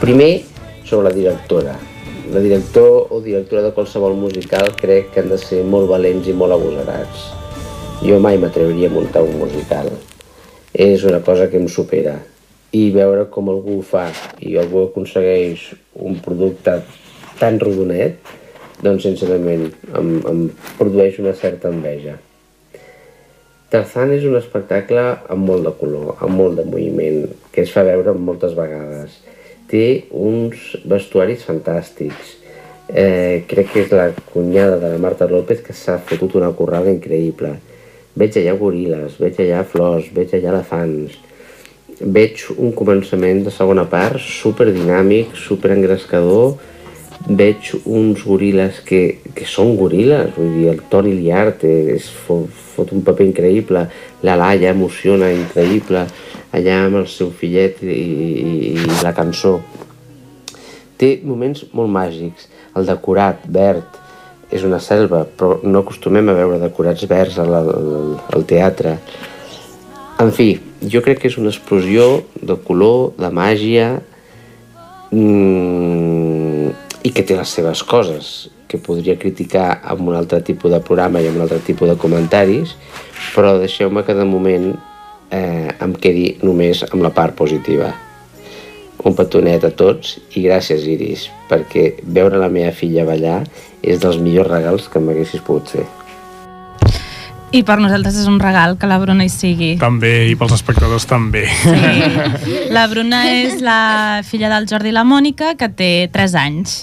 Primer, 0.00 0.42
sobre 0.84 1.08
la 1.08 1.14
directora. 1.14 1.76
La 2.32 2.40
director 2.40 3.06
o 3.10 3.20
directora 3.20 3.62
de 3.62 3.72
qualsevol 3.72 4.16
musical 4.18 4.74
crec 4.76 5.12
que 5.14 5.22
han 5.22 5.30
de 5.30 5.38
ser 5.40 5.62
molt 5.64 5.88
valents 5.88 6.28
i 6.28 6.34
molt 6.36 6.56
agosarats. 6.56 7.28
Jo 8.02 8.18
mai 8.20 8.36
m'atreviria 8.42 8.90
a 8.90 8.94
muntar 8.94 9.22
un 9.24 9.38
musical. 9.40 9.88
És 10.74 11.06
una 11.08 11.22
cosa 11.24 11.48
que 11.48 11.56
em 11.56 11.68
supera. 11.72 12.18
I 12.76 12.90
veure 12.92 13.28
com 13.32 13.48
algú 13.48 13.78
ho 13.78 13.84
fa 13.86 14.06
i 14.44 14.58
algú 14.60 14.84
aconsegueix 14.88 15.70
un 16.04 16.18
producte 16.24 16.80
tan 17.38 17.56
rodonet, 17.62 18.18
doncs 18.84 19.06
sincerament 19.06 19.70
em, 19.96 20.10
em 20.28 20.42
produeix 20.78 21.18
una 21.22 21.34
certa 21.38 21.72
enveja. 21.72 22.18
Tarzan 23.68 24.14
és 24.14 24.24
un 24.24 24.36
espectacle 24.38 25.02
amb 25.28 25.44
molt 25.44 25.66
de 25.66 25.74
color, 25.76 26.14
amb 26.24 26.40
molt 26.40 26.56
de 26.56 26.64
moviment, 26.64 27.26
que 27.52 27.66
es 27.66 27.72
fa 27.74 27.82
veure 27.84 28.14
moltes 28.16 28.54
vegades. 28.56 29.18
Té 29.68 30.08
uns 30.16 30.70
vestuaris 30.88 31.44
fantàstics. 31.44 32.36
Eh, 32.88 33.44
crec 33.50 33.68
que 33.74 33.82
és 33.84 33.92
la 33.92 34.06
cunyada 34.30 34.78
de 34.80 34.94
la 34.94 35.00
Marta 35.04 35.28
López 35.28 35.60
que 35.60 35.76
s'ha 35.76 35.98
fotut 36.00 36.38
una 36.40 36.48
currada 36.56 36.88
increïble. 36.88 37.52
Veig 38.16 38.38
allà 38.40 38.54
goril·les, 38.56 39.18
veig 39.20 39.42
allà 39.44 39.60
flors, 39.68 40.08
veig 40.16 40.32
allà 40.38 40.54
elefants. 40.54 41.18
Veig 41.98 42.44
un 42.54 42.70
començament 42.78 43.42
de 43.46 43.50
segona 43.50 43.84
part 43.90 44.20
super 44.22 44.68
dinàmic, 44.70 45.34
super 45.34 45.72
engrescador. 45.74 46.54
Veig 47.26 47.72
uns 47.82 48.22
goril·les 48.22 48.78
que, 48.86 49.00
que 49.34 49.46
són 49.50 49.74
goril·les, 49.76 50.30
vull 50.36 50.52
dir, 50.54 50.68
el 50.70 50.84
Toni 50.90 51.16
Liarte 51.16 51.72
es 51.96 52.06
fot, 52.26 52.46
fot 52.76 52.92
un 52.94 53.02
paper 53.04 53.26
increïble, 53.26 53.82
la 54.22 54.36
Laia 54.38 54.70
emociona 54.70 55.32
increïble, 55.34 56.06
allà 56.54 56.76
amb 56.84 57.02
el 57.02 57.08
seu 57.10 57.32
fillet 57.34 57.82
i, 57.82 57.90
i, 57.90 58.74
i 58.78 59.00
la 59.02 59.12
cançó. 59.16 59.58
Té 60.98 61.16
moments 61.26 61.66
molt 61.74 61.90
màgics, 61.94 62.46
el 62.78 62.86
decorat 62.86 63.42
verd 63.50 63.98
és 64.50 64.64
una 64.64 64.78
selva, 64.80 65.24
però 65.26 65.58
no 65.66 65.82
acostumem 65.82 66.30
a 66.30 66.36
veure 66.38 66.60
decorats 66.62 67.04
verds 67.10 67.36
al, 67.42 67.54
al, 67.58 68.14
al 68.34 68.46
teatre. 68.48 68.96
En 70.18 70.32
fi, 70.34 70.56
jo 70.82 70.98
crec 71.04 71.20
que 71.22 71.28
és 71.30 71.36
una 71.38 71.52
explosió 71.52 72.24
de 72.42 72.56
color, 72.66 73.12
de 73.22 73.28
màgia, 73.30 74.00
mm, 75.14 76.70
i 77.06 77.12
que 77.14 77.22
té 77.22 77.36
les 77.36 77.48
seves 77.48 77.82
coses. 77.82 78.50
que 78.68 78.76
podria 78.76 79.16
criticar 79.16 79.80
amb 79.82 80.10
un 80.10 80.14
altre 80.14 80.42
tipus 80.44 80.70
de 80.70 80.80
programa 80.84 81.22
i 81.22 81.26
amb 81.26 81.36
un 81.36 81.42
altre 81.46 81.58
tipus 81.64 81.88
de 81.88 81.96
comentaris, 81.96 82.74
però 83.34 83.58
deixeu-me 83.58 84.02
que 84.04 84.12
de 84.12 84.26
moment 84.28 84.76
eh, 85.30 85.70
em 85.80 85.94
quedi 85.94 86.36
només 86.42 86.84
amb 86.90 87.00
la 87.02 87.08
part 87.08 87.34
positiva. 87.34 87.94
Un 89.04 89.14
petonet 89.14 89.64
a 89.64 89.70
tots 89.70 90.18
i 90.34 90.42
gràcies, 90.42 90.84
Iris, 90.84 91.30
perquè 91.48 92.02
veure 92.02 92.36
la 92.36 92.50
meva 92.52 92.74
filla 92.76 93.08
ballar 93.08 93.46
és 93.80 94.04
dels 94.04 94.20
millors 94.20 94.50
regals 94.50 94.90
que 94.92 95.00
m'haguessis 95.00 95.40
pogut 95.40 95.72
fer. 95.78 95.86
I 97.48 97.62
per 97.64 97.78
nosaltres 97.80 98.18
és 98.20 98.26
un 98.28 98.36
regal 98.42 98.76
que 98.76 98.88
la 98.90 98.98
Bruna 99.00 99.24
hi 99.24 99.32
sigui. 99.32 99.70
També, 99.80 100.28
i 100.28 100.36
pels 100.36 100.52
espectadors 100.58 101.08
també. 101.08 101.46
Sí. 101.62 101.72
La 102.76 102.84
Bruna 102.90 103.22
és 103.32 103.62
la 103.64 104.20
filla 104.26 104.50
del 104.52 104.66
Jordi 104.68 104.92
i 104.92 104.94
la 104.94 105.04
Mònica, 105.08 105.54
que 105.56 105.70
té 105.72 105.90
3 106.12 106.34
anys. 106.36 106.74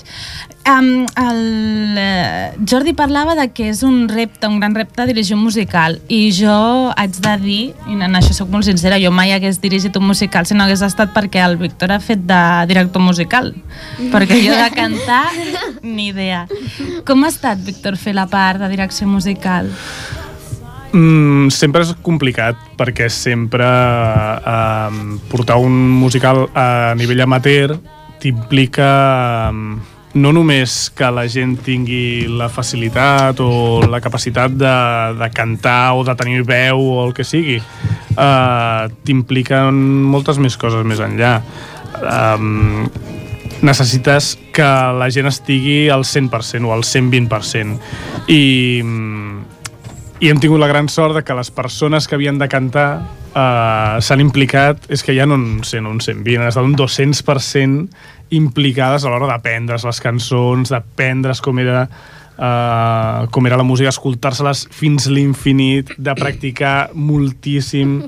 Um, 0.66 1.06
el 1.22 1.98
eh, 2.02 2.54
Jordi 2.66 2.96
parlava 2.98 3.36
de 3.38 3.46
que 3.54 3.68
és 3.70 3.84
un 3.86 4.08
repte, 4.10 4.50
un 4.50 4.58
gran 4.58 4.74
repte 4.74 5.06
dirigir 5.06 5.36
un 5.38 5.44
musical 5.46 6.00
i 6.10 6.32
jo 6.34 6.90
haig 6.98 7.20
de 7.22 7.36
dir, 7.44 7.60
i 7.86 7.94
en 7.94 8.18
això 8.18 8.34
sóc 8.34 8.50
molt 8.50 8.66
sincera, 8.66 8.98
jo 8.98 9.14
mai 9.14 9.36
hagués 9.36 9.62
dirigit 9.62 9.94
un 10.02 10.08
musical 10.10 10.50
si 10.50 10.58
no 10.58 10.66
hagués 10.66 10.82
estat 10.82 11.14
perquè 11.14 11.46
el 11.46 11.60
Víctor 11.62 11.94
ha 11.94 12.02
fet 12.02 12.26
de 12.26 12.42
director 12.74 13.06
musical 13.06 13.54
perquè 14.10 14.42
jo 14.42 14.58
de 14.58 14.70
cantar 14.74 15.28
ni 15.86 16.10
idea. 16.10 16.48
Com 17.06 17.22
ha 17.24 17.30
estat, 17.30 17.62
Víctor, 17.62 18.02
fer 18.02 18.18
la 18.18 18.26
part 18.26 18.66
de 18.66 18.74
direcció 18.74 19.06
musical? 19.06 19.70
Mm, 20.96 21.50
sempre 21.52 21.84
és 21.84 21.92
complicat 22.06 22.56
perquè 22.80 23.10
sempre 23.12 23.66
eh, 23.68 25.00
portar 25.28 25.58
un 25.60 25.76
musical 26.00 26.46
a 26.56 26.94
nivell 26.96 27.26
amateur 27.26 27.74
t'implica 28.24 28.88
eh, 29.50 29.96
no 30.16 30.32
només 30.32 30.78
que 30.96 31.10
la 31.12 31.26
gent 31.28 31.58
tingui 31.66 32.30
la 32.32 32.48
facilitat 32.48 33.42
o 33.44 33.84
la 33.92 34.00
capacitat 34.00 34.56
de, 34.56 34.76
de 35.20 35.30
cantar 35.36 35.98
o 36.00 36.06
de 36.08 36.16
tenir 36.16 36.46
veu 36.48 36.80
o 36.80 37.04
el 37.04 37.12
que 37.18 37.28
sigui, 37.28 37.58
eh, 37.60 38.84
t'impliquen 39.04 39.76
moltes 40.08 40.40
més 40.40 40.56
coses 40.56 40.88
més 40.88 41.04
enllà. 41.04 41.36
Um, 42.00 42.88
necessites 43.66 44.36
que 44.56 44.68
la 44.96 45.10
gent 45.12 45.28
estigui 45.28 45.90
al 45.92 46.08
100% 46.08 46.64
o 46.64 46.72
al 46.72 46.88
120%. 46.88 47.76
I, 48.32 48.42
i 50.20 50.30
hem 50.32 50.40
tingut 50.40 50.62
la 50.62 50.70
gran 50.72 50.88
sort 50.88 51.18
de 51.18 51.24
que 51.28 51.36
les 51.36 51.52
persones 51.52 52.08
que 52.08 52.16
havien 52.16 52.38
de 52.40 52.48
cantar 52.48 52.90
uh, 53.02 54.00
s'han 54.00 54.24
implicat, 54.24 54.86
és 54.88 55.04
que 55.04 55.16
ja 55.18 55.28
no 55.28 55.36
en 55.36 55.64
100 55.64 55.88
o 55.88 55.92
un 55.92 56.00
120, 56.02 56.40
han 56.40 56.52
estat 56.52 56.64
un 56.64 56.76
200% 56.80 58.36
implicades 58.36 59.04
a 59.04 59.12
l'hora 59.12 59.28
d'aprendre's 59.30 59.86
les 59.86 60.00
cançons, 60.02 60.72
d'aprendre's 60.72 61.44
com 61.44 61.60
era 61.60 61.84
uh, 62.38 63.28
com 63.32 63.48
era 63.48 63.60
la 63.60 63.68
música, 63.68 63.92
escoltar-se-les 63.92 64.66
fins 64.72 65.10
l'infinit, 65.12 65.92
de 65.98 66.16
practicar 66.16 66.92
moltíssim 66.94 68.00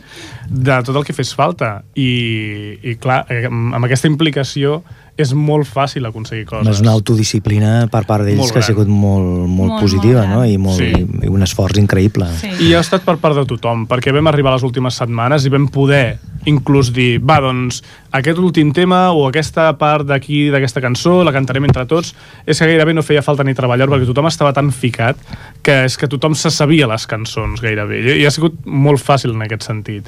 de 0.48 0.80
tot 0.88 0.96
el 0.96 1.06
que 1.08 1.16
fes 1.16 1.34
falta. 1.36 1.82
I, 1.96 2.80
i 2.84 2.96
clar, 3.02 3.26
amb 3.52 3.84
aquesta 3.84 4.08
implicació 4.08 4.82
és 5.18 5.34
molt 5.34 5.66
fàcil 5.66 6.06
aconseguir 6.06 6.46
coses. 6.46 6.70
És 6.76 6.82
una 6.84 6.94
autodisciplina 6.94 7.88
per 7.92 8.04
part 8.06 8.24
d'ells 8.28 8.52
que 8.54 8.62
ha 8.62 8.66
sigut 8.66 8.88
molt, 8.88 9.48
molt, 9.50 9.74
Molt, 9.74 9.82
positiva, 9.82 10.24
molt 10.28 10.36
no? 10.36 10.46
I, 10.46 10.58
molt, 10.62 10.78
Sí. 10.78 10.92
i 11.26 11.28
un 11.28 11.42
esforç 11.44 11.78
increïble. 11.82 12.30
Sí. 12.38 12.52
I 12.70 12.74
ha 12.78 12.82
estat 12.86 13.04
per 13.04 13.18
part 13.18 13.36
de 13.36 13.46
tothom, 13.50 13.88
perquè 13.90 14.14
vam 14.14 14.28
arribar 14.30 14.54
a 14.54 14.60
les 14.60 14.64
últimes 14.64 14.94
setmanes 14.94 15.46
i 15.46 15.50
vam 15.50 15.68
poder 15.68 16.20
inclús 16.48 16.94
dir, 16.94 17.20
va, 17.20 17.42
doncs, 17.44 17.82
aquest 18.16 18.38
últim 18.40 18.72
tema 18.72 19.12
o 19.12 19.26
aquesta 19.28 19.68
part 19.78 20.06
d'aquí, 20.08 20.48
d'aquesta 20.54 20.80
cançó, 20.82 21.24
la 21.28 21.34
cantarem 21.36 21.66
entre 21.68 21.86
tots, 21.90 22.14
és 22.46 22.58
que 22.60 22.70
gairebé 22.70 22.94
no 22.94 23.04
feia 23.04 23.22
falta 23.26 23.44
ni 23.44 23.54
treballar 23.58 23.90
perquè 23.90 24.08
tothom 24.08 24.30
estava 24.30 24.54
tan 24.54 24.72
ficat 24.72 25.20
que 25.62 25.84
és 25.90 25.98
que 25.98 26.08
tothom 26.08 26.36
se 26.36 26.52
sabia 26.54 26.88
les 26.88 27.08
cançons 27.10 27.60
gairebé. 27.60 28.00
I, 28.00 28.22
i 28.22 28.26
ha 28.26 28.32
sigut 28.32 28.56
molt 28.66 29.04
fàcil 29.04 29.36
en 29.36 29.44
aquest 29.44 29.68
sentit. 29.68 30.08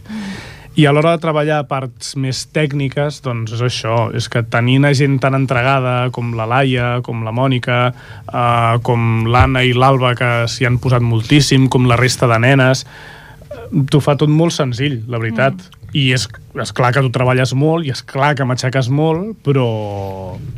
I 0.80 0.86
a 0.88 0.94
l'hora 0.96 1.12
de 1.18 1.20
treballar 1.20 1.58
parts 1.68 2.14
més 2.24 2.46
tècniques, 2.56 3.18
doncs 3.26 3.52
és 3.58 3.64
això, 3.66 3.96
és 4.16 4.30
que 4.32 4.46
tenint 4.48 4.88
gent 4.96 5.18
tan 5.20 5.36
entregada 5.36 5.96
com 6.16 6.30
la 6.38 6.46
Laia, 6.48 7.02
com 7.04 7.26
la 7.26 7.34
Mònica, 7.36 7.80
eh, 7.92 8.78
com 8.88 9.26
l'Anna 9.28 9.66
i 9.68 9.74
l'Alba, 9.76 10.14
que 10.16 10.30
s'hi 10.48 10.70
han 10.70 10.78
posat 10.80 11.04
moltíssim, 11.04 11.68
com 11.68 11.90
la 11.90 11.98
resta 12.00 12.30
de 12.32 12.40
nenes, 12.40 12.86
eh, 12.86 13.84
t'ho 13.92 14.00
fa 14.00 14.16
tot 14.16 14.32
molt 14.32 14.56
senzill, 14.56 15.02
la 15.12 15.20
veritat. 15.20 15.60
Mm. 15.60 15.79
I 15.94 16.10
és, 16.14 16.28
és 16.62 16.72
clar 16.76 16.92
que 16.94 17.04
tu 17.06 17.12
treballes 17.14 17.54
molt 17.58 17.88
i 17.88 17.94
és 17.94 18.02
clar 18.06 18.34
que 18.38 18.46
m'aixeques 18.46 18.90
molt, 18.94 19.38
però, 19.46 19.68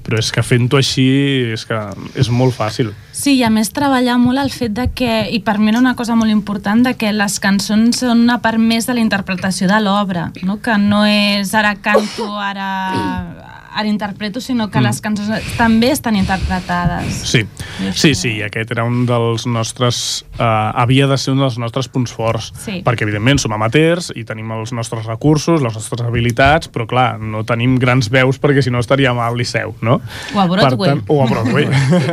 però 0.06 0.20
és 0.20 0.32
que 0.34 0.44
fent-ho 0.44 0.80
així 0.80 1.08
és 1.56 1.66
que 1.68 1.80
és 2.20 2.32
molt 2.34 2.56
fàcil. 2.58 2.92
Sí, 3.16 3.38
i 3.40 3.46
a 3.48 3.52
més 3.54 3.72
treballar 3.76 4.18
molt 4.22 4.42
el 4.42 4.52
fet 4.54 4.76
de 4.76 4.90
que, 4.96 5.14
i 5.32 5.40
per 5.46 5.58
mi 5.60 5.72
era 5.72 5.80
una 5.80 5.96
cosa 5.96 6.18
molt 6.20 6.34
important, 6.34 6.84
de 6.84 6.96
que 7.00 7.14
les 7.16 7.40
cançons 7.44 8.04
són 8.04 8.26
una 8.26 8.42
part 8.44 8.60
més 8.60 8.88
de 8.90 8.98
la 8.98 9.04
interpretació 9.04 9.70
de 9.72 9.80
l'obra, 9.84 10.30
no? 10.44 10.60
que 10.62 10.78
no 10.82 11.06
és 11.08 11.54
ara 11.56 11.76
canto, 11.80 12.28
ara, 12.42 12.70
ara 13.74 13.88
interpreto, 13.88 14.42
sinó 14.42 14.70
que 14.70 14.80
Mm. 14.80 14.84
les 14.84 15.02
cançons 15.02 15.30
també 15.58 15.92
estan 15.92 16.16
interpretades. 16.16 17.14
Sí, 17.30 17.46
sí, 17.94 18.14
sí, 18.16 18.30
i 18.38 18.42
aquest 18.44 18.72
era 18.72 18.84
un 18.84 19.06
dels 19.06 19.46
nostres... 19.48 20.26
Uh, 20.40 20.44
havia 20.76 21.06
de 21.08 21.18
ser 21.18 21.34
un 21.34 21.40
dels 21.40 21.58
nostres 21.62 21.88
punts 21.88 22.12
forts, 22.12 22.52
Sí. 22.66 22.82
perquè 22.84 23.04
evidentment 23.04 23.40
som 23.40 23.54
amateurs 23.54 24.12
i 24.16 24.24
tenim 24.26 24.50
els 24.52 24.72
nostres 24.74 25.06
recursos, 25.06 25.62
les 25.62 25.74
nostres 25.74 26.02
habilitats, 26.02 26.70
però 26.72 26.88
clar, 26.88 27.20
no 27.20 27.44
tenim 27.44 27.78
grans 27.78 28.10
veus 28.10 28.40
perquè 28.42 28.64
si 28.64 28.72
no 28.72 28.80
estaríem 28.80 29.18
al 29.20 29.38
Liceu, 29.38 29.76
no? 29.82 30.02
O 30.34 30.40
a 30.40 30.48
Broadway. 30.48 30.90
Per 30.90 30.98
tant, 30.98 31.04
o 31.08 31.22
a 31.24 31.28
Broadway. 31.28 31.68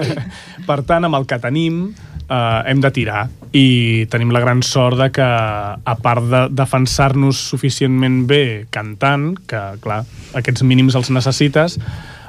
per 0.68 0.82
tant, 0.84 1.04
amb 1.08 1.14
el 1.16 1.26
que 1.26 1.38
tenim, 1.38 1.94
eh, 2.28 2.62
hem 2.66 2.82
de 2.84 2.90
tirar. 2.94 3.26
I 3.52 4.06
tenim 4.12 4.32
la 4.34 4.42
gran 4.44 4.62
sort 4.62 4.98
de 5.00 5.08
que 5.14 5.24
a 5.24 5.96
part 6.02 6.28
de 6.28 6.44
defensar-nos 6.52 7.40
suficientment 7.54 8.26
bé 8.28 8.44
cantant, 8.74 9.32
que 9.48 9.62
clar, 9.84 10.02
aquests 10.36 10.64
mínims 10.68 10.98
els 10.98 11.10
necessites, 11.14 11.78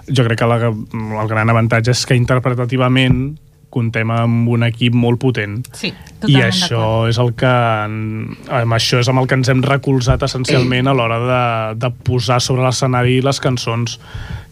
jo 0.09 0.25
crec 0.25 0.39
que 0.41 0.49
la, 0.49 0.71
el 0.71 1.29
gran 1.29 1.51
avantatge 1.51 1.93
és 1.93 2.07
que 2.07 2.17
interpretativament 2.17 3.37
contem 3.69 4.09
amb 4.09 4.49
un 4.49 4.65
equip 4.65 4.95
molt 4.97 5.19
potent. 5.21 5.59
Sí, 5.77 5.91
i 6.27 6.39
això 6.41 7.05
és 7.09 7.19
el 7.21 7.35
que 7.37 7.49
amb 7.49 8.75
això 8.75 8.99
és 9.03 9.09
amb 9.11 9.21
el 9.21 9.29
que 9.29 9.37
ens 9.37 9.51
hem 9.53 9.61
recolzat 9.65 10.25
essencialment 10.25 10.89
a 10.89 10.95
l'hora 10.97 11.19
de, 11.21 11.43
de 11.85 11.91
posar 12.07 12.39
sobre 12.41 12.65
l'escenari 12.65 13.19
les 13.25 13.39
cançons 13.43 13.99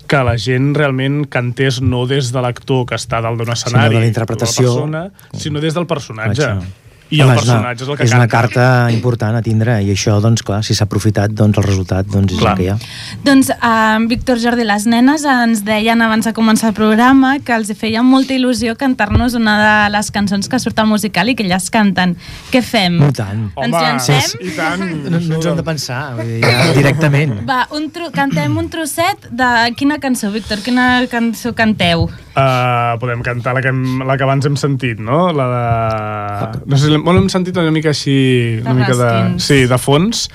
que 0.08 0.24
la 0.24 0.38
gent 0.42 0.74
realment 0.78 1.26
cantés 1.32 1.82
no 1.84 2.06
des 2.10 2.32
de 2.34 2.44
l'actor 2.44 2.86
que 2.90 2.98
està 2.98 3.22
dalt 3.24 3.40
d'un 3.42 3.54
escenari 3.54 3.96
de 3.96 4.04
la 4.06 4.10
interpretació. 4.10 4.74
persona, 4.74 5.08
sinó 5.36 5.64
des 5.64 5.78
del 5.78 5.88
personatge 5.90 6.48
Això. 6.48 6.87
I 7.10 7.22
Home, 7.22 7.32
el 7.34 7.38
és 7.40 7.44
una- 7.48 7.54
personatge 7.54 7.84
és 7.84 7.90
el 7.90 7.98
que 7.98 8.04
és 8.04 8.12
canta 8.12 8.24
una 8.24 8.28
carta 8.28 8.92
important 8.92 9.36
a 9.36 9.42
tindre 9.42 9.82
i 9.84 9.92
això, 9.94 10.20
doncs, 10.22 10.44
clar, 10.44 10.64
si 10.64 10.74
s'ha 10.76 10.84
aprofitat, 10.86 11.32
doncs 11.32 11.58
el 11.58 11.64
resultat 11.64 12.06
doncs, 12.06 12.34
és 12.34 12.40
Clar. 12.40 12.52
el 12.52 12.58
que 12.58 12.64
hi 12.64 12.70
ha. 12.70 12.78
Doncs, 13.24 13.50
uh, 13.50 14.08
Víctor 14.08 14.40
Jordi, 14.40 14.64
les 14.68 14.86
nenes 14.86 15.24
ens 15.24 15.64
deien 15.64 16.02
abans 16.02 16.26
de 16.26 16.34
començar 16.34 16.70
el 16.70 16.74
programa 16.76 17.38
que 17.40 17.54
els 17.56 17.72
feia 17.78 18.04
molta 18.04 18.34
il·lusió 18.34 18.76
cantar-nos 18.78 19.34
una 19.36 19.56
de 19.86 19.90
les 19.96 20.12
cançons 20.12 20.48
que 20.50 20.60
surt 20.60 20.78
al 20.80 20.88
musical 20.88 21.30
i 21.30 21.36
que 21.36 21.44
elles 21.44 21.70
canten. 21.70 22.16
Què 22.52 22.62
fem? 22.62 23.00
I 23.10 23.14
tant. 23.14 23.52
Ens 23.56 23.76
llancem? 23.78 24.42
i 24.42 24.52
tant 24.56 24.80
No, 24.80 25.10
no 25.10 25.18
ens 25.18 25.46
ho 25.46 25.50
hem 25.52 25.58
de 25.58 25.64
pensar, 25.64 26.14
vull 26.16 26.26
dir, 26.26 26.42
ja, 26.44 26.74
directament. 26.74 27.38
Va, 27.48 27.68
un 27.72 27.90
tru 27.92 28.10
cantem 28.12 28.56
un 28.58 28.68
trosset 28.70 29.30
de 29.32 29.74
quina 29.78 29.98
cançó, 30.00 30.32
Víctor? 30.32 30.58
Quina 30.66 31.06
cançó 31.12 31.54
canteu? 31.56 32.10
Uh, 32.38 32.98
podem 33.02 33.22
cantar 33.26 33.56
la 33.58 33.62
que, 33.62 33.70
hem, 33.70 34.04
la 34.06 34.16
que 34.18 34.24
abans 34.24 34.46
hem 34.46 34.56
sentit, 34.56 35.00
no? 35.00 35.32
La 35.34 35.48
de... 35.54 36.60
No 36.70 36.78
sé, 36.78 36.90
l'hem 36.92 36.97
bueno, 37.04 37.22
hem 37.22 37.30
sentit 37.32 37.58
una 37.58 37.74
mica 37.74 37.92
així... 37.94 38.18
Una 38.62 38.74
De 38.74 38.80
mica 38.82 38.96
de, 39.00 39.40
sí, 39.44 39.66
de 39.70 39.78
fons. 39.82 40.28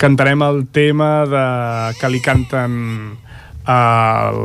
Cantarem 0.00 0.42
el 0.44 0.66
tema 0.68 1.24
de, 1.28 1.44
que 2.00 2.10
li 2.12 2.20
canten 2.24 2.74
el, 3.66 4.40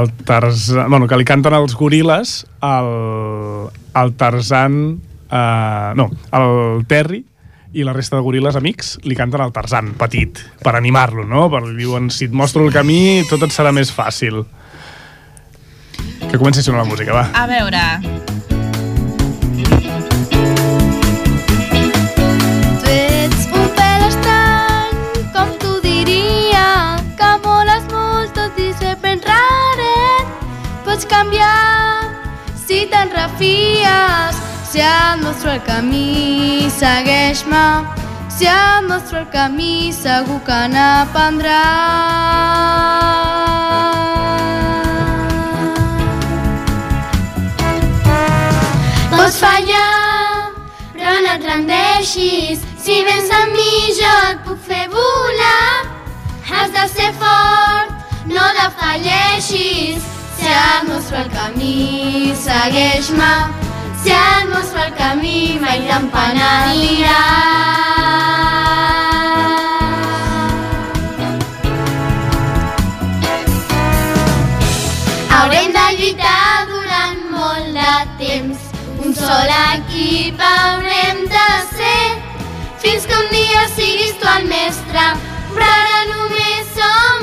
el 0.00 0.10
Tarzan... 0.24 0.90
Bueno, 0.90 1.08
que 1.10 1.18
li 1.18 1.26
canten 1.28 1.56
els 1.56 1.76
goril·les 1.78 2.36
al, 2.64 2.90
al 3.92 4.14
Tarzan... 4.20 4.80
Uh, 5.34 5.96
no, 5.98 6.10
el 6.36 6.84
Terry 6.86 7.24
i 7.74 7.82
la 7.82 7.94
resta 7.96 8.14
de 8.14 8.22
goril·les 8.22 8.54
amics 8.54 8.92
li 9.02 9.16
canten 9.18 9.42
al 9.42 9.50
Tarzan, 9.56 9.94
petit, 9.98 10.38
per 10.62 10.76
animar-lo, 10.78 11.24
no? 11.26 11.48
Per, 11.50 11.64
li 11.66 11.74
diuen, 11.80 12.06
si 12.14 12.28
et 12.28 12.36
mostro 12.36 12.62
el 12.62 12.70
camí, 12.74 13.24
tot 13.30 13.42
et 13.42 13.54
serà 13.54 13.74
més 13.74 13.90
fàcil. 13.90 14.44
Que 16.28 16.38
comenci 16.38 16.62
a 16.62 16.68
sonar 16.68 16.84
la 16.84 16.88
música, 16.92 17.16
va. 17.16 17.26
A 17.34 17.48
veure... 17.50 18.33
pots 30.94 31.06
canviar 31.10 32.06
si 32.54 32.86
te'n 32.86 33.10
refies. 33.10 34.36
Si 34.70 34.78
et 34.78 35.22
mostro 35.22 35.50
el 35.50 35.62
camí, 35.66 36.70
segueix-me. 36.70 37.82
Si 38.30 38.46
et 38.46 38.86
mostro 38.86 39.18
el 39.18 39.26
camí, 39.34 39.90
segur 39.90 40.38
que 40.46 40.60
n'aprendràs. 40.70 41.58
Pots 49.10 49.42
fallar, 49.42 50.54
però 50.94 51.18
no 51.26 51.34
et 51.34 51.50
rendeixis. 51.50 52.62
Si 52.78 53.02
vens 53.02 53.34
amb 53.42 53.58
mi, 53.58 53.94
jo 53.98 54.16
et 54.30 54.46
puc 54.46 54.62
fer 54.70 54.86
volar. 54.94 55.90
Has 56.54 56.70
de 56.70 56.90
ser 56.96 57.14
fort, 57.18 57.94
no 58.30 58.50
defalleixis 58.62 60.13
si 60.54 60.60
et 60.60 60.88
mostro 60.88 61.16
el 61.18 61.30
camí, 61.30 62.32
segueix-me. 62.36 63.32
Si 64.02 64.10
et 64.10 64.44
mostro 64.52 64.82
el 64.82 64.92
camí, 64.94 65.58
mai 65.60 65.80
te'n 65.88 66.06
Haurem 75.34 75.70
de 75.76 75.86
lluitar 75.98 76.66
durant 76.70 77.20
molt 77.34 77.68
de 77.80 77.96
temps. 78.22 78.58
Un 79.04 79.14
sol 79.14 79.50
equip 79.74 80.40
haurem 80.52 81.18
de 81.34 81.48
ser 81.76 82.06
fins 82.78 83.06
que 83.06 83.16
un 83.24 83.28
dia 83.30 83.66
siguis 83.74 84.14
tu 84.20 84.26
el 84.36 84.46
mestre, 84.54 85.04
però 85.56 85.68
ara 85.82 86.00
només 86.14 86.64
som 86.78 87.13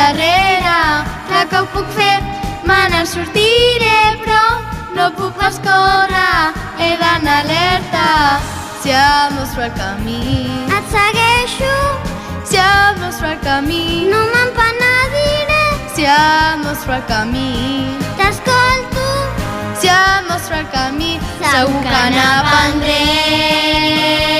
darrere, 0.00 0.80
clar 1.28 1.44
que 1.50 1.58
ho 1.60 1.66
puc 1.74 1.86
fer, 1.96 2.18
me 2.68 3.00
sortiré, 3.12 3.98
però 4.22 4.44
no 4.96 5.04
puc 5.18 5.32
pas 5.40 5.56
córrer, 5.66 6.44
he 6.80 6.90
d'anar 7.02 7.40
alerta. 7.44 8.06
Si 8.82 8.90
et 8.96 9.28
mostro 9.36 9.60
el 9.68 9.72
camí, 9.76 10.22
Et 10.76 10.84
segueixo, 10.94 11.76
si 12.48 12.56
et 12.56 12.94
mostro 13.02 13.26
el 13.34 13.40
camí, 13.44 13.84
no 14.12 14.20
m'empenediré. 14.32 15.64
si 15.94 16.02
et 16.04 16.56
mostro 16.64 16.92
el 16.94 17.04
camí, 17.12 17.50
T'escolto, 18.18 19.08
si 19.80 19.88
et 19.88 20.20
mostro 20.30 20.54
el 20.56 20.66
camí, 20.76 21.12
segur 21.52 21.82
que 21.92 22.02
n'aprendrem. 22.16 24.39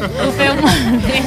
Ho 0.00 0.30
feu 0.36 0.54
molt 0.60 1.06
bé. 1.06 1.20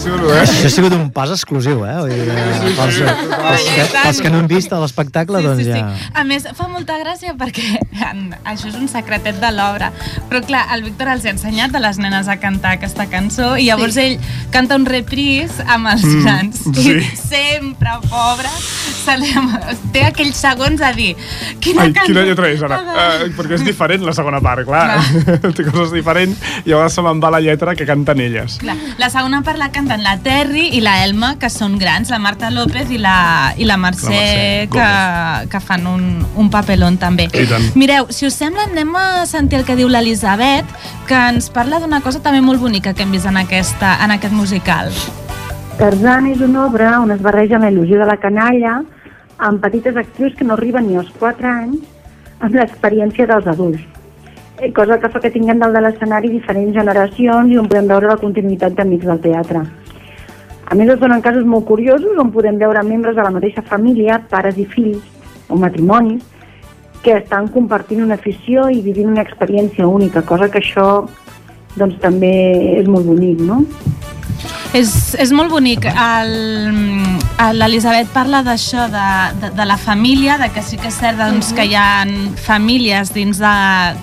Xulo, 0.00 0.30
eh? 0.34 0.40
Això 0.42 0.66
ha 0.68 0.72
sigut 0.72 0.94
un 0.96 1.08
pas 1.14 1.30
exclusiu, 1.34 1.82
eh? 1.86 1.96
Vull 2.00 2.12
dir, 2.14 2.26
eh, 2.30 2.72
pels, 2.76 2.98
pels, 3.00 3.66
que, 3.70 3.86
pels 3.94 4.20
que 4.24 4.30
no 4.32 4.40
han 4.42 4.48
vist 4.50 4.72
l'espectacle, 4.72 5.42
doncs 5.44 5.64
ja... 5.66 5.80
A 6.14 6.24
més, 6.26 6.46
fa 6.56 6.68
molta 6.70 6.98
gràcia 7.02 7.34
perquè 7.38 7.64
en, 8.10 8.30
això 8.44 8.70
és 8.70 8.76
un 8.78 8.88
secretet 8.90 9.40
de 9.42 9.50
l'obra. 9.54 9.90
Però 10.30 10.42
clar, 10.46 10.66
el 10.76 10.84
Víctor 10.86 11.10
els 11.14 11.26
ha 11.26 11.34
ensenyat 11.34 11.74
a 11.74 11.82
les 11.82 11.98
nenes 12.02 12.28
a 12.30 12.36
cantar 12.42 12.76
aquesta 12.78 13.06
cançó 13.10 13.54
i 13.58 13.68
llavors 13.70 13.96
ell 14.00 14.18
canta 14.54 14.78
un 14.80 14.86
repris 14.88 15.58
amb 15.66 15.90
els 15.94 16.04
Mm, 16.10 16.22
grans. 16.24 16.60
sí. 16.74 16.92
I 16.96 17.16
sempre, 17.16 17.90
pobre, 18.10 18.48
se 19.04 19.14
li, 19.20 19.30
té 19.94 20.02
aquells 20.08 20.36
segons 20.40 20.80
a 20.82 20.90
dir 20.96 21.12
quina, 21.60 21.84
Ai, 21.84 21.92
cançó- 21.92 22.06
quina 22.10 22.24
lletra 22.26 22.48
és, 22.50 22.62
ara? 22.66 22.78
Uh, 22.80 23.26
perquè 23.36 23.58
és 23.58 23.64
diferent 23.66 24.02
la 24.06 24.14
segona 24.16 24.40
part, 24.42 24.64
clar. 24.66 24.98
Té 25.56 25.64
coses 25.68 25.92
diferents 25.94 26.40
i 26.64 26.70
llavors 26.72 26.94
se 26.96 27.04
me'n 27.04 27.20
va 27.22 27.30
la 27.36 27.40
lletra 27.44 27.74
que 27.76 27.86
canten 28.10 28.26
elles. 28.26 28.58
Clar, 28.58 28.76
la 28.98 29.10
segona 29.10 29.42
part 29.42 29.58
la 29.58 29.70
canten 29.72 30.02
la 30.02 30.16
Terri 30.22 30.68
i 30.76 30.80
la 30.84 31.04
Elma, 31.04 31.34
que 31.38 31.50
són 31.50 31.78
grans, 31.78 32.10
la 32.10 32.18
Marta 32.18 32.50
López 32.50 32.90
i 32.90 32.98
la, 32.98 33.52
i 33.56 33.66
la 33.68 33.76
Mercè, 33.80 34.10
La 34.10 34.16
Mercè 34.16 34.68
que, 34.72 34.88
que 35.50 35.60
fan 35.60 35.86
un, 35.86 36.04
un 36.36 36.50
papelón 36.50 36.98
també. 36.98 37.28
Mireu, 37.78 38.10
si 38.10 38.26
us 38.26 38.36
sembla, 38.36 38.68
anem 38.70 38.94
a 38.96 39.26
sentir 39.26 39.60
el 39.60 39.66
que 39.68 39.76
diu 39.78 39.88
l'Elisabet, 39.88 40.66
que 41.08 41.20
ens 41.34 41.50
parla 41.50 41.80
d'una 41.80 42.00
cosa 42.04 42.22
també 42.22 42.42
molt 42.44 42.60
bonica 42.60 42.94
que 42.94 43.04
hem 43.06 43.14
vist 43.14 43.28
en, 43.30 43.38
aquesta, 43.40 43.96
en 44.04 44.16
aquest 44.16 44.34
musical. 44.34 44.90
Tarzan 45.80 46.26
és 46.28 46.42
una 46.44 46.66
obra 46.66 46.98
on 47.00 47.12
es 47.14 47.22
barreja 47.24 47.60
la 47.60 47.70
il·lusió 47.72 48.00
de 48.00 48.08
la 48.08 48.18
canalla 48.20 48.80
amb 49.40 49.62
petites 49.62 49.96
actrius 49.96 50.34
que 50.36 50.44
no 50.44 50.58
arriben 50.58 50.88
ni 50.88 50.98
als 51.00 51.08
4 51.18 51.48
anys 51.48 51.86
amb 52.40 52.56
l'experiència 52.56 53.26
dels 53.28 53.48
adults. 53.48 53.99
Eh, 54.60 54.72
Cosa 54.74 54.98
que 55.00 55.08
fa 55.08 55.20
que 55.24 55.30
tinguem 55.32 55.60
dalt 55.60 55.72
de 55.72 55.80
l'escenari 55.80 56.28
diferents 56.28 56.74
generacions 56.76 57.48
i 57.48 57.56
on 57.56 57.68
podem 57.68 57.86
veure 57.88 58.10
la 58.10 58.18
continuïtat 58.20 58.74
d'amics 58.76 59.06
del 59.08 59.22
teatre. 59.24 59.62
A 60.70 60.76
més, 60.76 60.90
es 60.92 61.00
donen 61.00 61.22
casos 61.24 61.46
molt 61.48 61.64
curiosos 61.70 62.18
on 62.20 62.28
podem 62.34 62.58
veure 62.60 62.82
membres 62.84 63.16
de 63.16 63.24
la 63.24 63.32
mateixa 63.32 63.64
família, 63.64 64.20
pares 64.28 64.60
i 64.60 64.66
fills, 64.68 65.00
o 65.48 65.56
matrimonis, 65.56 66.20
que 67.00 67.16
estan 67.16 67.48
compartint 67.48 68.04
una 68.04 68.18
afició 68.20 68.68
i 68.68 68.82
vivint 68.84 69.08
una 69.08 69.24
experiència 69.24 69.88
única, 69.88 70.22
cosa 70.28 70.50
que 70.52 70.60
això 70.60 70.86
doncs, 71.80 71.96
també 72.04 72.34
és 72.76 72.86
molt 72.86 73.08
bonic, 73.08 73.40
no? 73.40 73.62
És, 74.76 74.90
és 75.18 75.32
molt 75.34 75.50
bonic. 75.50 75.84
El- 75.90 77.18
L'Elisabet 77.56 78.10
parla 78.12 78.42
d'això, 78.46 78.84
de, 78.92 79.06
de, 79.40 79.48
de 79.56 79.64
la 79.66 79.76
família, 79.80 80.36
de 80.38 80.50
que 80.54 80.62
sí 80.62 80.76
que 80.78 80.90
és 80.92 80.98
cert 81.00 81.18
doncs, 81.18 81.52
que 81.56 81.64
hi 81.66 81.74
ha 81.74 82.04
famílies 82.44 83.10
dins 83.16 83.40
de, 83.40 83.54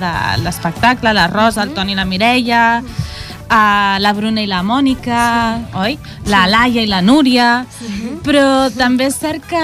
de 0.01 0.11
l'espectacle, 0.43 1.13
la 1.13 1.27
Rosa, 1.31 1.63
el 1.63 1.71
Toni 1.77 1.93
i 1.93 1.99
la 1.99 2.03
Mireia, 2.09 2.63
uh, 2.81 3.95
la 4.01 4.13
Bruna 4.17 4.41
i 4.43 4.49
la 4.49 4.63
Mònica, 4.65 5.21
oi? 5.79 5.99
La 6.33 6.47
Laia 6.49 6.81
i 6.83 6.89
la 6.89 7.03
Núria, 7.05 7.63
però 8.25 8.67
també 8.75 9.07
és 9.11 9.19
cert 9.21 9.45
que, 9.47 9.61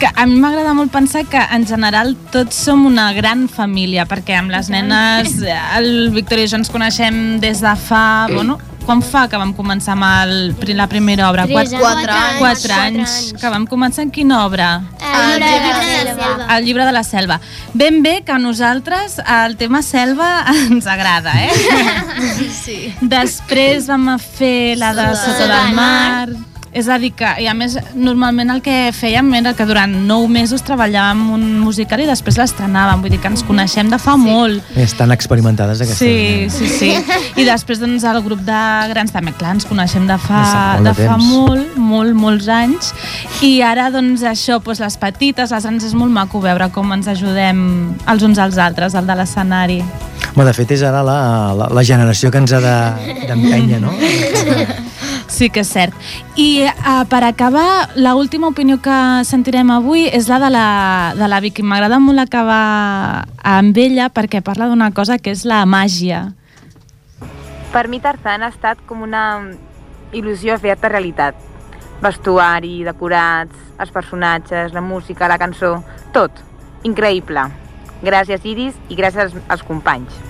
que 0.00 0.08
a 0.16 0.26
mi 0.26 0.40
m'agrada 0.40 0.72
molt 0.74 0.90
pensar 0.96 1.26
que 1.28 1.44
en 1.52 1.68
general 1.68 2.16
tots 2.32 2.56
som 2.64 2.86
una 2.88 3.12
gran 3.12 3.46
família, 3.52 4.08
perquè 4.08 4.40
amb 4.40 4.50
les 4.56 4.72
nenes, 4.72 5.36
el 5.76 6.08
Víctor 6.16 6.40
i 6.40 6.48
jo 6.48 6.56
ens 6.58 6.72
coneixem 6.72 7.38
des 7.44 7.60
de 7.62 7.76
fa, 7.76 8.26
bueno, 8.32 8.56
quan 8.90 9.02
fa 9.06 9.28
que 9.30 9.38
vam 9.38 9.52
començar 9.54 9.92
amb 9.94 10.02
el, 10.08 10.74
la 10.74 10.88
primera 10.90 11.28
obra? 11.30 11.44
Tres 11.46 11.70
anys. 11.70 11.78
Quatre, 11.78 12.06
Quatre 12.10 12.16
anys. 12.16 12.38
quatre 12.40 12.72
Quatre 12.72 12.78
anys. 12.88 13.12
anys. 13.20 13.40
Que 13.40 13.52
vam 13.54 13.66
començar 13.70 14.02
en 14.02 14.10
quina 14.10 14.40
obra? 14.48 14.70
El 14.98 15.44
llibre 15.44 15.60
de 15.62 15.70
la 15.70 15.84
selva. 15.86 16.56
El 16.56 16.64
llibre 16.66 16.86
de 16.88 16.92
la 16.96 17.02
selva. 17.06 17.36
Ben 17.72 18.02
bé 18.02 18.16
que 18.26 18.32
a 18.34 18.40
nosaltres 18.42 19.20
el 19.22 19.56
tema 19.60 19.82
selva 19.86 20.44
ens 20.66 20.88
agrada, 20.90 21.36
eh? 21.38 21.54
Sí. 22.50 22.80
Després 23.00 23.86
vam 23.86 24.16
fer 24.18 24.74
la 24.80 24.90
de 24.98 25.06
Sota 25.22 25.46
del 25.54 25.74
Mar. 25.78 26.28
És 26.72 26.86
a 26.86 26.98
dir 27.02 27.10
que, 27.18 27.26
i 27.42 27.48
a 27.50 27.54
més, 27.56 27.74
normalment 27.98 28.52
el 28.54 28.60
que 28.62 28.92
fèiem 28.94 29.26
era 29.34 29.52
que 29.58 29.64
durant 29.66 29.90
nou 30.06 30.28
mesos 30.30 30.62
treballàvem 30.62 31.24
un 31.34 31.46
musical 31.58 32.02
i 32.04 32.06
després 32.06 32.38
l'estrenàvem, 32.38 33.02
vull 33.02 33.10
dir 33.10 33.18
que 33.22 33.26
ens 33.32 33.42
coneixem 33.46 33.90
de 33.90 33.98
fa 33.98 34.14
sí. 34.14 34.22
molt. 34.22 34.68
Estan 34.78 35.10
experimentades 35.10 35.82
aquestes. 35.82 35.98
Sí, 35.98 36.46
sí, 36.54 36.68
sí. 36.70 37.16
I 37.42 37.46
després 37.48 37.82
doncs, 37.82 38.06
el 38.06 38.20
grup 38.22 38.44
de 38.46 38.60
grans 38.92 39.10
també, 39.10 39.34
clar, 39.34 39.56
ens 39.58 39.66
coneixem 39.66 40.06
de 40.06 40.18
fa, 40.22 40.44
De 40.78 40.86
de 40.90 40.94
fa 40.94 41.08
fa 41.10 41.16
molt 41.18 41.74
de 41.74 41.80
molt, 41.80 41.80
molt, 41.90 42.14
molts 42.14 42.46
anys. 42.52 42.92
I 43.42 43.60
ara, 43.66 43.88
doncs, 43.90 44.22
això, 44.22 44.60
doncs, 44.62 44.80
les 44.84 44.96
petites, 45.00 45.50
les 45.50 45.66
grans, 45.66 45.88
és 45.90 45.96
molt 45.98 46.14
maco 46.14 46.40
veure 46.44 46.70
com 46.70 46.94
ens 46.94 47.10
ajudem 47.10 47.64
els 48.06 48.22
uns 48.22 48.38
als 48.38 48.60
altres, 48.62 48.94
al 48.94 49.10
de 49.10 49.18
l'escenari. 49.18 49.80
Home, 50.30 50.46
de 50.46 50.54
fet, 50.54 50.76
és 50.76 50.86
ara 50.86 51.02
la, 51.02 51.18
la, 51.58 51.66
la 51.74 51.82
generació 51.82 52.30
que 52.30 52.38
ens 52.38 52.54
ha 52.54 52.62
de- 52.62 53.26
d'empènyer, 53.26 53.82
no? 53.82 53.90
Sí 55.30 55.46
que 55.54 55.62
és 55.62 55.70
cert. 55.70 55.94
I 56.34 56.66
uh, 56.66 57.04
per 57.08 57.22
acabar, 57.24 57.90
la 57.94 58.16
última 58.18 58.50
opinió 58.50 58.80
que 58.82 58.98
sentirem 59.28 59.70
avui 59.70 60.08
és 60.10 60.28
la 60.28 60.40
de 60.42 60.50
la, 60.50 60.66
de 61.16 61.28
la 61.30 61.40
Vicky. 61.40 61.62
M'agrada 61.62 62.00
molt 62.02 62.22
acabar 62.22 63.24
amb 63.46 63.78
ella 63.78 64.10
perquè 64.10 64.42
parla 64.42 64.68
d'una 64.68 64.90
cosa 64.92 65.20
que 65.22 65.32
és 65.32 65.46
la 65.46 65.62
màgia. 65.70 66.26
Per 67.70 67.86
mi 67.86 68.02
Tarzan 68.02 68.42
ha 68.42 68.50
estat 68.50 68.82
com 68.88 69.06
una 69.06 69.24
il·lusió 70.12 70.58
feta 70.58 70.90
realitat. 70.90 71.38
Vestuari, 72.02 72.80
decorats, 72.82 73.54
els 73.78 73.92
personatges, 73.94 74.74
la 74.74 74.82
música, 74.82 75.28
la 75.28 75.38
cançó, 75.38 75.76
tot. 76.12 76.42
Increïble. 76.88 77.44
Gràcies, 78.00 78.44
Iris, 78.48 78.76
i 78.88 78.96
gràcies 78.96 79.36
als, 79.46 79.62
companys. 79.68 80.29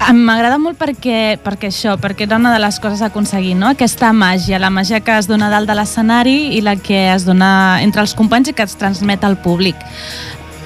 M'agrada 0.00 0.56
molt 0.58 0.78
perquè, 0.80 1.36
perquè 1.44 1.68
això, 1.68 1.92
perquè 2.00 2.24
era 2.24 2.38
una 2.40 2.54
de 2.54 2.58
les 2.62 2.80
coses 2.80 3.02
a 3.04 3.10
aconseguir, 3.12 3.52
no? 3.54 3.68
Aquesta 3.68 4.14
màgia, 4.16 4.58
la 4.58 4.70
màgia 4.72 5.02
que 5.04 5.12
es 5.20 5.28
dona 5.28 5.50
dalt 5.52 5.68
de 5.68 5.76
l'escenari 5.76 6.56
i 6.56 6.62
la 6.64 6.74
que 6.80 7.10
es 7.12 7.26
dona 7.28 7.78
entre 7.84 8.00
els 8.02 8.16
companys 8.16 8.50
i 8.50 8.54
que 8.56 8.64
es 8.64 8.74
transmet 8.80 9.22
al 9.28 9.36
públic. 9.44 9.76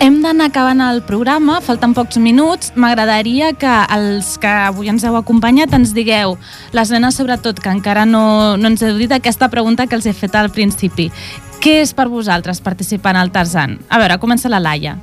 Hem 0.00 0.20
d'anar 0.22 0.48
acabant 0.50 0.80
el 0.86 1.02
programa, 1.06 1.58
falten 1.64 1.94
pocs 1.94 2.18
minuts. 2.22 2.72
M'agradaria 2.78 3.52
que 3.58 3.74
els 3.94 4.34
que 4.38 4.50
avui 4.68 4.90
ens 4.90 5.04
heu 5.04 5.18
acompanyat 5.18 5.74
ens 5.76 5.94
digueu, 5.96 6.38
les 6.72 6.94
nenes 6.94 7.18
sobretot, 7.18 7.60
que 7.60 7.74
encara 7.74 8.06
no, 8.06 8.56
no 8.56 8.70
ens 8.70 8.86
heu 8.86 8.96
dit 9.02 9.12
aquesta 9.12 9.50
pregunta 9.50 9.86
que 9.86 9.98
els 9.98 10.06
he 10.06 10.14
fet 10.14 10.38
al 10.38 10.50
principi. 10.54 11.10
Què 11.60 11.80
és 11.82 11.94
per 11.96 12.10
vosaltres 12.12 12.60
participar 12.60 13.14
en 13.16 13.22
el 13.24 13.34
Tarzan? 13.34 13.78
A 13.88 14.00
veure, 14.02 14.20
comença 14.22 14.52
la 14.52 14.62
Laia. 14.62 14.98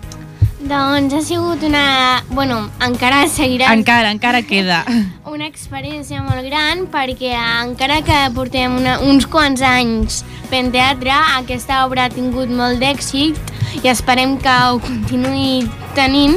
Doncs 0.61 1.13
ha 1.13 1.21
sigut 1.25 1.63
una... 1.65 2.21
Bueno, 2.29 2.69
encara 2.85 3.23
seguirà... 3.27 3.71
Encara, 3.73 4.11
encara 4.13 4.43
queda. 4.45 4.83
Una 5.31 5.47
experiència 5.49 6.21
molt 6.21 6.45
gran 6.45 6.85
perquè 6.93 7.31
encara 7.33 8.01
que 8.05 8.17
portem 8.35 8.75
una, 8.77 8.99
uns 9.07 9.25
quants 9.25 9.63
anys 9.65 10.21
fent 10.51 10.69
teatre, 10.73 11.15
aquesta 11.39 11.85
obra 11.87 12.05
ha 12.05 12.13
tingut 12.13 12.51
molt 12.51 12.81
d'èxit 12.83 13.39
i 13.81 13.89
esperem 13.89 14.35
que 14.43 14.57
ho 14.67 14.81
continuï 14.83 15.63
tenint 15.97 16.35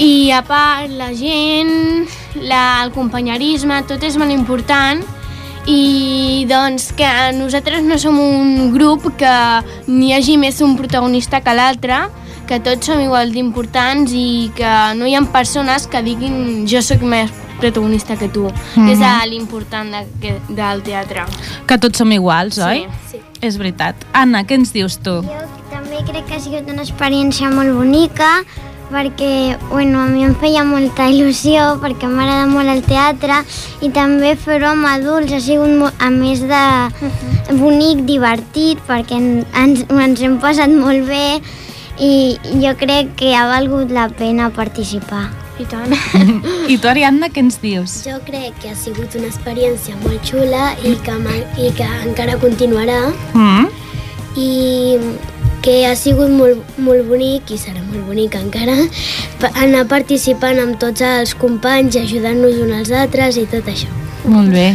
i 0.00 0.30
a 0.32 0.40
part 0.46 0.88
la 0.94 1.10
gent, 1.12 2.06
la, 2.38 2.62
el 2.84 2.94
companyerisme, 2.94 3.82
tot 3.90 4.06
és 4.06 4.16
molt 4.16 4.32
important 4.32 5.02
i 5.68 6.46
doncs 6.50 6.88
que 6.96 7.10
nosaltres 7.36 7.84
no 7.84 7.98
som 8.00 8.16
un 8.18 8.72
grup 8.72 9.10
que 9.18 9.36
n'hi 9.90 10.14
hagi 10.14 10.38
més 10.40 10.62
un 10.64 10.78
protagonista 10.78 11.42
que 11.42 11.54
l'altre, 11.54 12.06
que 12.52 12.58
tots 12.60 12.84
som 12.84 13.00
igual 13.00 13.30
d'importants 13.32 14.12
i 14.12 14.50
que 14.52 14.68
no 14.98 15.06
hi 15.08 15.14
ha 15.16 15.22
persones 15.32 15.86
que 15.88 16.02
diguin 16.04 16.66
jo 16.68 16.82
sóc 16.84 17.00
més 17.00 17.30
protagonista 17.62 18.16
que 18.20 18.28
tu, 18.28 18.50
Mhm. 18.76 18.86
que 18.86 18.92
és 18.92 19.30
l'important 19.30 19.88
de, 20.20 20.34
del 20.50 20.82
teatre. 20.82 21.24
Que 21.66 21.78
tots 21.78 21.96
som 21.98 22.12
iguals, 22.12 22.58
oi? 22.58 22.84
Sí. 23.10 23.20
És 23.40 23.56
veritat. 23.56 23.94
Anna, 24.12 24.42
què 24.44 24.54
ens 24.60 24.72
dius 24.72 24.98
tu? 24.98 25.22
També 25.70 26.02
crec 26.04 26.26
que 26.26 26.34
ha 26.34 26.40
sigut 26.40 26.68
una 26.70 26.82
experiència 26.82 27.48
molt 27.50 27.72
bonica 27.74 28.42
perquè 28.92 29.56
bueno, 29.70 30.02
a 30.02 30.06
mi 30.06 30.22
em 30.22 30.34
feia 30.36 30.62
molta 30.68 31.06
il·lusió 31.08 31.78
perquè 31.80 32.04
m'agrada 32.06 32.44
molt 32.46 32.68
el 32.68 32.82
teatre 32.84 33.38
i 33.80 33.88
també 33.88 34.36
fer-ho 34.36 34.66
amb 34.68 34.84
adults 34.84 35.32
ha 35.32 35.40
sigut 35.40 35.70
mo- 35.78 35.90
a 35.98 36.10
més 36.10 36.40
de 36.42 37.56
bonic, 37.56 38.04
divertit 38.04 38.78
perquè 38.86 39.16
en- 39.16 39.46
ens, 39.56 39.86
ens 39.88 40.20
hem 40.20 40.38
passat 40.38 40.68
molt 40.68 41.06
bé 41.08 41.40
i 42.00 42.38
jo 42.62 42.72
crec 42.80 43.14
que 43.16 43.34
ha 43.36 43.46
valgut 43.50 43.90
la 43.90 44.08
pena 44.08 44.50
participar. 44.50 45.30
I 45.60 45.66
tant. 45.68 45.92
I 46.72 46.78
tu, 46.80 46.88
Ariadna, 46.88 47.28
què 47.28 47.42
ens 47.44 47.58
dius? 47.60 47.98
Jo 48.06 48.16
crec 48.24 48.56
que 48.62 48.72
ha 48.72 48.78
sigut 48.78 49.14
una 49.18 49.28
experiència 49.28 49.94
molt 50.00 50.24
xula 50.24 50.72
i 50.82 50.96
que, 51.04 51.18
i 51.60 51.68
que 51.76 51.90
encara 52.06 52.38
continuarà 52.40 53.12
Mm? 53.34 53.68
i 54.32 54.96
que 55.62 55.86
ha 55.86 55.94
sigut 55.94 56.32
molt, 56.32 56.58
molt 56.82 57.06
bonic 57.06 57.52
i 57.54 57.58
serà 57.60 57.82
molt 57.84 58.08
bonic 58.08 58.34
encara 58.34 58.74
anar 59.52 59.84
participant 59.92 60.58
amb 60.58 60.80
tots 60.80 61.04
els 61.06 61.36
companys 61.38 61.94
i 61.96 62.02
ajudant-nos 62.02 62.58
uns 62.64 62.78
als 62.80 62.94
altres 63.04 63.38
i 63.38 63.46
tot 63.46 63.68
això. 63.70 63.92
Molt 64.24 64.54
bé. 64.54 64.72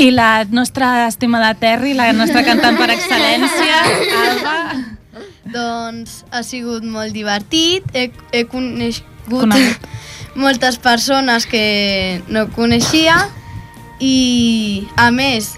I 0.00 0.10
la 0.10 0.44
nostra 0.50 1.06
estimada 1.06 1.54
Terri, 1.54 1.94
la 1.94 2.12
nostra 2.16 2.44
cantant 2.44 2.76
per 2.80 2.90
excel·lència, 2.96 3.82
Alba. 4.24 4.89
Doncs 5.50 6.20
ha 6.30 6.42
sigut 6.46 6.84
molt 6.86 7.14
divertit, 7.16 7.86
he, 7.94 8.10
he 8.32 8.44
conegut 8.50 9.06
Conegut. 9.30 9.88
moltes 10.34 10.78
persones 10.78 11.46
que 11.46 12.22
no 12.30 12.46
coneixia 12.54 13.16
i 14.00 14.86
a 14.98 15.10
més 15.14 15.52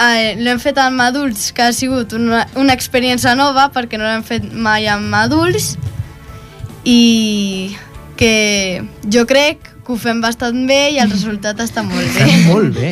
eh, 0.00 0.34
l'hem 0.38 0.60
fet 0.62 0.78
amb 0.80 1.02
adults 1.04 1.50
que 1.54 1.66
ha 1.66 1.74
sigut 1.76 2.14
una, 2.16 2.44
una 2.56 2.74
experiència 2.76 3.34
nova 3.38 3.68
perquè 3.74 3.98
no 4.00 4.06
l'hem 4.08 4.24
fet 4.26 4.46
mai 4.52 4.88
amb 4.90 5.14
adults 5.18 5.74
i 6.86 7.76
que 8.16 8.84
jo 9.12 9.26
crec 9.28 9.75
que 9.86 9.94
ho 9.94 9.96
fem 10.02 10.18
bastant 10.18 10.64
bé 10.66 10.80
i 10.96 10.98
el 10.98 11.10
resultat 11.12 11.60
està 11.62 11.84
molt 11.86 12.08
bé. 12.16 12.24
Està 12.26 12.48
molt 12.50 12.74
bé. 12.74 12.88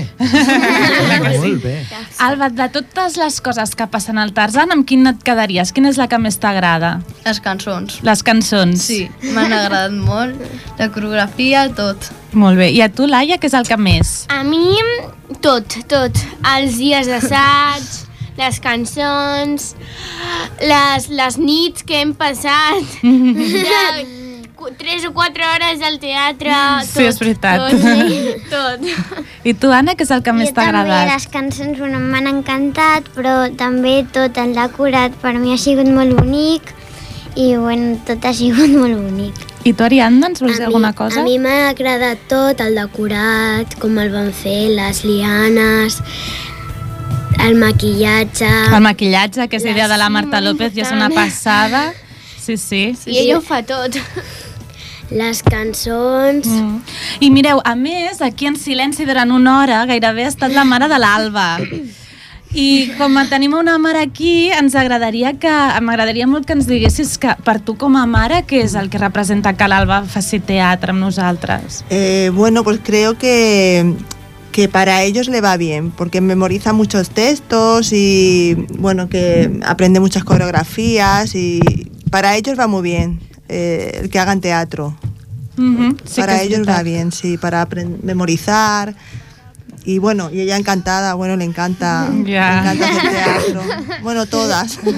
molt 1.43 1.65
bé. 1.65 1.75
Alba, 2.23 2.49
de 2.55 2.69
totes 2.77 3.17
les 3.19 3.41
coses 3.43 3.75
que 3.75 3.87
passen 3.91 4.21
al 4.23 4.31
Tarzan, 4.37 4.71
amb 4.71 4.87
quin 4.87 5.11
et 5.11 5.25
quedaries? 5.27 5.75
Quina 5.75 5.91
és 5.91 5.99
la 5.99 6.07
que 6.11 6.21
més 6.23 6.39
t'agrada? 6.39 6.93
Les 7.27 7.43
cançons. 7.43 7.99
Les 8.07 8.23
cançons. 8.23 8.79
Sí, 8.79 9.01
m'han 9.35 9.51
agradat 9.51 9.97
molt. 9.99 10.39
La 10.79 10.89
coreografia, 10.95 11.67
tot. 11.75 12.11
Molt 12.35 12.63
bé. 12.63 12.71
I 12.75 12.85
a 12.87 12.91
tu, 12.95 13.09
Laia, 13.11 13.41
què 13.43 13.51
és 13.51 13.59
el 13.59 13.67
que 13.67 13.79
més? 13.81 14.15
A 14.31 14.45
mi, 14.47 14.79
tot, 15.43 15.79
tot. 15.91 16.25
Els 16.55 16.79
dies 16.79 17.11
d'assaig, 17.11 17.91
les 18.39 18.61
cançons, 18.63 19.73
les, 20.63 21.09
les 21.11 21.39
nits 21.43 21.83
que 21.87 22.03
hem 22.03 22.15
passat, 22.19 23.01
3 24.79 25.09
o 25.09 25.13
4 25.13 25.49
hores 25.51 25.83
al 25.83 25.99
teatre, 26.03 26.53
tot. 26.53 26.91
Sí, 26.91 27.07
és 27.09 27.19
veritat. 27.21 27.65
Tot. 27.71 27.85
tot. 28.55 28.87
I 29.45 29.55
tu, 29.55 29.73
Anna, 29.75 29.97
què 29.97 30.07
és 30.07 30.13
el 30.15 30.23
que 30.25 30.33
jo 30.33 30.39
més 30.39 30.55
t'ha 30.55 30.69
agradat? 30.69 31.05
també 31.05 31.13
les 31.13 31.27
cançons 31.33 31.79
bueno, 31.79 32.01
m'han 32.01 32.31
encantat, 32.31 33.11
però 33.17 33.35
també 33.59 33.99
tot 34.15 34.41
en 34.41 34.55
l'ha 34.57 34.69
curat. 34.73 35.17
Per 35.23 35.35
mi 35.39 35.55
ha 35.55 35.61
sigut 35.61 35.91
molt 35.91 36.17
bonic 36.19 36.73
i 37.35 37.55
bueno, 37.57 37.99
tot 38.07 38.25
ha 38.25 38.33
sigut 38.37 38.73
molt 38.83 38.97
bonic. 39.01 39.45
I 39.65 39.73
tu, 39.73 39.85
Ariadna, 39.87 40.29
ens 40.29 40.43
vols 40.45 40.59
dir 40.61 40.67
alguna 40.69 40.93
cosa? 40.93 41.23
A 41.23 41.25
mi 41.25 41.39
m'ha 41.41 41.71
agradat 41.71 42.27
tot, 42.29 42.61
el 42.61 42.77
decorat, 42.77 43.79
com 43.81 43.97
el 44.03 44.13
van 44.13 44.29
fer, 44.37 44.69
les 44.77 45.05
lianes, 45.09 46.01
el 47.41 47.57
maquillatge... 47.61 48.51
El 48.69 48.85
maquillatge, 48.85 49.49
que 49.49 49.57
és 49.57 49.65
idea 49.65 49.89
de 49.89 49.97
la 50.01 50.11
Marta 50.13 50.43
López, 50.45 50.75
ja 50.77 50.85
és 50.85 50.93
una 50.93 51.09
passada. 51.13 51.93
Sí, 52.45 52.59
sí. 52.59 52.93
sí 53.01 53.11
I 53.11 53.23
ella 53.23 53.33
sí. 53.33 53.39
ho 53.39 53.41
fa 53.41 53.63
tot. 53.65 53.97
Les 55.11 55.43
cançons... 55.43 56.47
Mm. 56.49 56.81
I 57.21 57.31
mireu, 57.31 57.61
a 57.65 57.75
més, 57.77 58.23
aquí 58.25 58.49
en 58.49 58.57
silenci 58.57 59.05
durant 59.05 59.31
una 59.35 59.59
hora 59.61 59.85
gairebé 59.89 60.25
ha 60.25 60.33
estat 60.33 60.55
la 60.55 60.65
mare 60.65 60.89
de 60.89 60.99
l'Alba. 61.01 61.49
I 62.55 62.93
com 62.95 63.17
tenim 63.27 63.57
una 63.59 63.75
mare 63.83 63.99
aquí, 63.99 64.49
ens 64.55 64.77
agradaria 64.79 65.33
que 65.43 65.53
m'agradaria 65.83 66.29
molt 66.31 66.47
que 66.47 66.55
ens 66.55 66.69
diguessis 66.71 67.17
que 67.19 67.33
per 67.43 67.57
tu 67.59 67.75
com 67.75 67.97
a 67.99 68.05
mare 68.07 68.45
què 68.47 68.61
és 68.63 68.77
el 68.79 68.93
que 68.93 69.01
representa 69.03 69.57
que 69.59 69.67
l'Alba 69.67 70.05
faci 70.07 70.39
teatre 70.39 70.95
amb 70.95 71.03
nosaltres? 71.03 71.83
Eh, 71.91 72.31
bueno, 72.33 72.63
pues 72.63 72.79
creo 72.85 73.19
que, 73.19 73.97
que 74.53 74.69
para 74.69 75.03
ellos 75.03 75.27
le 75.27 75.41
va 75.41 75.57
bien, 75.57 75.91
porque 75.91 76.21
memoriza 76.21 76.73
muchos 76.73 77.11
textos 77.11 77.93
y 77.93 78.55
bueno, 78.79 79.09
que 79.09 79.61
aprende 79.67 79.99
muchas 79.99 80.23
coreografías 80.23 81.35
y 81.35 81.59
para 82.11 82.37
ellos 82.37 82.57
va 82.57 82.69
muy 82.69 82.83
bien 82.83 83.19
eh, 83.49 84.01
el 84.03 84.11
que 84.11 84.19
hagan 84.19 84.41
teatro. 84.41 84.97
Mhm, 85.57 85.99
sí 86.05 86.21
para 86.21 86.43
ellos 86.43 86.69
va 86.69 86.83
bien, 86.83 87.13
sí, 87.13 87.39
para 87.39 87.67
memorizar. 88.03 88.95
Y 89.85 89.99
bueno, 89.99 90.31
y 90.33 90.41
ella 90.41 90.57
encantada, 90.57 91.15
bueno, 91.15 91.37
le 91.37 91.45
encanta, 91.45 92.09
Ya. 92.25 92.63
le 92.63 92.71
encanta 92.73 92.89
hacer 92.89 93.11
teatro. 93.13 93.63
Bueno, 94.03 94.27
todas. 94.27 94.79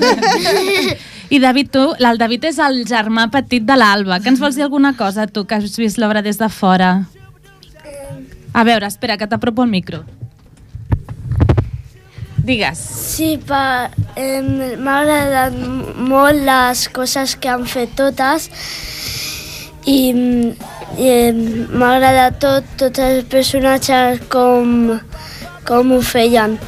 I 1.28 1.40
David, 1.40 1.70
tu, 1.72 1.94
el 1.98 2.18
David 2.18 2.44
és 2.44 2.58
el 2.62 2.84
germà 2.86 3.24
petit 3.34 3.64
de 3.66 3.74
l'Alba. 3.74 4.20
Que 4.22 4.30
ens 4.30 4.38
vols 4.38 4.54
dir 4.54 4.62
alguna 4.62 4.92
cosa, 4.96 5.26
tu, 5.26 5.42
que 5.44 5.56
has 5.56 5.74
vist 5.76 5.98
l'obra 5.98 6.22
des 6.22 6.38
de 6.38 6.48
fora? 6.48 7.08
A 8.54 8.62
veure, 8.64 8.86
espera, 8.86 9.16
que 9.18 9.26
t'apropo 9.26 9.64
el 9.64 9.70
micro. 9.70 10.04
Digues. 12.46 12.78
Sí, 12.78 13.36
pa, 13.42 13.90
eh, 14.14 14.38
m'ha 14.78 15.00
agradat 15.00 15.56
molt 15.98 16.44
les 16.46 16.86
coses 16.94 17.34
que 17.42 17.50
han 17.50 17.66
fet 17.66 17.96
totes 17.98 18.46
i 19.90 19.98
eh, 20.14 21.32
m'ha 21.32 21.90
agradat 21.96 22.38
tot, 22.42 22.70
tots 22.78 23.02
els 23.02 23.26
personatges 23.32 24.22
com, 24.30 24.94
com 25.66 25.92
ho 25.96 26.00
feien. 26.00 26.58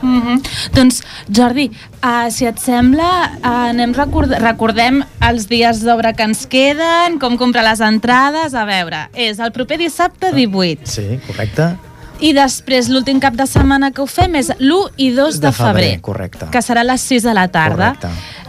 Mm 0.00 0.20
-hmm. 0.22 0.42
Doncs, 0.74 1.02
Jordi, 1.30 1.70
uh, 2.02 2.30
si 2.30 2.44
et 2.46 2.58
sembla, 2.58 3.30
uh, 3.42 3.70
anem 3.70 3.92
record 3.92 4.30
recordem 4.30 5.04
els 5.30 5.48
dies 5.48 5.82
d'obra 5.82 6.12
que 6.12 6.22
ens 6.22 6.46
queden, 6.46 7.18
com 7.18 7.36
comprar 7.36 7.64
les 7.64 7.80
entrades, 7.80 8.54
a 8.54 8.64
veure, 8.64 9.08
és 9.14 9.38
el 9.38 9.50
proper 9.50 9.78
dissabte 9.78 10.32
18. 10.32 10.86
Sí, 10.86 11.18
correcte. 11.26 11.87
I 12.20 12.32
després, 12.34 12.88
l'últim 12.90 13.20
cap 13.22 13.34
de 13.38 13.46
setmana 13.46 13.92
que 13.92 14.02
ho 14.02 14.06
fem 14.06 14.34
és 14.40 14.50
l'1 14.58 14.90
i 14.96 15.10
2 15.14 15.38
de, 15.40 15.46
De 15.46 15.52
febrer, 15.52 15.72
febrer, 15.74 16.00
correcte. 16.00 16.46
que 16.50 16.58
serà 16.62 16.80
a 16.80 16.84
les 16.84 17.00
6 17.00 17.22
de 17.22 17.34
la 17.34 17.46
tarda. 17.48 17.94
Correcte. 17.94 18.08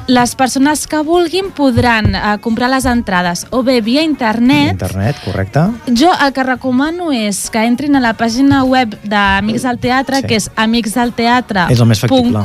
Les 0.09 0.31
persones 0.33 0.87
que 0.89 1.03
vulguin 1.05 1.51
podran 1.53 2.15
uh, 2.15 2.39
comprar 2.41 2.65
les 2.71 2.85
entrades 2.89 3.43
o 3.51 3.61
bé 3.61 3.75
via 3.85 4.01
internet, 4.01 4.71
Internet, 4.71 5.19
correcte. 5.23 5.67
jo 5.93 6.09
el 6.25 6.33
que 6.33 6.43
recomano 6.47 7.11
és 7.13 7.43
que 7.53 7.61
entrin 7.67 7.95
a 7.95 7.99
la 8.01 8.15
pàgina 8.17 8.63
web 8.65 8.95
d'Amics 9.03 9.67
del 9.67 9.77
Teatre, 9.77 10.23
sí. 10.23 10.27
que 10.31 10.35
és 10.41 10.49
amicsdelteatre.com 10.55 11.71
És 11.75 11.79
el 11.79 11.85
més 11.91 11.99
factible. 12.01 12.41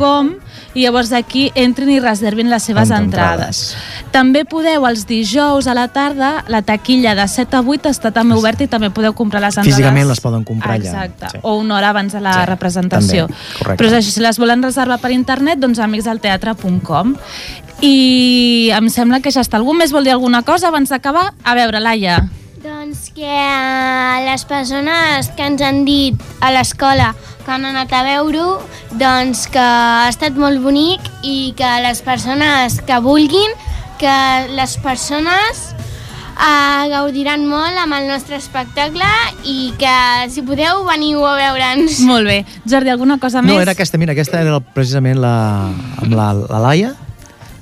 I 0.75 0.83
llavors 0.83 1.13
aquí 1.13 1.51
entrin 1.55 1.91
i 1.95 2.01
reservin 2.01 2.51
les 2.51 2.63
seves 2.67 2.91
Amb 2.91 3.07
entrades. 3.07 3.77
També 4.11 4.45
podeu, 4.45 4.87
els 4.87 5.07
dijous 5.07 5.67
a 5.71 5.75
la 5.75 5.89
tarda, 5.89 6.45
la 6.49 6.63
taquilla 6.63 7.15
de 7.15 7.27
7 7.29 7.57
a 7.57 7.63
8 7.63 7.89
està 7.91 8.11
també 8.13 8.35
oberta 8.35 8.65
i 8.65 8.69
també 8.69 8.91
podeu 8.91 9.15
comprar 9.15 9.41
les 9.41 9.57
entrades. 9.57 9.75
Físicament 9.77 10.09
les 10.09 10.21
poden 10.21 10.45
comprar 10.45 10.75
allà. 10.75 10.85
Exacte, 10.91 11.29
Sí. 11.33 11.39
o 11.43 11.57
una 11.57 11.77
hora 11.77 11.91
abans 11.91 12.13
de 12.13 12.21
la 12.21 12.33
Sí, 12.41 12.47
representació. 12.51 13.29
Però 13.63 13.87
és 13.87 13.93
així, 13.93 14.11
si 14.11 14.21
les 14.21 14.39
volen 14.39 14.63
reservar 14.63 14.99
per 14.99 15.11
internet, 15.13 15.59
doncs 15.59 15.79
amicsdelteatre.com. 15.79 17.15
I 17.81 18.71
em 18.75 18.89
sembla 18.89 19.21
que 19.21 19.31
ja 19.35 19.43
està. 19.43 19.59
Algú 19.59 19.75
més 19.75 19.93
vol 19.93 20.05
dir 20.05 20.13
alguna 20.15 20.43
cosa 20.43 20.69
abans 20.69 20.89
d'acabar? 20.91 21.33
A 21.45 21.55
veure, 21.55 21.81
Laia. 21.81 22.29
Doncs 22.65 23.11
que 23.13 24.25
les 24.25 24.45
persones 24.49 25.29
que 25.37 25.45
ens 25.45 25.61
han 25.61 25.85
dit 25.85 26.17
a 26.41 26.51
l'escola 26.55 27.15
que 27.45 27.53
han 27.55 27.69
anat 27.69 27.93
a 27.93 28.03
veure-ho, 28.07 28.59
doncs 29.01 29.47
que 29.53 29.63
ha 29.63 30.09
estat 30.11 30.37
molt 30.41 30.63
bonic 30.65 31.05
i 31.23 31.53
que 31.59 31.71
les 31.85 32.03
persones 32.05 32.81
que 32.87 32.99
vulguin, 33.05 33.55
que 34.01 34.19
les 34.57 34.77
persones 34.83 35.65
eh, 36.35 36.89
gaudiran 36.93 37.47
molt 37.49 37.79
amb 37.81 37.97
el 37.99 38.09
nostre 38.11 38.39
espectacle 38.41 39.09
i 39.45 39.73
que 39.81 39.97
si 40.33 40.45
podeu 40.47 40.85
veniu 40.89 41.25
a 41.27 41.37
veure'ns. 41.39 42.01
Molt 42.09 42.29
bé. 42.29 42.41
Jordi, 42.67 42.93
alguna 42.93 43.19
cosa 43.23 43.43
més? 43.43 43.53
No, 43.53 43.61
era 43.63 43.75
aquesta, 43.77 44.01
mira, 44.01 44.17
aquesta 44.17 44.41
era 44.43 44.61
precisament 44.75 45.21
la, 45.23 45.35
amb 46.03 46.15
la, 46.15 46.33
la 46.49 46.63
Laia, 46.69 46.95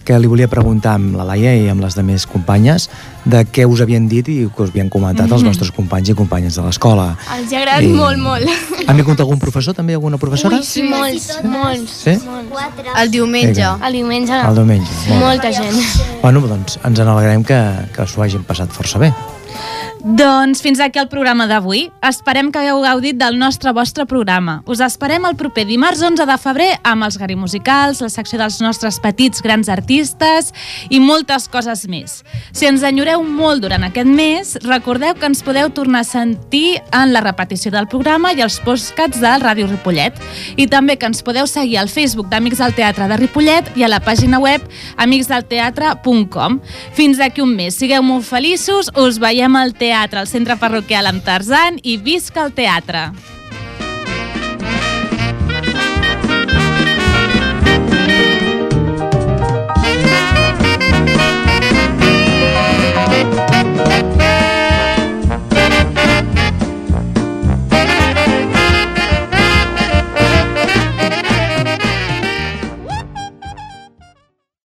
que 0.04 0.18
li 0.18 0.26
volia 0.26 0.48
preguntar 0.48 0.94
amb 0.98 1.16
la 1.16 1.24
Laia 1.24 1.54
i 1.56 1.68
amb 1.72 1.80
les 1.84 1.94
demés 1.94 2.26
companyes 2.26 2.88
de 3.24 3.44
què 3.46 3.64
us 3.70 3.80
havien 3.80 4.08
dit 4.08 4.26
i 4.28 4.46
què 4.48 4.62
us 4.64 4.70
havien 4.70 4.88
comentat 4.90 5.30
els 5.30 5.42
Mhm. 5.42 5.48
vostres 5.48 5.70
companys 5.72 6.08
i 6.10 6.14
companyes 6.14 6.54
de 6.56 6.62
l'escola. 6.62 7.16
Els 7.36 7.52
ha 7.52 7.58
agradat 7.58 7.82
I- 7.84 7.88
molt, 7.88 8.18
molt. 8.18 8.48
Han 8.86 8.96
vingut 8.96 9.20
algun 9.20 9.38
professor, 9.38 9.74
també? 9.74 9.92
Alguna 9.94 10.18
professora? 10.18 10.56
Ui, 10.56 10.64
sí, 10.64 10.82
molts, 10.82 11.38
molts. 11.44 11.90
Sí? 11.90 12.18
El 12.96 13.10
diumenge. 13.10 13.52
Vinga. 13.62 13.78
El 13.86 13.92
diumenge. 13.92 14.32
El 14.40 14.54
diumenge, 14.54 14.90
molt. 15.08 15.20
Molta 15.20 15.52
gent. 15.52 15.76
Bueno, 16.22 16.40
doncs 16.40 16.78
ens 16.84 16.98
en 16.98 17.08
alegrem 17.08 17.44
que, 17.44 17.60
que 17.94 18.06
s'ho 18.06 18.22
hagin 18.22 18.42
passat 18.44 18.70
força 18.70 18.98
bé. 18.98 19.12
Doncs 20.02 20.58
fins 20.64 20.80
aquí 20.82 20.98
el 20.98 21.06
programa 21.06 21.44
d'avui. 21.46 21.84
Esperem 22.02 22.48
que 22.50 22.58
hagueu 22.58 22.80
gaudit 22.82 23.14
del 23.20 23.36
nostre 23.38 23.70
vostre 23.70 24.02
programa. 24.10 24.56
Us 24.66 24.80
esperem 24.82 25.22
el 25.28 25.36
proper 25.38 25.62
dimarts 25.68 26.00
11 26.02 26.24
de 26.26 26.34
febrer 26.42 26.70
amb 26.82 27.06
els 27.06 27.14
Gari 27.20 27.36
Musicals, 27.38 28.00
la 28.02 28.10
secció 28.10 28.40
dels 28.40 28.56
nostres 28.58 28.98
petits 28.98 29.38
grans 29.46 29.70
artistes 29.70 30.50
i 30.90 30.98
moltes 30.98 31.46
coses 31.46 31.84
més. 31.86 32.16
Si 32.50 32.66
ens 32.66 32.82
enyoreu 32.82 33.22
molt 33.22 33.62
durant 33.62 33.86
aquest 33.86 34.10
mes, 34.10 34.50
recordeu 34.66 35.14
que 35.14 35.28
ens 35.30 35.44
podeu 35.46 35.70
tornar 35.70 36.02
a 36.02 36.08
sentir 36.08 36.80
en 36.90 37.14
la 37.14 37.22
repetició 37.22 37.70
del 37.70 37.86
programa 37.86 38.34
i 38.34 38.42
els 38.42 38.58
postcats 38.66 39.22
de 39.22 39.36
Ràdio 39.38 39.70
Ripollet. 39.70 40.18
I 40.58 40.66
també 40.66 40.98
que 40.98 41.06
ens 41.06 41.22
podeu 41.22 41.46
seguir 41.46 41.78
al 41.78 41.92
Facebook 41.92 42.26
d'Amics 42.26 42.58
del 42.64 42.74
Teatre 42.74 43.06
de 43.06 43.20
Ripollet 43.22 43.70
i 43.78 43.86
a 43.86 43.92
la 43.94 44.02
pàgina 44.02 44.42
web 44.42 44.66
amicsdelteatre.com. 44.98 46.58
Fins 46.98 47.22
aquí 47.22 47.46
un 47.46 47.54
mes. 47.54 47.78
Sigueu 47.78 48.02
molt 48.02 48.26
feliços, 48.26 48.90
us 48.98 49.22
veiem 49.22 49.54
al 49.54 49.76
teatre, 49.92 50.22
al 50.22 50.30
centre 50.30 50.56
parroquial 50.56 51.10
amb 51.10 51.20
Tarzan 51.26 51.76
i 51.84 51.98
visca 52.00 52.46
el 52.46 52.56
teatre! 52.56 53.10